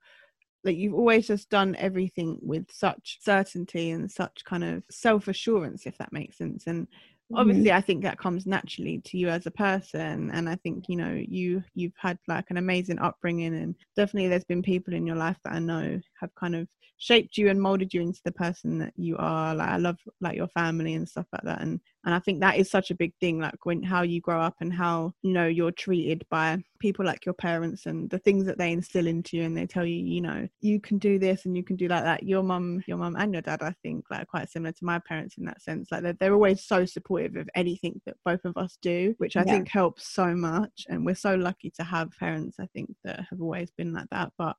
like 0.65 0.77
you've 0.77 0.95
always 0.95 1.27
just 1.27 1.51
done 1.51 1.77
everything 1.79 2.39
with 2.41 2.65
such 2.71 3.19
certainty 3.21 3.91
and 3.91 4.11
such 4.11 4.43
kind 4.45 4.65
of 4.65 4.83
self-assurance 4.91 5.85
if 5.85 5.99
that 5.99 6.13
makes 6.13 6.39
sense 6.39 6.67
and 6.67 6.89
Mm-hmm. 7.31 7.41
obviously 7.41 7.73
i 7.73 7.81
think 7.83 8.03
that 8.03 8.19
comes 8.19 8.47
naturally 8.47 9.03
to 9.05 9.19
you 9.19 9.29
as 9.29 9.45
a 9.45 9.51
person 9.51 10.31
and 10.33 10.49
i 10.49 10.57
think 10.57 10.87
you 10.89 10.97
know 10.97 11.13
you 11.13 11.63
you've 11.75 11.93
had 11.99 12.19
like 12.27 12.47
an 12.49 12.57
amazing 12.57 12.99
upbringing 12.99 13.55
and 13.55 13.75
definitely 13.97 14.29
there's 14.29 14.45
been 14.45 14.63
people 14.63 14.95
in 14.95 15.07
your 15.07 15.17
life 15.17 15.37
that 15.45 15.53
i 15.53 15.59
know 15.59 16.01
have 16.19 16.35
kind 16.37 16.57
of 16.57 16.67
shaped 16.97 17.37
you 17.37 17.51
and 17.51 17.61
molded 17.61 17.93
you 17.93 18.01
into 18.01 18.21
the 18.25 18.33
person 18.33 18.79
that 18.79 18.93
you 18.97 19.15
are. 19.19 19.55
Like 19.55 19.69
i 19.69 19.77
love 19.77 19.99
like 20.21 20.37
your 20.37 20.49
family 20.49 20.95
and 20.95 21.09
stuff 21.09 21.27
like 21.33 21.43
that 21.43 21.61
and 21.61 21.81
and 22.09 22.15
i 22.15 22.19
think 22.19 22.41
that 22.41 22.57
is 22.57 22.71
such 22.71 22.91
a 22.91 22.95
big 22.95 23.13
thing 23.21 23.39
like 23.39 23.67
when 23.67 23.83
how 23.83 24.01
you 24.01 24.19
grow 24.19 24.41
up 24.41 24.55
and 24.63 24.73
how 24.73 25.13
you 25.21 25.31
know 25.31 25.47
you're 25.47 25.71
treated 25.71 26.25
by 26.31 26.57
people 26.79 27.05
like 27.05 27.27
your 27.27 27.35
parents 27.35 27.85
and 27.85 28.09
the 28.09 28.19
things 28.19 28.47
that 28.47 28.57
they 28.57 28.73
instill 28.73 29.07
into 29.07 29.37
you 29.37 29.43
and 29.43 29.55
they 29.55 29.67
tell 29.67 29.85
you 29.85 29.97
you 29.97 30.23
know 30.23 30.49
you 30.63 30.81
can 30.81 30.97
do 30.97 31.19
this 31.19 31.45
and 31.45 31.55
you 31.55 31.63
can 31.63 31.77
do 31.77 31.87
like 31.87 32.05
that. 32.05 32.23
Your 32.23 32.43
mum 32.43 32.83
your 32.87 32.97
mum 32.97 33.15
and 33.19 33.35
your 33.35 33.43
dad 33.43 33.61
i 33.63 33.75
think 33.83 34.07
like 34.11 34.27
quite 34.27 34.49
similar 34.49 34.73
to 34.73 34.85
my 34.85 34.99
parents 35.01 35.37
in 35.37 35.45
that 35.45 35.61
sense. 35.61 35.89
Like 35.91 36.03
they're, 36.03 36.15
they're 36.15 36.33
always 36.33 36.65
so 36.65 36.87
supportive 36.87 37.37
of 37.37 37.49
anything 37.55 38.01
that 38.07 38.17
both 38.25 38.45
of 38.47 38.57
us 38.57 38.79
do 38.81 39.15
which 39.19 39.37
i 39.37 39.45
Yeah. 39.45 39.55
think 39.55 39.69
helps 39.69 40.09
so 40.09 40.35
much. 40.35 40.87
And 40.89 41.05
we're 41.05 41.15
so 41.15 41.35
lucky 41.35 41.71
to 41.73 41.85
have 41.85 42.11
parents 42.19 42.57
i 42.59 42.67
think 42.73 42.89
that 43.05 43.27
have 43.29 43.41
always 43.43 43.71
been 43.73 43.93
like 43.93 44.09
that. 44.13 44.33
But 44.39 44.57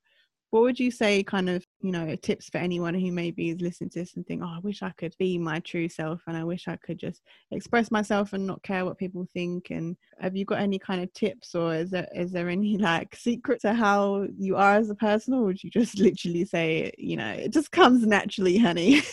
what 0.51 0.63
would 0.63 0.79
you 0.79 0.89
say 0.89 1.23
kind 1.23 1.49
of 1.49 1.65
you 1.81 1.91
know 1.91 2.15
tips 2.17 2.49
for 2.49 2.57
anyone 2.57 2.93
who 2.93 3.11
maybe 3.11 3.49
is 3.49 3.61
listening 3.61 3.89
to 3.89 3.99
this 3.99 4.15
and 4.15 4.25
think 4.25 4.41
oh 4.43 4.55
i 4.55 4.59
wish 4.59 4.81
i 4.81 4.89
could 4.97 5.13
be 5.19 5.37
my 5.37 5.59
true 5.59 5.87
self 5.87 6.21
and 6.27 6.35
i 6.35 6.43
wish 6.43 6.67
i 6.67 6.75
could 6.77 6.97
just 6.97 7.21
express 7.51 7.91
myself 7.91 8.33
and 8.33 8.45
not 8.45 8.61
care 8.63 8.85
what 8.85 8.97
people 8.97 9.27
think 9.33 9.69
and 9.69 9.95
have 10.19 10.35
you 10.35 10.45
got 10.45 10.59
any 10.59 10.79
kind 10.79 11.01
of 11.01 11.13
tips 11.13 11.55
or 11.55 11.73
is 11.75 11.91
there 11.91 12.07
is 12.15 12.31
there 12.31 12.49
any 12.49 12.77
like 12.89 13.15
secret 13.15 13.61
to 13.61 13.73
how 13.73 14.25
you 14.37 14.55
are 14.55 14.75
as 14.75 14.89
a 14.89 14.95
person 14.95 15.33
or 15.33 15.43
would 15.43 15.63
you 15.63 15.69
just 15.69 15.99
literally 15.99 16.45
say 16.45 16.91
you 16.97 17.15
know 17.15 17.29
it 17.29 17.51
just 17.53 17.71
comes 17.71 18.05
naturally 18.05 18.57
honey. 18.57 19.01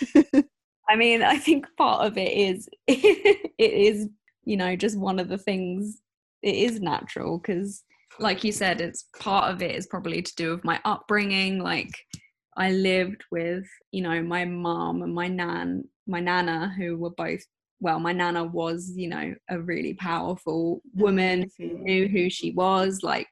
I 0.88 0.96
mean, 0.96 1.22
I 1.22 1.36
think 1.36 1.66
part 1.76 2.06
of 2.06 2.16
it 2.16 2.32
is 2.32 2.68
it 2.86 3.50
is, 3.58 4.08
you 4.44 4.56
know, 4.56 4.76
just 4.76 4.96
one 4.96 5.18
of 5.18 5.28
the 5.28 5.38
things 5.38 6.00
it 6.42 6.54
is 6.54 6.80
natural 6.80 7.38
because 7.38 7.82
like 8.18 8.44
you 8.44 8.52
said, 8.52 8.80
it's 8.80 9.06
part 9.18 9.52
of 9.52 9.62
it 9.62 9.74
is 9.74 9.86
probably 9.86 10.22
to 10.22 10.34
do 10.36 10.50
with 10.50 10.64
my 10.64 10.80
upbringing. 10.84 11.58
Like 11.58 11.90
I 12.56 12.72
lived 12.72 13.24
with, 13.30 13.64
you 13.92 14.02
know, 14.02 14.22
my 14.22 14.44
mom 14.44 15.02
and 15.02 15.14
my 15.14 15.28
nan, 15.28 15.84
my 16.06 16.20
nana, 16.20 16.74
who 16.76 16.96
were 16.96 17.10
both 17.10 17.40
well, 17.80 18.00
my 18.00 18.12
nana 18.12 18.44
was, 18.44 18.92
you 18.94 19.08
know, 19.08 19.34
a 19.50 19.60
really 19.60 19.94
powerful 19.94 20.80
woman 20.94 21.50
who 21.58 21.78
knew 21.78 22.08
who 22.08 22.30
she 22.30 22.52
was. 22.52 23.00
Like 23.02 23.28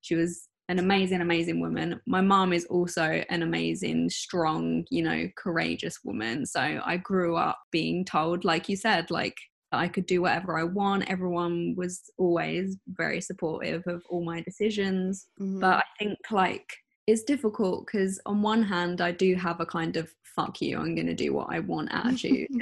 she 0.00 0.14
was 0.14 0.48
an 0.68 0.78
amazing, 0.78 1.20
amazing 1.20 1.60
woman. 1.60 2.00
My 2.06 2.20
mom 2.20 2.52
is 2.52 2.64
also 2.66 3.24
an 3.28 3.42
amazing, 3.42 4.08
strong, 4.10 4.84
you 4.90 5.02
know, 5.02 5.26
courageous 5.36 5.98
woman. 6.04 6.46
So 6.46 6.60
I 6.60 6.98
grew 6.98 7.36
up 7.36 7.58
being 7.72 8.04
told, 8.04 8.44
like 8.44 8.68
you 8.68 8.76
said, 8.76 9.10
like 9.10 9.36
I 9.72 9.88
could 9.88 10.06
do 10.06 10.22
whatever 10.22 10.58
I 10.58 10.64
want. 10.64 11.10
Everyone 11.10 11.74
was 11.76 12.10
always 12.18 12.76
very 12.88 13.20
supportive 13.20 13.86
of 13.86 14.02
all 14.10 14.24
my 14.24 14.40
decisions. 14.40 15.26
Mhm. 15.40 15.60
But 15.60 15.78
I 15.78 15.84
think 15.98 16.18
like 16.30 16.68
it's 17.06 17.22
difficult 17.22 17.86
because 17.86 18.20
on 18.26 18.42
one 18.42 18.62
hand 18.62 19.00
I 19.00 19.12
do 19.12 19.34
have 19.36 19.60
a 19.60 19.66
kind 19.66 19.96
of 19.96 20.12
fuck 20.24 20.60
you, 20.60 20.78
I'm 20.78 20.94
gonna 20.94 21.14
do 21.14 21.32
what 21.34 21.48
I 21.50 21.60
want 21.60 21.88
attitude. 21.92 22.48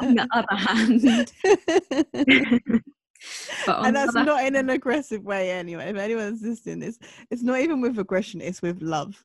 On 0.00 0.14
the 0.14 0.28
other 0.32 0.56
hand, 0.56 1.32
and 3.66 3.96
that's 3.96 4.14
other 4.14 4.24
not 4.24 4.44
in 4.44 4.54
an 4.54 4.70
aggressive 4.70 5.24
way 5.24 5.50
anyway 5.50 5.90
if 5.90 5.96
anyone's 5.96 6.42
listening 6.42 6.78
this 6.78 6.98
it's 7.30 7.42
not 7.42 7.58
even 7.58 7.80
with 7.80 7.98
aggression 7.98 8.40
it's 8.40 8.62
with 8.62 8.80
love 8.80 9.22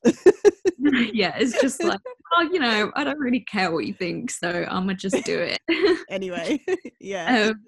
yeah, 1.12 1.34
it's 1.38 1.60
just 1.60 1.82
like, 1.82 2.00
oh, 2.32 2.42
you 2.52 2.58
know, 2.58 2.92
I 2.94 3.04
don't 3.04 3.18
really 3.18 3.40
care 3.40 3.72
what 3.72 3.86
you 3.86 3.94
think, 3.94 4.30
so 4.30 4.66
I'm 4.68 4.86
gonna 4.86 4.94
just 4.94 5.24
do 5.24 5.38
it. 5.38 5.58
anyway 6.10 6.60
yeah 7.00 7.48
um, 7.48 7.64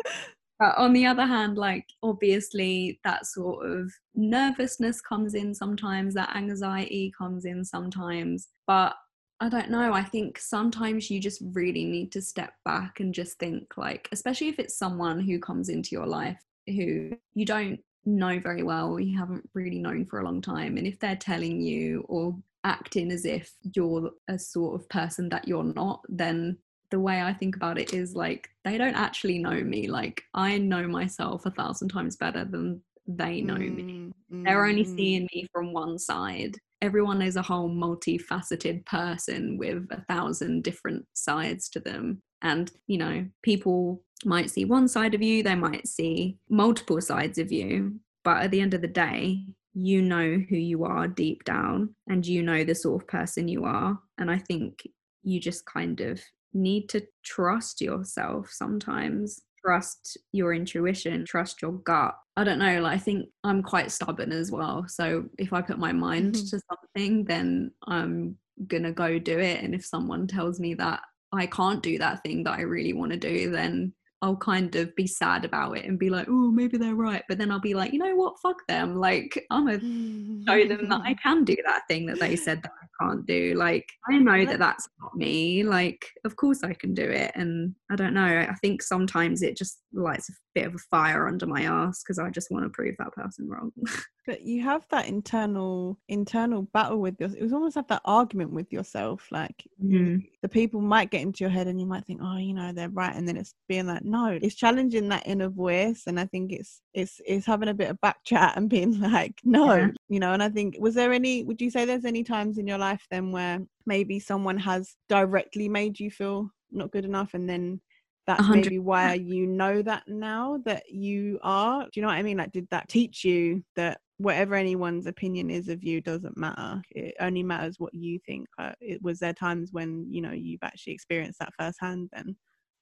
but 0.58 0.76
on 0.78 0.92
the 0.92 1.06
other 1.06 1.26
hand, 1.26 1.58
like 1.58 1.84
obviously 2.02 2.98
that 3.04 3.26
sort 3.26 3.66
of 3.66 3.92
nervousness 4.14 5.00
comes 5.02 5.34
in 5.34 5.54
sometimes, 5.54 6.14
that 6.14 6.34
anxiety 6.34 7.12
comes 7.16 7.44
in 7.44 7.62
sometimes. 7.62 8.48
But 8.66 8.94
I 9.38 9.48
don't 9.50 9.70
know. 9.70 9.92
I 9.92 10.02
think 10.02 10.38
sometimes 10.38 11.10
you 11.10 11.20
just 11.20 11.42
really 11.52 11.84
need 11.84 12.10
to 12.12 12.22
step 12.22 12.54
back 12.64 13.00
and 13.00 13.12
just 13.12 13.38
think, 13.38 13.76
like, 13.76 14.08
especially 14.12 14.48
if 14.48 14.58
it's 14.58 14.78
someone 14.78 15.20
who 15.20 15.38
comes 15.38 15.68
into 15.68 15.90
your 15.94 16.06
life 16.06 16.42
who 16.66 17.12
you 17.34 17.44
don't 17.44 17.80
know 18.04 18.38
very 18.38 18.62
well, 18.62 18.92
or 18.92 19.00
you 19.00 19.18
haven't 19.18 19.48
really 19.54 19.78
known 19.78 20.06
for 20.06 20.20
a 20.20 20.24
long 20.24 20.40
time. 20.40 20.76
And 20.76 20.86
if 20.86 20.98
they're 20.98 21.16
telling 21.16 21.60
you 21.60 22.04
or 22.08 22.36
acting 22.64 23.12
as 23.12 23.24
if 23.24 23.52
you're 23.74 24.10
a 24.28 24.38
sort 24.38 24.80
of 24.80 24.88
person 24.88 25.28
that 25.28 25.46
you're 25.46 25.64
not, 25.64 26.00
then 26.08 26.56
the 26.90 27.00
way 27.00 27.20
I 27.20 27.32
think 27.32 27.56
about 27.56 27.78
it 27.78 27.92
is 27.92 28.14
like 28.14 28.48
they 28.64 28.78
don't 28.78 28.94
actually 28.94 29.38
know 29.38 29.62
me. 29.62 29.88
Like 29.88 30.22
I 30.34 30.58
know 30.58 30.86
myself 30.86 31.46
a 31.46 31.50
thousand 31.50 31.88
times 31.88 32.16
better 32.16 32.44
than 32.44 32.80
they 33.06 33.40
know 33.40 33.56
me. 33.56 34.12
Mm, 34.32 34.44
They're 34.44 34.66
only 34.66 34.84
mm. 34.84 34.96
seeing 34.96 35.28
me 35.34 35.46
from 35.52 35.72
one 35.72 35.98
side. 35.98 36.56
Everyone 36.82 37.22
is 37.22 37.36
a 37.36 37.42
whole 37.42 37.70
multifaceted 37.70 38.84
person 38.86 39.56
with 39.58 39.86
a 39.90 40.02
thousand 40.08 40.62
different 40.62 41.06
sides 41.14 41.68
to 41.70 41.80
them. 41.80 42.20
And, 42.42 42.70
you 42.86 42.98
know, 42.98 43.26
people 43.42 44.02
might 44.24 44.50
see 44.50 44.64
one 44.64 44.88
side 44.88 45.14
of 45.14 45.22
you, 45.22 45.42
they 45.42 45.54
might 45.54 45.86
see 45.86 46.38
multiple 46.50 47.00
sides 47.00 47.38
of 47.38 47.50
you. 47.50 47.98
But 48.24 48.42
at 48.42 48.50
the 48.50 48.60
end 48.60 48.74
of 48.74 48.82
the 48.82 48.88
day, 48.88 49.44
you 49.74 50.02
know 50.02 50.42
who 50.48 50.56
you 50.56 50.84
are 50.84 51.06
deep 51.06 51.44
down 51.44 51.94
and 52.08 52.26
you 52.26 52.42
know 52.42 52.64
the 52.64 52.74
sort 52.74 53.02
of 53.02 53.08
person 53.08 53.46
you 53.46 53.64
are. 53.64 53.98
And 54.18 54.30
I 54.30 54.38
think 54.38 54.82
you 55.22 55.38
just 55.38 55.66
kind 55.66 56.00
of 56.00 56.20
need 56.54 56.88
to 56.88 57.06
trust 57.24 57.80
yourself 57.80 58.48
sometimes 58.50 59.40
trust 59.66 60.16
your 60.32 60.54
intuition 60.54 61.24
trust 61.24 61.60
your 61.62 61.72
gut. 61.72 62.14
I 62.36 62.44
don't 62.44 62.58
know 62.58 62.80
like 62.80 62.94
i 62.94 62.98
think 62.98 63.28
i'm 63.44 63.62
quite 63.62 63.90
stubborn 63.90 64.32
as 64.32 64.50
well. 64.50 64.84
So 64.88 65.24
if 65.38 65.52
i 65.52 65.60
put 65.60 65.78
my 65.78 65.92
mind 65.92 66.34
Mm-hmm. 66.34 66.46
to 66.56 66.60
something 66.70 67.24
then 67.24 67.72
i'm 67.86 68.36
gonna 68.66 68.92
go 68.92 69.18
do 69.18 69.38
it. 69.38 69.62
And 69.62 69.74
if 69.74 69.84
someone 69.84 70.26
tells 70.26 70.60
me 70.60 70.74
that 70.74 71.00
i 71.32 71.46
can't 71.46 71.82
do 71.82 71.98
that 71.98 72.22
thing 72.22 72.44
that 72.44 72.58
i 72.58 72.62
really 72.62 72.92
want 72.92 73.12
to 73.12 73.18
do 73.18 73.50
then 73.50 73.92
i'll 74.26 74.36
kind 74.36 74.74
of 74.76 74.94
be 74.96 75.06
sad 75.06 75.44
about 75.44 75.76
it 75.76 75.84
and 75.84 75.98
be 75.98 76.10
like 76.10 76.26
oh 76.28 76.50
maybe 76.50 76.76
they're 76.76 76.94
right 76.94 77.22
but 77.28 77.38
then 77.38 77.50
i'll 77.50 77.60
be 77.60 77.74
like 77.74 77.92
you 77.92 77.98
know 77.98 78.14
what 78.14 78.38
fuck 78.40 78.56
them 78.68 78.96
like 78.96 79.46
i'm 79.50 79.66
gonna 79.66 79.78
show 80.46 80.68
them 80.68 80.88
that 80.88 81.02
I 81.06 81.14
can 81.14 81.44
do 81.44 81.56
that 81.64 81.82
thing 81.88 82.06
that 82.06 82.18
they 82.18 82.36
said 82.36 82.62
that 82.62 82.72
I 82.82 83.04
can't 83.04 83.26
do. 83.26 83.54
Like, 83.56 83.88
I 84.08 84.18
know 84.18 84.44
that 84.44 84.58
that's 84.58 84.88
not 85.00 85.14
me. 85.14 85.62
Like, 85.62 86.04
of 86.24 86.36
course 86.36 86.62
I 86.62 86.72
can 86.74 86.94
do 86.94 87.04
it. 87.04 87.32
And 87.34 87.74
I 87.90 87.96
don't 87.96 88.14
know. 88.14 88.46
I 88.48 88.54
think 88.60 88.82
sometimes 88.82 89.42
it 89.42 89.56
just 89.56 89.80
lights 89.92 90.28
a 90.28 90.32
bit 90.56 90.66
of 90.66 90.74
a 90.74 90.78
fire 90.78 91.28
under 91.28 91.46
my 91.46 91.62
ass 91.64 92.02
because 92.02 92.18
I 92.18 92.30
just 92.30 92.50
want 92.50 92.64
to 92.64 92.70
prove 92.70 92.94
that 92.98 93.12
person 93.12 93.46
wrong. 93.46 93.72
but 94.26 94.40
you 94.42 94.62
have 94.62 94.86
that 94.88 95.06
internal 95.06 95.98
internal 96.08 96.62
battle 96.62 96.98
with 96.98 97.14
your 97.20 97.28
it 97.28 97.42
was 97.42 97.52
almost 97.52 97.76
like 97.76 97.88
that 97.88 98.00
argument 98.06 98.52
with 98.52 98.72
yourself 98.72 99.28
like 99.30 99.62
Mhm. 99.82 100.26
the 100.42 100.48
people 100.48 100.80
might 100.80 101.10
get 101.10 101.20
into 101.20 101.44
your 101.44 101.50
head 101.50 101.66
and 101.68 101.78
you 101.78 101.86
might 101.86 102.06
think 102.06 102.20
oh 102.22 102.38
you 102.38 102.54
know 102.54 102.72
they're 102.72 102.88
right 102.88 103.14
and 103.14 103.28
then 103.28 103.36
it's 103.36 103.54
being 103.68 103.86
like 103.86 104.04
no 104.04 104.38
it's 104.42 104.54
challenging 104.54 105.08
that 105.10 105.26
inner 105.26 105.48
voice 105.50 106.04
and 106.06 106.18
i 106.18 106.24
think 106.24 106.50
it's 106.52 106.80
it's 106.94 107.20
it's 107.26 107.46
having 107.46 107.68
a 107.68 107.74
bit 107.74 107.90
of 107.90 108.00
back 108.00 108.16
chat 108.24 108.54
and 108.56 108.70
being 108.70 108.98
like 109.12 109.38
no 109.44 109.74
Yeah. 109.76 109.88
you 110.08 110.18
know 110.20 110.32
and 110.32 110.42
i 110.42 110.48
think 110.48 110.76
was 110.80 110.94
there 110.94 111.12
any 111.12 111.44
would 111.44 111.60
you 111.60 111.70
say 111.70 111.84
there's 111.84 112.06
any 112.12 112.24
times 112.24 112.56
in 112.58 112.66
your 112.66 112.78
life 112.78 113.04
then 113.10 113.30
where 113.30 113.60
maybe 113.84 114.18
someone 114.18 114.58
has 114.58 114.96
directly 115.08 115.68
made 115.68 116.00
you 116.00 116.10
feel 116.10 116.50
not 116.72 116.90
good 116.90 117.04
enough 117.04 117.34
and 117.34 117.48
then 117.48 117.80
that's 118.26 118.46
hundred 118.46 118.72
maybe 118.72 118.78
why 118.78 119.14
you 119.14 119.46
know 119.46 119.82
that 119.82 120.02
now 120.08 120.58
that 120.64 120.88
you 120.90 121.38
are 121.42 121.84
do 121.84 121.90
you 121.94 122.02
know 122.02 122.08
what 122.08 122.16
i 122.16 122.22
mean 122.22 122.36
like 122.38 122.52
did 122.52 122.68
that 122.70 122.88
teach 122.88 123.24
you 123.24 123.62
that 123.76 124.00
whatever 124.18 124.54
anyone's 124.54 125.06
opinion 125.06 125.50
is 125.50 125.68
of 125.68 125.84
you 125.84 126.00
doesn't 126.00 126.36
matter 126.36 126.82
it 126.90 127.14
only 127.20 127.42
matters 127.42 127.78
what 127.78 127.92
you 127.94 128.18
think 128.26 128.48
uh, 128.58 128.72
it 128.80 129.02
was 129.02 129.18
there 129.18 129.34
times 129.34 129.72
when 129.72 130.06
you 130.10 130.22
know 130.22 130.32
you've 130.32 130.62
actually 130.62 130.92
experienced 130.94 131.38
that 131.38 131.52
firsthand 131.58 132.08
then 132.12 132.36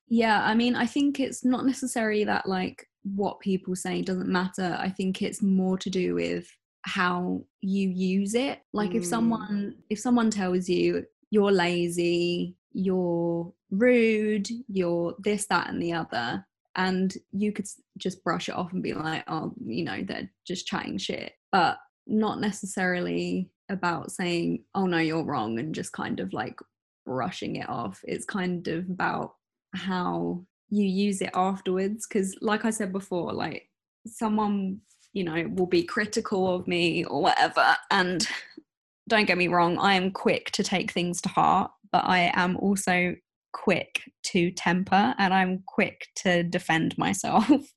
Yeah, 0.08 0.42
I 0.44 0.54
mean, 0.54 0.76
I 0.76 0.86
think 0.86 1.18
it's 1.18 1.44
not 1.44 1.64
necessarily 1.66 2.24
that 2.24 2.46
like 2.48 2.86
what 3.02 3.40
people 3.40 3.74
say 3.74 4.02
doesn't 4.02 4.28
matter. 4.28 4.76
I 4.78 4.90
think 4.90 5.22
it's 5.22 5.42
more 5.42 5.78
to 5.78 5.90
do 5.90 6.14
with 6.14 6.46
how 6.82 7.42
you 7.60 7.88
use 7.88 8.34
it. 8.34 8.60
Like 8.72 8.94
if 8.94 9.04
Mm. 9.04 9.08
someone 9.08 9.76
if 9.90 9.98
someone 9.98 10.30
tells 10.30 10.68
you 10.68 11.06
you're 11.30 11.52
lazy, 11.52 12.56
you're 12.74 13.52
rude, 13.70 14.48
you're 14.68 15.14
this 15.18 15.46
that 15.46 15.68
and 15.70 15.82
the 15.82 15.94
other 15.94 16.44
and 16.76 17.14
you 17.32 17.52
could 17.52 17.68
just 17.96 18.22
brush 18.24 18.48
it 18.48 18.54
off 18.54 18.72
and 18.72 18.82
be 18.82 18.94
like, 18.94 19.24
"Oh, 19.28 19.54
you 19.64 19.84
know, 19.84 20.02
they're 20.02 20.30
just 20.44 20.66
chatting 20.66 20.98
shit." 20.98 21.32
But 21.52 21.78
not 22.06 22.40
necessarily 22.40 23.50
about 23.70 24.12
saying, 24.12 24.64
"Oh 24.74 24.86
no, 24.86 24.98
you're 24.98 25.24
wrong," 25.24 25.58
and 25.58 25.74
just 25.74 25.92
kind 25.92 26.20
of 26.20 26.32
like 26.32 26.58
brushing 27.06 27.56
it 27.56 27.68
off. 27.68 28.00
It's 28.04 28.24
kind 28.24 28.66
of 28.68 28.90
about 28.90 29.34
how 29.74 30.44
you 30.70 30.84
use 30.84 31.20
it 31.20 31.30
afterwards 31.34 32.06
because 32.06 32.36
like 32.40 32.64
i 32.64 32.70
said 32.70 32.92
before 32.92 33.32
like 33.32 33.68
someone 34.06 34.78
you 35.12 35.24
know 35.24 35.46
will 35.54 35.66
be 35.66 35.82
critical 35.82 36.54
of 36.54 36.66
me 36.66 37.04
or 37.04 37.22
whatever 37.22 37.76
and 37.90 38.26
don't 39.08 39.26
get 39.26 39.38
me 39.38 39.48
wrong 39.48 39.78
i 39.78 39.94
am 39.94 40.10
quick 40.10 40.50
to 40.50 40.62
take 40.62 40.90
things 40.90 41.20
to 41.20 41.28
heart 41.28 41.70
but 41.94 42.04
i 42.06 42.30
am 42.34 42.56
also 42.58 43.14
quick 43.52 44.02
to 44.24 44.50
temper 44.50 45.14
and 45.18 45.32
i'm 45.32 45.62
quick 45.66 46.08
to 46.16 46.42
defend 46.42 46.98
myself 46.98 47.48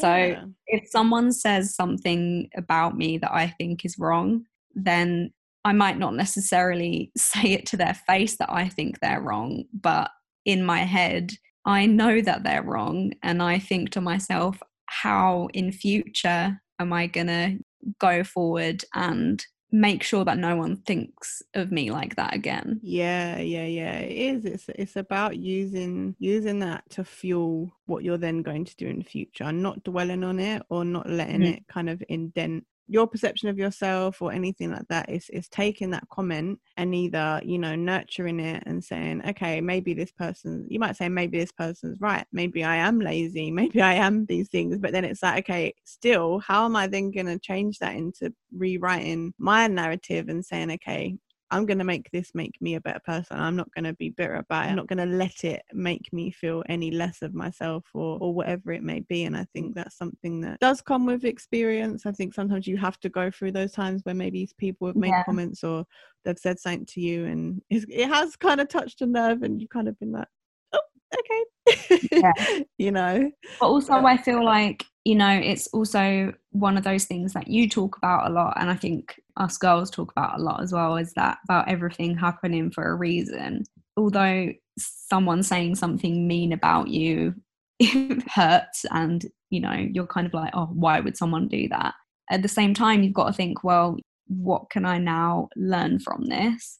So, 0.00 0.36
if 0.66 0.88
someone 0.90 1.32
says 1.32 1.74
something 1.74 2.48
about 2.56 2.96
me 2.96 3.18
that 3.18 3.32
I 3.32 3.48
think 3.48 3.84
is 3.84 3.98
wrong, 3.98 4.44
then 4.74 5.32
I 5.64 5.72
might 5.72 5.98
not 5.98 6.14
necessarily 6.14 7.12
say 7.16 7.52
it 7.52 7.66
to 7.66 7.76
their 7.76 7.94
face 7.94 8.36
that 8.38 8.50
I 8.50 8.68
think 8.68 9.00
they're 9.00 9.20
wrong, 9.20 9.64
but 9.72 10.10
in 10.44 10.64
my 10.64 10.80
head, 10.80 11.32
I 11.64 11.86
know 11.86 12.20
that 12.20 12.44
they're 12.44 12.62
wrong. 12.62 13.12
And 13.22 13.42
I 13.42 13.58
think 13.58 13.90
to 13.90 14.00
myself, 14.00 14.62
how 14.86 15.48
in 15.52 15.72
future 15.72 16.60
am 16.78 16.92
I 16.92 17.06
going 17.06 17.26
to 17.26 17.58
go 18.00 18.24
forward 18.24 18.84
and 18.94 19.44
make 19.72 20.02
sure 20.02 20.24
that 20.24 20.38
no 20.38 20.56
one 20.56 20.76
thinks 20.78 21.42
of 21.54 21.70
me 21.70 21.90
like 21.90 22.16
that 22.16 22.34
again? 22.34 22.80
yeah 22.82 23.38
yeah 23.38 23.64
yeah 23.66 23.98
it 23.98 24.12
is 24.36 24.44
it's 24.44 24.68
it's 24.74 24.96
about 24.96 25.36
using 25.36 26.14
using 26.18 26.58
that 26.60 26.88
to 26.90 27.04
fuel 27.04 27.70
what 27.86 28.02
you're 28.04 28.18
then 28.18 28.42
going 28.42 28.64
to 28.64 28.76
do 28.76 28.86
in 28.86 28.98
the 28.98 29.04
future 29.04 29.44
and 29.44 29.62
not 29.62 29.82
dwelling 29.84 30.24
on 30.24 30.38
it 30.38 30.62
or 30.70 30.84
not 30.84 31.08
letting 31.08 31.40
Mhm. 31.40 31.54
it 31.56 31.66
kind 31.68 31.88
of 31.90 32.02
indent 32.08 32.66
your 32.90 33.06
perception 33.06 33.48
of 33.48 33.56
yourself 33.56 34.20
or 34.20 34.32
anything 34.32 34.72
like 34.72 34.86
that 34.88 35.08
is 35.08 35.28
is 35.30 35.48
taking 35.48 35.90
that 35.90 36.06
comment 36.10 36.58
and 36.76 36.92
either 36.92 37.40
you 37.44 37.56
know 37.56 37.76
nurturing 37.76 38.40
it 38.40 38.62
and 38.66 38.82
saying 38.82 39.22
okay 39.26 39.60
maybe 39.60 39.94
this 39.94 40.10
person 40.10 40.66
you 40.68 40.80
might 40.80 40.96
say 40.96 41.08
maybe 41.08 41.38
this 41.38 41.52
person's 41.52 42.00
right. 42.00 42.26
Maybe 42.32 42.64
i 42.64 42.76
am 42.76 43.00
lazy. 43.00 43.50
Maybe 43.60 43.80
i 43.80 43.94
am 43.94 44.26
these 44.26 44.48
things. 44.48 44.78
But 44.78 44.92
then 44.92 45.04
it's 45.04 45.22
like 45.22 45.44
okay 45.44 45.72
still 45.84 46.40
how 46.40 46.64
am 46.64 46.74
i 46.74 46.86
then 46.86 47.10
going 47.10 47.26
to 47.26 47.38
change 47.38 47.78
that 47.78 47.94
into 47.94 48.32
rewriting 48.52 49.32
my 49.38 49.66
narrative 49.68 50.28
and 50.28 50.44
saying 50.44 50.72
okay 50.72 51.16
I'm 51.50 51.66
going 51.66 51.78
to 51.78 51.84
make 51.84 52.10
this 52.12 52.30
make 52.34 52.54
me 52.60 52.76
a 52.76 52.80
better 52.80 53.00
person. 53.04 53.38
I'm 53.38 53.56
not 53.56 53.72
going 53.74 53.84
to 53.84 53.92
be 53.94 54.10
bitter 54.10 54.36
about 54.36 54.66
it. 54.66 54.68
I'm 54.70 54.76
not 54.76 54.86
going 54.86 54.98
to 55.08 55.16
let 55.16 55.42
it 55.44 55.62
make 55.72 56.12
me 56.12 56.30
feel 56.30 56.62
any 56.68 56.90
less 56.90 57.22
of 57.22 57.34
myself 57.34 57.84
or, 57.92 58.18
or 58.20 58.32
whatever 58.32 58.72
it 58.72 58.82
may 58.82 59.00
be. 59.00 59.24
And 59.24 59.36
I 59.36 59.46
think 59.52 59.74
that's 59.74 59.96
something 59.96 60.40
that 60.42 60.60
does 60.60 60.80
come 60.80 61.06
with 61.06 61.24
experience. 61.24 62.06
I 62.06 62.12
think 62.12 62.34
sometimes 62.34 62.66
you 62.66 62.76
have 62.76 63.00
to 63.00 63.08
go 63.08 63.30
through 63.30 63.52
those 63.52 63.72
times 63.72 64.02
where 64.04 64.14
maybe 64.14 64.48
people 64.58 64.86
have 64.86 64.96
made 64.96 65.08
Yeah. 65.08 65.24
comments 65.24 65.64
or 65.64 65.84
they've 66.24 66.38
said 66.38 66.58
something 66.60 66.86
to 66.86 67.00
you 67.00 67.24
and 67.26 67.60
it's, 67.70 67.84
it 67.88 68.06
has 68.08 68.36
kind 68.36 68.60
of 68.60 68.68
touched 68.68 69.00
a 69.00 69.06
nerve 69.06 69.42
and 69.42 69.60
you've 69.60 69.70
kind 69.70 69.88
of 69.88 69.98
been 69.98 70.12
like, 70.12 70.28
oh, 70.72 70.80
okay. 71.18 72.08
Yeah. 72.12 72.32
you 72.78 72.92
know? 72.92 73.30
But 73.58 73.66
also, 73.66 73.94
But- 73.94 74.04
I 74.04 74.16
feel 74.18 74.44
like, 74.44 74.84
you 75.04 75.14
know, 75.14 75.30
it's 75.30 75.66
also 75.68 76.32
one 76.50 76.76
of 76.76 76.84
those 76.84 77.06
things 77.06 77.32
that 77.32 77.48
you 77.48 77.68
talk 77.68 77.96
about 77.96 78.30
a 78.30 78.34
lot. 78.34 78.52
And 78.60 78.70
I 78.70 78.74
think 78.76 79.18
us 79.40 79.56
girls 79.56 79.90
talk 79.90 80.12
about 80.12 80.38
a 80.38 80.42
lot 80.42 80.62
as 80.62 80.72
well 80.72 80.96
is 80.96 81.12
that 81.14 81.38
about 81.44 81.68
everything 81.68 82.16
happening 82.16 82.70
for 82.70 82.88
a 82.88 82.94
reason. 82.94 83.64
Although 83.96 84.52
someone 84.78 85.42
saying 85.42 85.76
something 85.76 86.28
mean 86.28 86.52
about 86.52 86.88
you 86.88 87.34
hurts 88.34 88.84
and, 88.90 89.24
you 89.50 89.60
know, 89.60 89.72
you're 89.72 90.06
kind 90.06 90.26
of 90.26 90.34
like, 90.34 90.50
oh, 90.54 90.68
why 90.72 91.00
would 91.00 91.16
someone 91.16 91.48
do 91.48 91.68
that? 91.68 91.94
At 92.30 92.42
the 92.42 92.48
same 92.48 92.74
time, 92.74 93.02
you've 93.02 93.14
got 93.14 93.28
to 93.28 93.32
think, 93.32 93.64
well, 93.64 93.96
what 94.28 94.70
can 94.70 94.84
I 94.84 94.98
now 94.98 95.48
learn 95.56 95.98
from 95.98 96.26
this? 96.26 96.78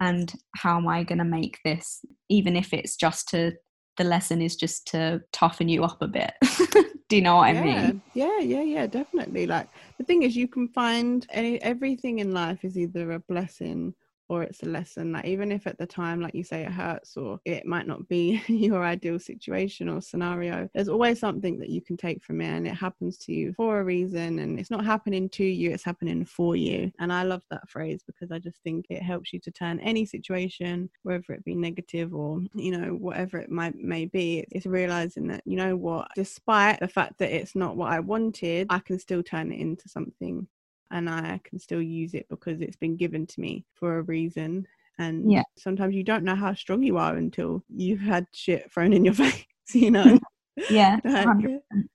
And 0.00 0.32
how 0.56 0.78
am 0.78 0.86
I 0.86 1.02
going 1.02 1.18
to 1.18 1.24
make 1.24 1.58
this, 1.64 2.04
even 2.30 2.56
if 2.56 2.72
it's 2.72 2.96
just 2.96 3.28
to 3.30 3.52
the 3.98 4.04
lesson 4.04 4.40
is 4.40 4.56
just 4.56 4.86
to 4.88 5.20
toughen 5.32 5.68
you 5.68 5.84
up 5.84 6.00
a 6.00 6.08
bit. 6.08 6.32
Do 7.08 7.16
you 7.16 7.22
know 7.22 7.36
what 7.36 7.54
yeah, 7.54 7.60
I 7.60 7.64
mean? 7.64 8.02
Yeah, 8.14 8.38
yeah, 8.38 8.62
yeah, 8.62 8.86
definitely. 8.86 9.46
Like 9.46 9.68
the 9.98 10.04
thing 10.04 10.22
is, 10.22 10.36
you 10.36 10.48
can 10.48 10.68
find 10.68 11.26
any 11.30 11.60
everything 11.62 12.20
in 12.20 12.32
life 12.32 12.64
is 12.64 12.78
either 12.78 13.12
a 13.12 13.20
blessing 13.20 13.94
or 14.28 14.42
it's 14.42 14.62
a 14.62 14.66
lesson. 14.66 15.12
Like 15.12 15.24
even 15.24 15.50
if 15.50 15.66
at 15.66 15.78
the 15.78 15.86
time, 15.86 16.20
like 16.20 16.34
you 16.34 16.44
say, 16.44 16.62
it 16.62 16.72
hurts 16.72 17.16
or 17.16 17.40
it 17.44 17.66
might 17.66 17.86
not 17.86 18.08
be 18.08 18.42
your 18.48 18.84
ideal 18.84 19.18
situation 19.18 19.88
or 19.88 20.00
scenario, 20.00 20.68
there's 20.74 20.88
always 20.88 21.18
something 21.18 21.58
that 21.58 21.70
you 21.70 21.80
can 21.80 21.96
take 21.96 22.22
from 22.22 22.40
it, 22.40 22.48
and 22.48 22.66
it 22.66 22.74
happens 22.74 23.18
to 23.18 23.32
you 23.32 23.52
for 23.54 23.80
a 23.80 23.84
reason. 23.84 24.38
And 24.38 24.58
it's 24.58 24.70
not 24.70 24.84
happening 24.84 25.28
to 25.30 25.44
you; 25.44 25.70
it's 25.70 25.84
happening 25.84 26.24
for 26.24 26.56
you. 26.56 26.92
And 26.98 27.12
I 27.12 27.22
love 27.22 27.42
that 27.50 27.68
phrase 27.68 28.02
because 28.06 28.30
I 28.30 28.38
just 28.38 28.62
think 28.62 28.86
it 28.90 29.02
helps 29.02 29.32
you 29.32 29.40
to 29.40 29.50
turn 29.50 29.80
any 29.80 30.04
situation, 30.04 30.90
whether 31.02 31.32
it 31.32 31.44
be 31.44 31.54
negative 31.54 32.14
or 32.14 32.40
you 32.54 32.72
know 32.72 32.90
whatever 32.94 33.38
it 33.38 33.50
might 33.50 33.76
may 33.76 34.06
be. 34.06 34.44
It's 34.50 34.66
realizing 34.66 35.28
that 35.28 35.42
you 35.44 35.56
know 35.56 35.76
what, 35.76 36.08
despite 36.14 36.80
the 36.80 36.88
fact 36.88 37.18
that 37.18 37.34
it's 37.34 37.54
not 37.54 37.76
what 37.76 37.92
I 37.92 38.00
wanted, 38.00 38.66
I 38.70 38.80
can 38.80 38.98
still 38.98 39.22
turn 39.22 39.52
it 39.52 39.60
into 39.60 39.88
something 39.88 40.46
and 40.90 41.08
I 41.08 41.40
can 41.44 41.58
still 41.58 41.82
use 41.82 42.14
it 42.14 42.26
because 42.28 42.60
it's 42.60 42.76
been 42.76 42.96
given 42.96 43.26
to 43.26 43.40
me 43.40 43.64
for 43.74 43.98
a 43.98 44.02
reason. 44.02 44.66
And 44.98 45.30
Yeah. 45.30 45.44
sometimes 45.56 45.94
you 45.94 46.02
don't 46.02 46.24
know 46.24 46.34
how 46.34 46.54
strong 46.54 46.82
you 46.82 46.96
are 46.98 47.16
until 47.16 47.62
you've 47.68 48.00
had 48.00 48.26
shit 48.32 48.70
thrown 48.72 48.92
in 48.92 49.04
your 49.04 49.14
face, 49.14 49.46
you 49.72 49.90
know? 49.90 50.18
Yeah, 50.70 50.98
Like, 51.04 51.28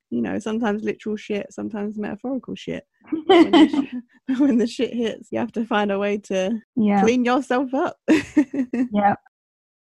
you 0.10 0.22
know, 0.22 0.40
sometimes 0.40 0.84
literal 0.84 1.18
shit, 1.18 1.52
sometimes 1.52 1.98
metaphorical 1.98 2.56
shit. 2.56 2.88
When 3.26 3.52
the, 3.52 3.68
sh- 3.68 4.40
when 4.40 4.58
the 4.58 4.68
shit 4.68 4.94
hits, 4.94 5.28
you 5.34 5.40
have 5.40 5.52
to 5.52 5.66
find 5.66 5.92
a 5.92 6.00
way 6.00 6.18
to 6.20 6.62
yeah, 6.78 7.02
clean 7.02 7.26
yourself 7.26 7.74
up. 7.74 7.98
yeah. 8.08 9.16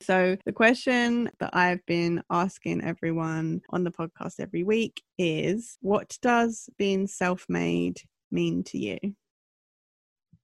So, 0.00 0.36
the 0.46 0.52
question 0.52 1.30
that 1.38 1.50
I've 1.54 1.84
been 1.84 2.22
asking 2.30 2.82
everyone 2.82 3.60
on 3.70 3.84
the 3.84 3.90
podcast 3.90 4.40
every 4.40 4.64
week 4.64 5.02
is 5.18 5.76
what 5.82 6.16
does 6.22 6.70
being 6.78 7.06
self 7.06 7.44
made 7.50 8.00
mean 8.32 8.64
to 8.64 8.78
you? 8.78 8.98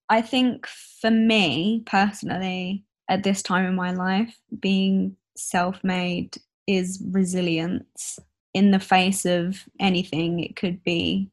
I 0.08 0.22
think 0.22 0.66
for 0.66 1.10
me 1.10 1.82
personally, 1.86 2.84
at 3.08 3.22
this 3.22 3.42
time 3.42 3.66
in 3.66 3.74
my 3.74 3.92
life, 3.92 4.38
being 4.58 5.16
self 5.36 5.82
made 5.82 6.36
is 6.66 7.02
resilience 7.10 8.18
in 8.54 8.70
the 8.70 8.80
face 8.80 9.24
of 9.24 9.64
anything. 9.80 10.40
It 10.40 10.56
could 10.56 10.82
be 10.84 11.30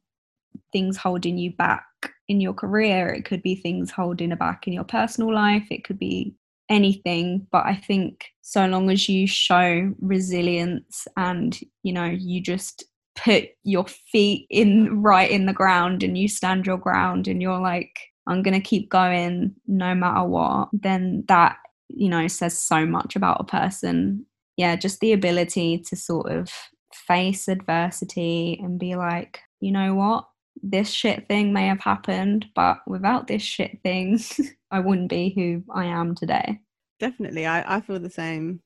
things 0.71 0.97
holding 0.97 1.37
you 1.37 1.51
back 1.51 1.85
in 2.27 2.41
your 2.41 2.53
career, 2.53 3.09
it 3.09 3.25
could 3.25 3.41
be 3.43 3.55
things 3.55 3.91
holding 3.91 4.31
you 4.31 4.35
back 4.35 4.67
in 4.67 4.73
your 4.73 4.83
personal 4.83 5.33
life, 5.33 5.67
it 5.69 5.83
could 5.83 5.99
be 5.99 6.33
anything. 6.69 7.47
But 7.51 7.65
I 7.65 7.75
think 7.75 8.25
so 8.41 8.65
long 8.65 8.89
as 8.89 9.07
you 9.07 9.27
show 9.27 9.93
resilience 9.99 11.07
and, 11.17 11.57
you 11.83 11.93
know, 11.93 12.05
you 12.05 12.41
just 12.41 12.83
put 13.15 13.49
your 13.63 13.85
feet 13.85 14.47
in 14.49 15.01
right 15.01 15.29
in 15.29 15.45
the 15.45 15.53
ground 15.53 16.03
and 16.03 16.17
you 16.17 16.27
stand 16.27 16.65
your 16.65 16.77
ground 16.77 17.27
and 17.27 17.41
you're 17.41 17.59
like, 17.59 17.97
I'm 18.27 18.41
going 18.41 18.53
to 18.53 18.59
keep 18.59 18.89
going 18.89 19.55
no 19.67 19.93
matter 19.95 20.23
what, 20.23 20.69
then 20.73 21.23
that, 21.27 21.57
you 21.89 22.09
know, 22.09 22.27
says 22.27 22.59
so 22.59 22.85
much 22.85 23.15
about 23.15 23.41
a 23.41 23.45
person. 23.45 24.25
Yeah, 24.57 24.75
just 24.75 24.99
the 24.99 25.13
ability 25.13 25.79
to 25.89 25.95
sort 25.95 26.31
of 26.31 26.49
face 26.93 27.47
adversity 27.47 28.59
and 28.61 28.79
be 28.79 28.95
like, 28.95 29.39
you 29.59 29.71
know 29.71 29.93
what? 29.93 30.27
This 30.63 30.89
shit 30.89 31.27
thing 31.27 31.53
may 31.53 31.67
have 31.67 31.81
happened, 31.81 32.45
but 32.55 32.77
without 32.87 33.27
this 33.27 33.41
shit 33.41 33.79
thing, 33.83 34.19
I 34.71 34.79
wouldn't 34.79 35.09
be 35.09 35.33
who 35.35 35.63
I 35.73 35.85
am 35.85 36.15
today. 36.15 36.59
Definitely. 36.99 37.45
I, 37.45 37.77
I 37.77 37.81
feel 37.81 37.99
the 37.99 38.09
same. 38.09 38.61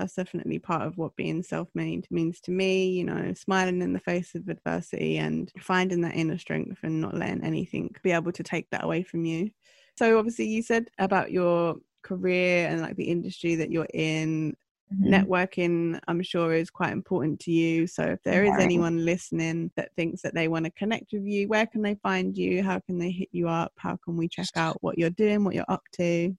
That's 0.00 0.14
definitely 0.14 0.58
part 0.58 0.82
of 0.82 0.96
what 0.96 1.14
being 1.14 1.42
self 1.42 1.68
made 1.74 2.06
means 2.10 2.40
to 2.42 2.50
me, 2.50 2.88
you 2.88 3.04
know, 3.04 3.34
smiling 3.34 3.82
in 3.82 3.92
the 3.92 4.00
face 4.00 4.34
of 4.34 4.48
adversity 4.48 5.18
and 5.18 5.52
finding 5.60 6.00
that 6.00 6.16
inner 6.16 6.38
strength 6.38 6.78
and 6.82 7.02
not 7.02 7.14
letting 7.14 7.44
anything 7.44 7.94
be 8.02 8.12
able 8.12 8.32
to 8.32 8.42
take 8.42 8.70
that 8.70 8.84
away 8.84 9.02
from 9.02 9.26
you. 9.26 9.50
So, 9.98 10.18
obviously, 10.18 10.46
you 10.48 10.62
said 10.62 10.88
about 10.98 11.32
your 11.32 11.76
career 12.02 12.66
and 12.68 12.80
like 12.80 12.96
the 12.96 13.10
industry 13.10 13.56
that 13.56 13.70
you're 13.70 13.86
in 13.92 14.56
Mm-hmm. 14.92 15.12
Networking, 15.12 16.00
I'm 16.08 16.22
sure, 16.22 16.52
is 16.52 16.68
quite 16.68 16.92
important 16.92 17.38
to 17.40 17.52
you. 17.52 17.86
So, 17.86 18.02
if 18.02 18.22
there 18.24 18.44
is 18.44 18.58
anyone 18.58 19.04
listening 19.04 19.70
that 19.76 19.94
thinks 19.94 20.22
that 20.22 20.34
they 20.34 20.48
want 20.48 20.64
to 20.64 20.70
connect 20.72 21.12
with 21.12 21.24
you, 21.24 21.46
where 21.46 21.66
can 21.66 21.82
they 21.82 21.94
find 21.96 22.36
you? 22.36 22.62
How 22.62 22.80
can 22.80 22.98
they 22.98 23.10
hit 23.10 23.28
you 23.30 23.48
up? 23.48 23.72
How 23.76 23.96
can 23.96 24.16
we 24.16 24.28
check 24.28 24.48
out 24.56 24.78
what 24.82 24.98
you're 24.98 25.10
doing, 25.10 25.44
what 25.44 25.54
you're 25.54 25.64
up 25.68 25.84
to? 25.92 26.36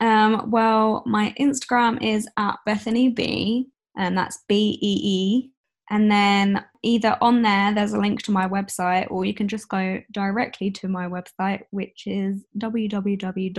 Um, 0.00 0.50
well, 0.50 1.02
my 1.06 1.34
Instagram 1.38 2.02
is 2.02 2.28
at 2.36 2.56
Bethany 2.66 3.08
Bee, 3.10 3.68
and 3.96 4.18
that's 4.18 4.42
B 4.48 4.78
E 4.82 5.00
E. 5.02 5.50
And 5.90 6.10
then 6.10 6.64
either 6.82 7.18
on 7.20 7.42
there, 7.42 7.74
there's 7.74 7.92
a 7.92 8.00
link 8.00 8.22
to 8.22 8.32
my 8.32 8.48
website, 8.48 9.10
or 9.10 9.24
you 9.24 9.34
can 9.34 9.48
just 9.48 9.68
go 9.68 10.00
directly 10.12 10.70
to 10.72 10.88
my 10.88 11.06
website, 11.06 11.60
which 11.70 12.04
is 12.06 12.42
www.bethany 12.58 13.54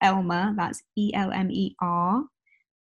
elmer 0.00 0.54
that's 0.56 0.82
e-l-m-e-r 0.96 2.24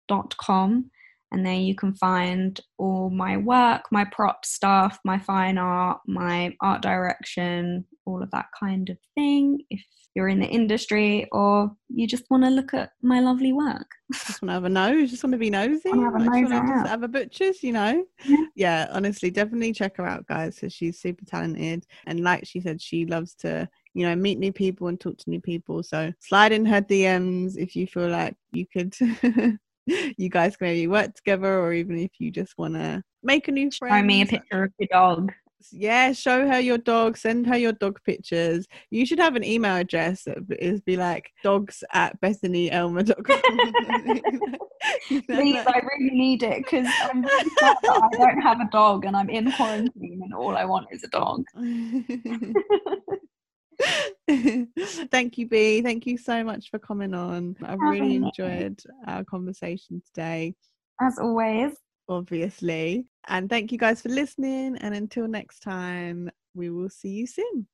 dot 0.07 0.37
com 0.37 0.89
and 1.31 1.45
there 1.45 1.53
you 1.53 1.75
can 1.75 1.93
find 1.93 2.59
all 2.77 3.09
my 3.09 3.37
work 3.37 3.83
my 3.91 4.05
prop 4.05 4.45
stuff 4.45 4.99
my 5.03 5.17
fine 5.17 5.57
art 5.57 5.99
my 6.07 6.55
art 6.61 6.81
direction 6.81 7.85
all 8.09 8.23
of 8.23 8.31
that 8.31 8.47
kind 8.57 8.89
of 8.89 8.97
thing 9.15 9.59
if 9.69 9.81
you're 10.15 10.27
in 10.27 10.39
the 10.39 10.47
industry 10.47 11.27
or 11.31 11.71
you 11.89 12.07
just 12.07 12.23
want 12.29 12.43
to 12.43 12.49
look 12.49 12.73
at 12.73 12.91
my 13.01 13.19
lovely 13.19 13.53
work 13.53 13.87
just 14.13 14.41
want 14.41 14.49
to 14.49 14.53
have 14.53 14.65
a 14.65 14.69
nose 14.69 15.11
just 15.11 15.23
want 15.23 15.31
to 15.31 15.37
be 15.37 15.49
nosy 15.49 15.89
want 15.89 15.99
to 15.99 16.31
have 16.31 16.35
a, 16.35 16.49
nose 16.49 16.89
have 16.89 17.03
a 17.03 17.07
butcher's 17.07 17.61
you 17.61 17.71
know 17.71 18.03
yeah. 18.25 18.45
yeah 18.55 18.87
honestly 18.91 19.29
definitely 19.29 19.71
check 19.71 19.97
her 19.97 20.05
out 20.05 20.25
guys 20.27 20.55
because 20.55 20.73
she's 20.73 20.99
super 20.99 21.23
talented 21.25 21.85
and 22.07 22.21
like 22.21 22.45
she 22.45 22.59
said 22.59 22.81
she 22.81 23.05
loves 23.05 23.35
to 23.35 23.69
you 23.93 24.05
know, 24.05 24.15
meet 24.15 24.39
new 24.39 24.53
people 24.53 24.87
and 24.87 24.99
talk 24.99 25.17
to 25.17 25.29
new 25.29 25.41
people. 25.41 25.83
So 25.83 26.13
slide 26.19 26.51
in 26.51 26.65
her 26.65 26.81
DMs 26.81 27.57
if 27.57 27.75
you 27.75 27.87
feel 27.87 28.07
like 28.09 28.35
you 28.51 28.65
could 28.65 28.95
you 29.85 30.29
guys 30.29 30.55
can 30.55 30.67
maybe 30.67 30.87
work 30.87 31.13
together 31.15 31.59
or 31.59 31.73
even 31.73 31.97
if 31.99 32.11
you 32.19 32.31
just 32.31 32.57
wanna 32.57 33.03
make 33.23 33.47
a 33.47 33.51
new 33.51 33.71
friend. 33.71 34.03
Show 34.03 34.05
me 34.05 34.21
a 34.21 34.25
picture 34.25 34.63
of 34.63 34.73
your 34.79 34.87
dog. 34.91 35.33
Yeah, 35.71 36.13
show 36.13 36.47
her 36.47 36.59
your 36.59 36.77
dog, 36.77 37.17
send 37.17 37.45
her 37.47 37.57
your 37.57 37.73
dog 37.73 37.99
pictures. 38.05 38.67
You 38.89 39.05
should 39.05 39.19
have 39.19 39.35
an 39.35 39.43
email 39.43 39.75
address 39.75 40.23
that 40.23 40.37
is 40.57 40.81
be 40.81 40.95
like 40.97 41.31
dogs 41.43 41.83
at 41.93 42.19
bethanyelmer.com. 42.21 43.41
Please, 45.27 45.65
I 45.67 45.81
really 45.83 46.11
need 46.11 46.43
it 46.43 46.63
because 46.63 46.87
I'm 47.01 47.21
really 47.21 47.49
sad 47.59 47.75
that 47.83 48.09
I 48.13 48.17
don't 48.17 48.41
have 48.41 48.61
a 48.61 48.69
dog 48.71 49.05
and 49.05 49.15
I'm 49.15 49.29
in 49.29 49.51
quarantine 49.51 50.21
and 50.23 50.33
all 50.33 50.55
I 50.55 50.65
want 50.65 50.87
is 50.91 51.03
a 51.03 51.09
dog. 51.09 51.43
Thank 55.11 55.37
you, 55.37 55.47
B. 55.47 55.81
Thank 55.81 56.05
you 56.05 56.17
so 56.17 56.43
much 56.43 56.69
for 56.69 56.79
coming 56.79 57.13
on. 57.13 57.55
I've 57.63 57.79
really 57.79 58.15
enjoyed 58.15 58.79
our 59.07 59.23
conversation 59.25 60.01
today. 60.05 60.55
As 61.01 61.17
always. 61.19 61.73
Obviously. 62.09 63.05
And 63.29 63.49
thank 63.49 63.71
you 63.71 63.77
guys 63.77 64.01
for 64.01 64.09
listening. 64.09 64.77
And 64.79 64.93
until 64.93 65.29
next 65.29 65.61
time, 65.61 66.29
we 66.53 66.69
will 66.69 66.89
see 66.89 67.11
you 67.11 67.27
soon. 67.27 67.69